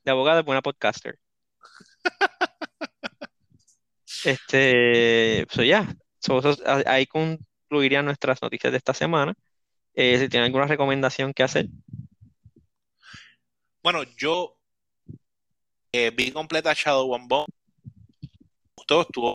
de 0.05 0.11
abogada 0.11 0.41
es 0.41 0.47
buena 0.47 0.63
podcaster. 0.63 1.19
Este, 4.25 5.47
so 5.51 5.63
ya, 5.63 5.95
so, 6.19 6.41
ahí 6.87 7.07
concluirían 7.07 8.07
nuestras 8.07 8.41
noticias 8.41 8.71
de 8.73 8.79
esta 8.79 8.95
semana. 8.95 9.35
Eh, 9.95 10.19
si 10.19 10.29
tienen 10.29 10.47
alguna 10.47 10.67
recomendación 10.67 11.33
que 11.35 11.43
hacer, 11.43 11.67
Bueno, 13.83 14.03
yo 14.17 14.57
eh, 15.93 16.11
vi 16.11 16.31
completa 16.33 16.73
Shadow 16.75 17.07
Bone. 17.07 17.47
Me 18.23 18.29
gustó, 18.77 19.03
estuvo. 19.03 19.35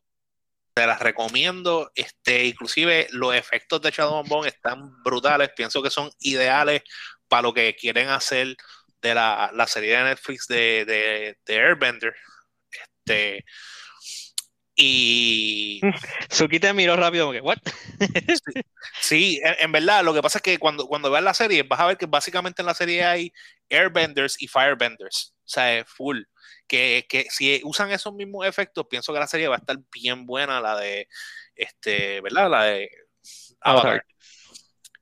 Te 0.73 0.87
las 0.87 0.99
recomiendo. 0.99 1.91
Este, 1.93 2.45
inclusive 2.45 3.07
los 3.11 3.35
efectos 3.35 3.79
de 3.81 3.91
Shadow 3.91 4.23
Bone 4.23 4.47
están 4.49 5.03
brutales. 5.03 5.51
Pienso 5.55 5.83
que 5.83 5.91
son 5.91 6.09
ideales 6.19 6.81
para 7.29 7.43
lo 7.43 7.53
que 7.53 7.75
quieren 7.75 8.09
hacer 8.09 8.55
de 9.01 9.15
la, 9.15 9.51
la 9.53 9.67
serie 9.67 9.97
de 9.97 10.03
Netflix 10.03 10.47
de, 10.47 10.85
de, 10.85 11.37
de 11.45 11.55
Airbender. 11.55 12.13
Este, 12.71 13.45
y 14.75 15.81
Suki 16.29 16.59
te 16.59 16.73
miró 16.73 16.95
rápido 16.95 17.25
como 17.25 17.33
que, 17.33 17.41
¿what? 17.41 17.57
Sí, 19.01 19.41
en, 19.43 19.55
en 19.59 19.71
verdad, 19.73 20.03
lo 20.03 20.13
que 20.13 20.21
pasa 20.21 20.37
es 20.37 20.41
que 20.41 20.57
cuando, 20.57 20.87
cuando 20.87 21.11
veas 21.11 21.23
la 21.23 21.33
serie, 21.33 21.63
vas 21.63 21.79
a 21.79 21.85
ver 21.85 21.97
que 21.97 22.05
básicamente 22.05 22.61
en 22.61 22.65
la 22.65 22.73
serie 22.73 23.03
hay 23.03 23.33
airbenders 23.69 24.41
y 24.41 24.47
firebenders. 24.47 25.33
O 25.37 25.47
sea, 25.47 25.79
es 25.79 25.85
full. 25.89 26.21
Que, 26.67 27.05
que 27.09 27.25
si 27.29 27.59
usan 27.63 27.91
esos 27.91 28.13
mismos 28.13 28.45
efectos, 28.45 28.85
pienso 28.89 29.11
que 29.11 29.19
la 29.19 29.27
serie 29.27 29.47
va 29.47 29.55
a 29.55 29.59
estar 29.59 29.77
bien 29.91 30.25
buena, 30.25 30.61
la 30.61 30.77
de, 30.77 31.07
este, 31.55 32.21
¿verdad? 32.21 32.49
La 32.49 32.63
de 32.63 32.89
Avatar. 33.59 33.91
Avatar. 33.91 34.05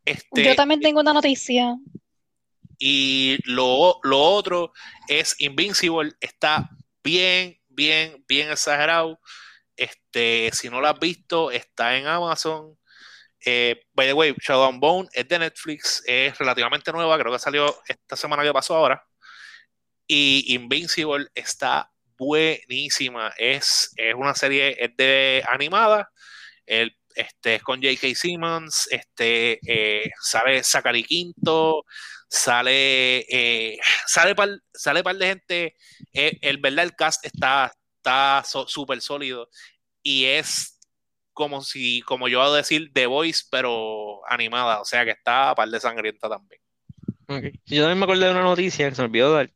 Este, 0.05 0.43
Yo 0.43 0.55
también 0.55 0.79
tengo 0.79 1.01
una 1.01 1.13
noticia. 1.13 1.75
Y 2.77 3.37
lo, 3.45 3.99
lo 4.03 4.19
otro 4.19 4.73
es 5.07 5.35
Invincible, 5.39 6.11
está 6.19 6.69
bien, 7.03 7.59
bien, 7.69 8.23
bien 8.27 8.51
exagerado. 8.51 9.19
Este, 9.75 10.49
si 10.53 10.69
no 10.69 10.81
lo 10.81 10.87
has 10.87 10.99
visto, 10.99 11.51
está 11.51 11.95
en 11.97 12.07
Amazon. 12.07 12.77
Eh, 13.45 13.81
by 13.93 14.07
the 14.07 14.13
way, 14.13 14.35
Shadow 14.39 14.67
and 14.67 14.79
Bone 14.79 15.09
es 15.13 15.27
de 15.27 15.39
Netflix, 15.39 16.03
es 16.05 16.37
relativamente 16.37 16.91
nueva, 16.91 17.17
creo 17.17 17.31
que 17.31 17.39
salió 17.39 17.75
esta 17.87 18.15
semana 18.15 18.43
que 18.43 18.53
pasó 18.53 18.75
ahora. 18.75 19.03
Y 20.07 20.53
Invincible 20.53 21.27
está 21.35 21.91
buenísima. 22.17 23.33
Es, 23.37 23.91
es 23.95 24.13
una 24.15 24.33
serie 24.33 24.75
es 24.79 24.95
de 24.97 25.43
animada. 25.47 26.11
Este, 26.65 27.55
es 27.55 27.63
con 27.63 27.81
J.K. 27.81 28.13
Simmons, 28.15 28.87
este, 28.91 29.59
eh, 29.65 30.11
sale 30.21 30.63
Zachary 30.63 31.03
Quinto, 31.03 31.83
sale, 32.29 33.19
eh, 33.29 33.79
sale 34.07 34.35
par, 34.35 34.49
sale 34.73 35.03
par 35.03 35.15
de 35.17 35.27
gente. 35.27 35.75
eh, 36.13 36.37
el 36.41 36.57
verdad, 36.59 36.85
el 36.85 36.95
cast 36.95 37.25
está 37.25 37.71
está 37.97 38.43
so- 38.45 38.67
súper 38.67 39.01
sólido 39.01 39.49
y 40.03 40.25
es 40.25 40.79
como 41.33 41.61
si, 41.63 42.01
como 42.03 42.27
yo 42.29 42.39
voy 42.41 42.49
a 42.53 42.57
decir, 42.57 42.91
The 42.93 43.07
Voice, 43.07 43.43
pero 43.51 44.21
animada, 44.29 44.81
o 44.81 44.85
sea 44.85 45.05
que 45.05 45.11
está 45.11 45.51
a 45.51 45.55
par 45.55 45.69
de 45.69 45.79
sangrienta 45.81 46.29
también. 46.29 46.61
Ok. 47.27 47.43
Yo 47.65 47.81
también 47.83 47.99
me 47.99 48.05
acordé 48.05 48.25
de 48.25 48.31
una 48.31 48.43
noticia 48.43 48.89
que 48.89 48.95
se 48.95 49.01
me 49.01 49.07
olvidó 49.07 49.33
dar. 49.33 49.51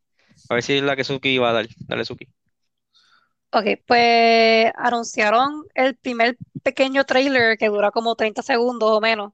A 0.49 0.53
ver 0.55 0.63
si 0.63 0.73
es 0.73 0.83
la 0.83 0.95
que 0.95 1.03
Suki 1.03 1.29
iba 1.29 1.49
a 1.49 1.53
dar. 1.53 1.67
Dale, 1.87 2.05
Suki. 2.05 2.27
Ok, 3.53 3.65
pues 3.85 4.71
anunciaron 4.77 5.65
el 5.75 5.97
primer 5.97 6.37
pequeño 6.63 7.03
trailer 7.05 7.57
que 7.57 7.67
dura 7.67 7.91
como 7.91 8.15
30 8.15 8.41
segundos 8.43 8.89
o 8.91 9.01
menos 9.01 9.33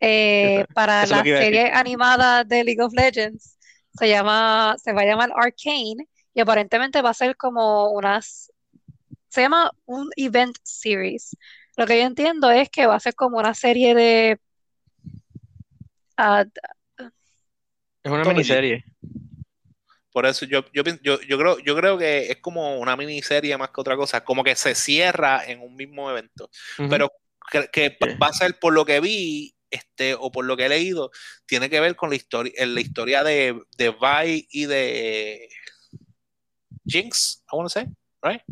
eh, 0.00 0.64
para 0.74 1.04
eso 1.04 1.16
la 1.16 1.22
serie 1.22 1.70
animada 1.72 2.44
de 2.44 2.64
League 2.64 2.82
of 2.82 2.92
Legends. 2.92 3.58
Se 3.98 4.08
llama, 4.08 4.76
se 4.82 4.92
va 4.92 5.02
a 5.02 5.06
llamar 5.06 5.30
Arcane 5.34 6.06
y 6.34 6.40
aparentemente 6.40 7.02
va 7.02 7.10
a 7.10 7.14
ser 7.14 7.36
como 7.36 7.90
unas, 7.90 8.52
se 9.28 9.42
llama 9.42 9.70
un 9.86 10.08
event 10.16 10.56
series. 10.62 11.36
Lo 11.76 11.86
que 11.86 11.98
yo 11.98 12.06
entiendo 12.06 12.50
es 12.50 12.68
que 12.70 12.86
va 12.86 12.94
a 12.96 13.00
ser 13.00 13.14
como 13.14 13.38
una 13.38 13.54
serie 13.54 13.94
de, 13.94 14.40
ah, 16.16 16.44
Es 18.02 18.12
una 18.12 18.24
miniserie. 18.24 18.84
Por 20.12 20.26
eso 20.26 20.46
yo, 20.46 20.64
yo, 20.72 20.82
yo, 21.02 21.20
yo 21.20 21.38
creo, 21.38 21.58
yo 21.60 21.76
creo 21.76 21.98
que 21.98 22.30
es 22.32 22.38
como 22.38 22.78
una 22.78 22.96
miniserie 22.96 23.56
más 23.56 23.70
que 23.70 23.80
otra 23.80 23.96
cosa, 23.96 24.24
como 24.24 24.42
que 24.42 24.56
se 24.56 24.74
cierra 24.74 25.44
en 25.46 25.60
un 25.60 25.76
mismo 25.76 26.10
evento. 26.10 26.50
Pero 26.76 27.12
que, 27.50 27.96
va 28.20 28.28
a 28.28 28.32
ser 28.32 28.58
por 28.58 28.72
lo 28.72 28.84
que 28.84 29.00
vi, 29.00 29.54
este, 29.70 30.14
o 30.14 30.30
por 30.30 30.44
lo 30.44 30.56
que 30.56 30.66
he 30.66 30.68
leído, 30.68 31.10
tiene 31.46 31.68
que 31.70 31.80
ver 31.80 31.96
con 31.96 32.10
la 32.10 32.16
historia, 32.16 32.52
la 32.66 32.80
historia 32.80 33.24
de, 33.24 33.60
de 33.76 33.90
Vi 33.90 34.48
y 34.50 34.66
de 34.66 35.48
Jinx, 36.86 37.44
I 37.52 37.56
wanna 37.56 37.68
say, 37.68 37.86
right? 38.22 38.42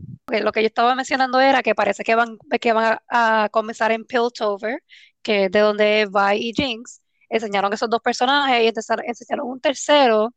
Lo 0.43 0.53
que 0.53 0.63
yo 0.63 0.67
estaba 0.67 0.95
mencionando 0.95 1.41
era 1.41 1.63
que 1.63 1.75
parece 1.75 2.05
que 2.05 2.15
van, 2.15 2.39
que 2.61 2.73
van 2.73 2.99
a, 3.09 3.49
comenzar 3.51 3.93
en 3.93 4.05
Piltover, 4.05 4.83
que 5.23 5.47
es 5.47 5.51
de 5.51 5.61
donde 5.61 6.07
Vi 6.07 6.49
y 6.49 6.53
Jinx 6.55 7.01
enseñaron 7.29 7.73
esos 7.73 7.91
dos 7.91 8.01
personajes 8.01 8.63
y 8.63 8.69
entonces 8.69 8.97
enseñaron 9.05 9.49
un 9.49 9.61
tercero, 9.61 10.35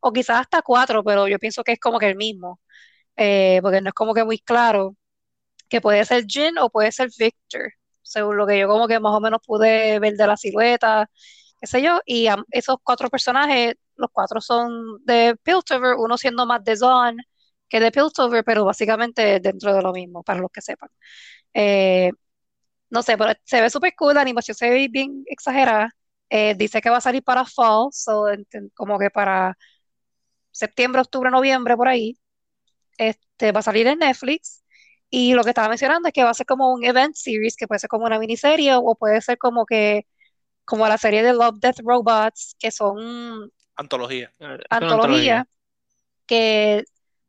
o 0.00 0.12
quizás 0.12 0.40
hasta 0.40 0.62
cuatro, 0.62 1.04
pero 1.04 1.28
yo 1.28 1.38
pienso 1.38 1.62
que 1.64 1.72
es 1.72 1.80
como 1.80 1.98
que 1.98 2.08
el 2.08 2.16
mismo, 2.16 2.60
eh, 3.16 3.60
porque 3.62 3.80
no 3.80 3.88
es 3.88 3.94
como 3.94 4.14
que 4.14 4.24
muy 4.24 4.38
claro, 4.38 4.96
que 5.68 5.80
puede 5.80 6.04
ser 6.04 6.24
Jin 6.26 6.58
o 6.58 6.70
puede 6.70 6.92
ser 6.92 7.10
Victor, 7.18 7.72
según 8.02 8.36
lo 8.36 8.46
que 8.46 8.58
yo 8.58 8.68
como 8.68 8.88
que 8.88 9.00
más 9.00 9.14
o 9.14 9.20
menos 9.20 9.40
pude 9.46 9.98
ver 10.00 10.14
de 10.14 10.26
la 10.26 10.36
silueta, 10.36 11.08
qué 11.60 11.66
sé 11.66 11.82
yo, 11.82 12.00
y 12.06 12.28
esos 12.50 12.76
cuatro 12.82 13.08
personajes, 13.10 13.74
los 13.96 14.10
cuatro 14.12 14.40
son 14.40 15.04
de 15.04 15.36
Piltover, 15.42 15.94
uno 15.98 16.18
siendo 16.18 16.46
más 16.46 16.64
de 16.64 16.76
Zaun 16.76 17.18
que 17.68 17.80
de 17.80 17.90
Piltover, 17.92 18.44
pero 18.44 18.64
básicamente 18.64 19.40
dentro 19.40 19.74
de 19.74 19.82
lo 19.82 19.92
mismo, 19.92 20.22
para 20.22 20.40
los 20.40 20.50
que 20.52 20.60
sepan. 20.62 20.90
Eh, 21.54 22.10
no 22.90 23.02
sé, 23.02 23.16
pero 23.18 23.32
se 23.44 23.60
ve 23.60 23.70
súper 23.70 23.94
cool, 23.96 24.14
la 24.14 24.20
animación 24.22 24.54
se 24.54 24.70
ve 24.70 24.88
bien 24.90 25.24
exagerada. 25.26 25.90
Eh, 26.30 26.54
dice 26.56 26.80
que 26.80 26.90
va 26.90 26.98
a 26.98 27.00
salir 27.00 27.22
para 27.22 27.44
fall, 27.46 27.88
so, 27.92 28.26
como 28.74 28.98
que 28.98 29.10
para 29.10 29.56
septiembre, 30.50 31.00
octubre, 31.02 31.30
noviembre, 31.30 31.76
por 31.76 31.88
ahí. 31.88 32.18
Este, 32.98 33.52
va 33.52 33.60
a 33.60 33.62
salir 33.64 33.86
en 33.88 34.00
Netflix. 34.00 34.61
Y 35.12 35.34
lo 35.34 35.44
que 35.44 35.50
estaba 35.50 35.70
mencionando 35.70 36.08
es 36.08 36.14
que 36.14 36.24
va 36.24 36.30
a 36.32 36.34
ser 36.34 36.46
como 36.46 36.72
un 36.74 36.84
event 36.84 37.16
series, 37.16 37.56
que 37.56 37.68
puede 37.68 37.80
ser 37.80 37.88
como 37.90 38.06
una 38.06 38.18
miniserie 38.20 38.74
o 38.76 38.96
puede 38.96 39.22
ser 39.22 39.38
como 39.38 39.66
que, 39.66 40.06
como 40.66 40.88
la 40.88 40.98
serie 40.98 41.22
de 41.24 41.34
Love, 41.34 41.58
Death, 41.60 41.80
Robots, 41.84 42.56
que 42.60 42.70
son 42.72 43.52
Antología. 43.76 44.32
Es 44.70 44.78
una 44.80 44.92
antología, 44.94 45.46
que 46.26 46.84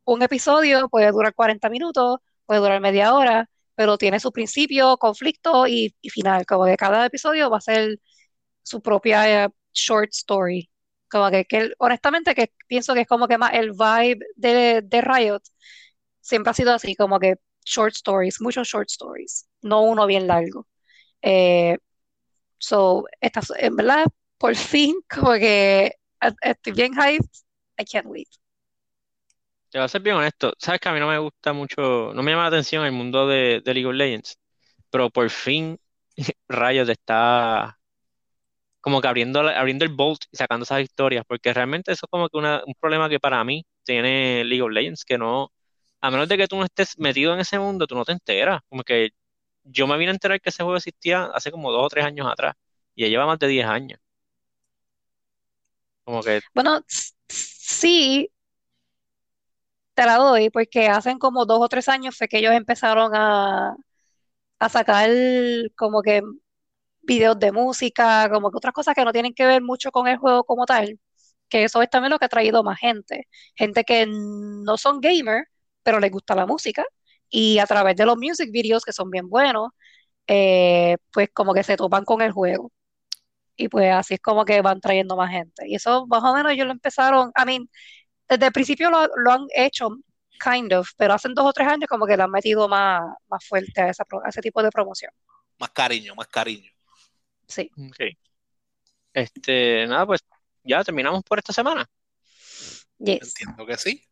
un 0.05 0.21
episodio 0.23 0.89
puede 0.89 1.11
durar 1.11 1.33
40 1.35 1.69
minutos, 1.69 2.19
puede 2.45 2.61
durar 2.61 2.81
media 2.81 3.13
hora, 3.15 3.49
pero 3.75 3.97
tiene 3.97 4.19
su 4.19 4.31
principio, 4.31 4.97
conflicto 4.97 5.67
y, 5.67 5.95
y 6.01 6.09
final. 6.09 6.45
Como 6.45 6.65
que 6.65 6.77
cada 6.77 7.05
episodio 7.07 7.49
va 7.49 7.57
a 7.57 7.61
ser 7.61 7.99
su 8.63 8.81
propia 8.81 9.45
eh, 9.45 9.49
short 9.73 10.09
story, 10.13 10.71
Como 11.09 11.29
que, 11.31 11.45
que 11.45 11.73
honestamente 11.79 12.35
que 12.35 12.53
pienso 12.67 12.93
que 12.93 13.01
es 13.01 13.07
como 13.07 13.27
que 13.27 13.37
más 13.37 13.53
el 13.55 13.71
vibe 13.71 14.19
de, 14.35 14.81
de 14.83 15.01
Riot 15.01 15.41
siempre 16.21 16.51
ha 16.51 16.53
sido 16.53 16.73
así, 16.73 16.95
como 16.95 17.19
que 17.19 17.35
short 17.65 17.93
stories, 17.95 18.41
muchos 18.41 18.67
short 18.67 18.89
stories, 18.89 19.47
no 19.61 19.81
uno 19.81 20.05
bien 20.07 20.27
largo. 20.27 20.67
Eh, 21.21 21.77
so, 22.59 23.05
esta, 23.21 23.41
en 23.59 23.75
verdad, 23.75 24.05
por 24.37 24.55
fin, 24.55 24.95
como 25.09 25.33
que 25.33 25.93
estoy 26.41 26.73
bien 26.73 26.93
hyped, 26.93 27.29
I 27.79 27.85
can't 27.85 28.07
wait. 28.07 28.29
Te 29.69 29.79
voy 29.79 29.85
a 29.85 29.87
ser 29.87 30.01
bien 30.01 30.15
honesto, 30.17 30.53
sabes 30.59 30.79
que 30.79 30.89
a 30.89 30.93
mí 30.93 30.99
no 30.99 31.07
me 31.07 31.17
gusta 31.17 31.51
mucho, 31.53 32.13
no 32.13 32.21
me 32.23 32.31
llama 32.31 32.43
la 32.43 32.49
atención 32.49 32.85
el 32.85 32.91
mundo 32.91 33.27
de, 33.27 33.61
de 33.65 33.73
League 33.73 33.87
of 33.87 33.95
Legends, 33.95 34.37
pero 34.91 35.09
por 35.09 35.29
fin 35.31 35.79
Riot 36.47 36.89
está 36.89 37.79
como 38.81 39.01
que 39.01 39.07
abriendo, 39.07 39.39
abriendo 39.41 39.85
el 39.85 39.93
Bolt 39.93 40.23
y 40.31 40.37
sacando 40.37 40.63
esas 40.65 40.81
historias, 40.81 41.23
porque 41.27 41.53
realmente 41.53 41.91
eso 41.93 42.05
es 42.05 42.09
como 42.11 42.27
que 42.29 42.37
un 42.37 42.73
problema 42.79 43.09
que 43.09 43.19
para 43.19 43.43
mí 43.43 43.65
tiene 43.83 44.43
League 44.43 44.61
of 44.61 44.71
Legends, 44.71 45.05
que 45.05 45.17
no, 45.17 45.53
a 46.03 46.11
menos 46.11 46.27
de 46.27 46.37
que 46.37 46.47
tú 46.47 46.57
no 46.57 46.65
estés 46.65 46.99
metido 46.99 47.33
en 47.33 47.39
ese 47.39 47.57
mundo, 47.59 47.87
tú 47.87 47.95
no 47.95 48.03
te 48.05 48.11
enteras. 48.11 48.61
Como 48.69 48.83
que 48.83 49.11
yo 49.63 49.87
me 49.87 49.97
vine 49.97 50.11
a 50.11 50.13
enterar 50.15 50.41
que 50.41 50.49
ese 50.49 50.63
juego 50.63 50.77
existía 50.77 51.25
hace 51.33 51.51
como 51.51 51.71
dos 51.71 51.85
o 51.85 51.89
tres 51.89 52.05
años 52.05 52.27
atrás, 52.29 52.55
y 52.95 53.03
ya 53.03 53.09
lleva 53.09 53.25
más 53.25 53.39
de 53.39 53.47
diez 53.47 53.65
años. 53.65 53.99
Como 56.03 56.21
que... 56.21 56.41
Bueno, 56.53 56.81
sí, 57.29 58.29
te 59.93 60.05
la 60.05 60.15
doy, 60.17 60.49
porque 60.49 60.87
hacen 60.87 61.19
como 61.19 61.45
dos 61.45 61.59
o 61.61 61.69
tres 61.69 61.87
años 61.89 62.17
fue 62.17 62.27
que 62.27 62.39
ellos 62.39 62.53
empezaron 62.53 63.15
a, 63.15 63.75
a 64.59 64.69
sacar 64.69 65.09
como 65.77 66.01
que 66.01 66.21
videos 67.01 67.39
de 67.39 67.51
música, 67.53 68.29
como 68.31 68.51
que 68.51 68.57
otras 68.57 68.73
cosas 68.73 68.95
que 68.95 69.05
no 69.05 69.13
tienen 69.13 69.33
que 69.33 69.45
ver 69.47 69.61
mucho 69.61 69.91
con 69.91 70.07
el 70.07 70.17
juego 70.17 70.43
como 70.45 70.65
tal, 70.65 70.99
que 71.49 71.63
eso 71.65 71.81
es 71.81 71.89
también 71.89 72.11
lo 72.11 72.19
que 72.19 72.25
ha 72.25 72.29
traído 72.29 72.63
más 72.63 72.79
gente, 72.79 73.27
gente 73.55 73.83
que 73.85 74.07
no 74.07 74.77
son 74.77 75.01
gamer, 75.01 75.45
pero 75.83 75.99
les 75.99 76.11
gusta 76.11 76.35
la 76.35 76.45
música, 76.45 76.85
y 77.29 77.59
a 77.59 77.65
través 77.65 77.95
de 77.95 78.05
los 78.05 78.17
music 78.17 78.51
videos 78.51 78.83
que 78.83 78.93
son 78.93 79.09
bien 79.09 79.29
buenos, 79.29 79.71
eh, 80.27 80.97
pues 81.11 81.29
como 81.33 81.53
que 81.53 81.63
se 81.63 81.75
topan 81.77 82.05
con 82.05 82.21
el 82.21 82.31
juego. 82.31 82.71
Y 83.55 83.69
pues 83.69 83.91
así 83.91 84.15
es 84.15 84.19
como 84.21 84.45
que 84.45 84.61
van 84.61 84.81
trayendo 84.81 85.15
más 85.15 85.31
gente. 85.31 85.67
Y 85.67 85.75
eso 85.75 86.05
más 86.07 86.23
o 86.23 86.33
menos 86.33 86.51
ellos 86.51 86.65
lo 86.67 86.73
empezaron, 86.73 87.31
I 87.35 87.45
mean, 87.45 87.69
desde 88.29 88.47
el 88.47 88.51
principio 88.51 88.89
lo, 88.89 89.31
han 89.31 89.45
hecho, 89.55 89.89
kind 90.43 90.73
of, 90.73 90.89
pero 90.97 91.13
hace 91.13 91.29
dos 91.33 91.45
o 91.45 91.53
tres 91.53 91.67
años 91.67 91.87
como 91.89 92.05
que 92.05 92.17
le 92.17 92.23
han 92.23 92.31
metido 92.31 92.67
más, 92.67 93.01
más 93.27 93.45
fuerte 93.45 93.81
a, 93.81 93.89
esa, 93.89 94.03
a 94.23 94.29
ese 94.29 94.41
tipo 94.41 94.61
de 94.63 94.69
promoción. 94.69 95.11
Más 95.59 95.71
cariño, 95.71 96.15
más 96.15 96.27
cariño. 96.27 96.71
Sí. 97.47 97.69
Este, 99.13 99.85
nada, 99.87 100.05
pues 100.05 100.21
ya 100.63 100.83
terminamos 100.83 101.23
por 101.23 101.39
esta 101.39 101.53
semana. 101.53 101.85
Entiendo 102.99 103.65
que 103.65 103.77
sí. 103.77 104.03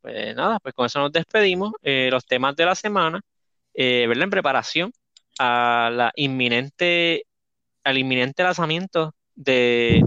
Pues 0.00 0.34
nada, 0.34 0.58
pues 0.60 0.74
con 0.74 0.86
eso 0.86 0.98
nos 1.00 1.12
despedimos. 1.12 1.72
Eh, 1.82 2.08
los 2.10 2.24
temas 2.26 2.56
de 2.56 2.64
la 2.64 2.74
semana, 2.74 3.20
eh, 3.74 4.06
¿verdad? 4.08 4.24
En 4.24 4.30
preparación 4.30 4.92
a 5.38 5.90
la 5.92 6.12
inminente, 6.16 7.26
al 7.84 7.98
inminente 7.98 8.42
lanzamiento 8.42 9.14
de 9.34 10.02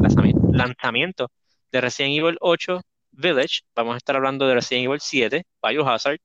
lanzamiento, 0.52 1.32
de 1.72 1.82
Resident 1.82 2.18
Evil 2.20 2.38
8 2.42 2.82
Village. 3.12 3.62
Vamos 3.76 3.96
a 3.96 3.98
estar 3.98 4.16
hablando 4.16 4.48
de 4.48 4.56
Resident 4.56 4.86
Evil 4.86 5.00
7, 5.00 5.46
Biohazard, 5.62 6.20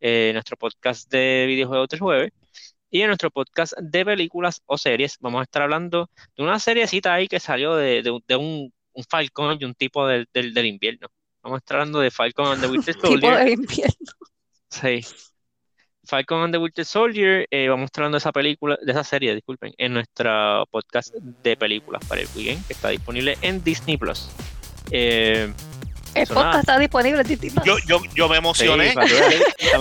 eh, 0.00 0.30
nuestro 0.32 0.56
podcast 0.56 1.10
de 1.10 1.44
videojuegos 1.46 1.88
del 1.88 2.00
jueves. 2.00 2.32
Y 2.90 3.02
en 3.02 3.08
nuestro 3.08 3.30
podcast 3.30 3.74
de 3.78 4.04
películas 4.04 4.62
o 4.66 4.76
series 4.76 5.16
vamos 5.20 5.40
a 5.40 5.44
estar 5.44 5.62
hablando 5.62 6.10
de 6.36 6.42
una 6.42 6.58
seriecita 6.58 7.14
ahí 7.14 7.28
que 7.28 7.38
salió 7.40 7.76
de, 7.76 8.02
de, 8.02 8.36
un, 8.36 8.72
un, 8.92 9.04
Falcon 9.04 9.58
y 9.60 9.64
un 9.64 9.74
tipo 9.74 10.06
del, 10.08 10.28
del, 10.32 10.66
invierno. 10.66 11.08
Vamos 11.42 11.56
a 11.56 11.58
estar 11.58 11.76
hablando 11.78 12.00
de 12.00 12.10
Falcon 12.10 12.52
and 12.52 12.60
the 12.60 12.68
Winter 12.68 12.94
Soldier. 13.00 13.48
invierno. 13.48 14.12
Sí. 14.68 15.04
Falcon 16.04 16.42
and 16.42 16.52
the 16.54 16.58
Winter 16.58 16.84
Soldier, 16.84 17.46
eh, 17.50 17.68
vamos 17.68 17.84
a 17.84 17.86
estar 17.86 18.02
hablando 18.02 18.16
de 18.16 18.20
esa 18.20 18.32
película, 18.32 18.76
de 18.82 18.90
esa 18.90 19.04
serie, 19.04 19.34
disculpen, 19.34 19.72
en 19.78 19.94
nuestro 19.94 20.66
podcast 20.70 21.14
de 21.14 21.56
películas 21.56 22.04
para 22.06 22.20
el 22.22 22.28
weekend, 22.34 22.66
que 22.66 22.72
está 22.72 22.88
disponible 22.88 23.38
en 23.42 23.62
Disney 23.62 23.96
Plus. 23.96 24.28
Eh, 24.90 25.52
el 26.14 26.26
podcast 26.26 26.60
está 26.60 26.78
disponible 26.78 27.20
en 27.20 27.64
Yo, 27.64 27.78
yo, 27.86 28.00
yo 28.14 28.28
me 28.28 28.38
emocioné. 28.38 28.92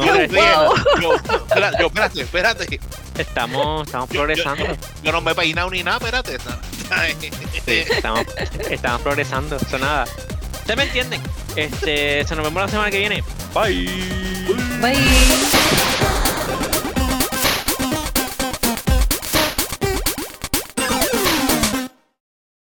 yo, 1.02 1.86
espérate, 1.86 2.22
espérate. 2.22 2.80
Estamos, 3.18 3.88
estamos 3.88 4.10
progresando. 4.10 4.66
Yo, 5.04 5.12
no 5.12 5.22
me 5.22 5.32
he 5.32 5.36
peinado 5.36 5.72
ni 5.72 5.82
nada, 5.82 5.98
espérate. 5.98 6.38
estamos, 7.68 8.26
estamos 8.70 9.02
progresando. 9.02 9.56
Eso 9.56 9.80
nada. 9.80 10.06
Ustedes 10.70 10.78
me 10.78 11.00
entienden. 11.00 11.22
Este, 11.56 12.24
se 12.28 12.36
nos 12.36 12.46
vemos 12.46 12.62
la 12.62 12.68
semana 12.68 12.92
que 12.92 13.00
viene. 13.00 13.24
Bye. 13.56 13.90
Bye. 14.80 16.29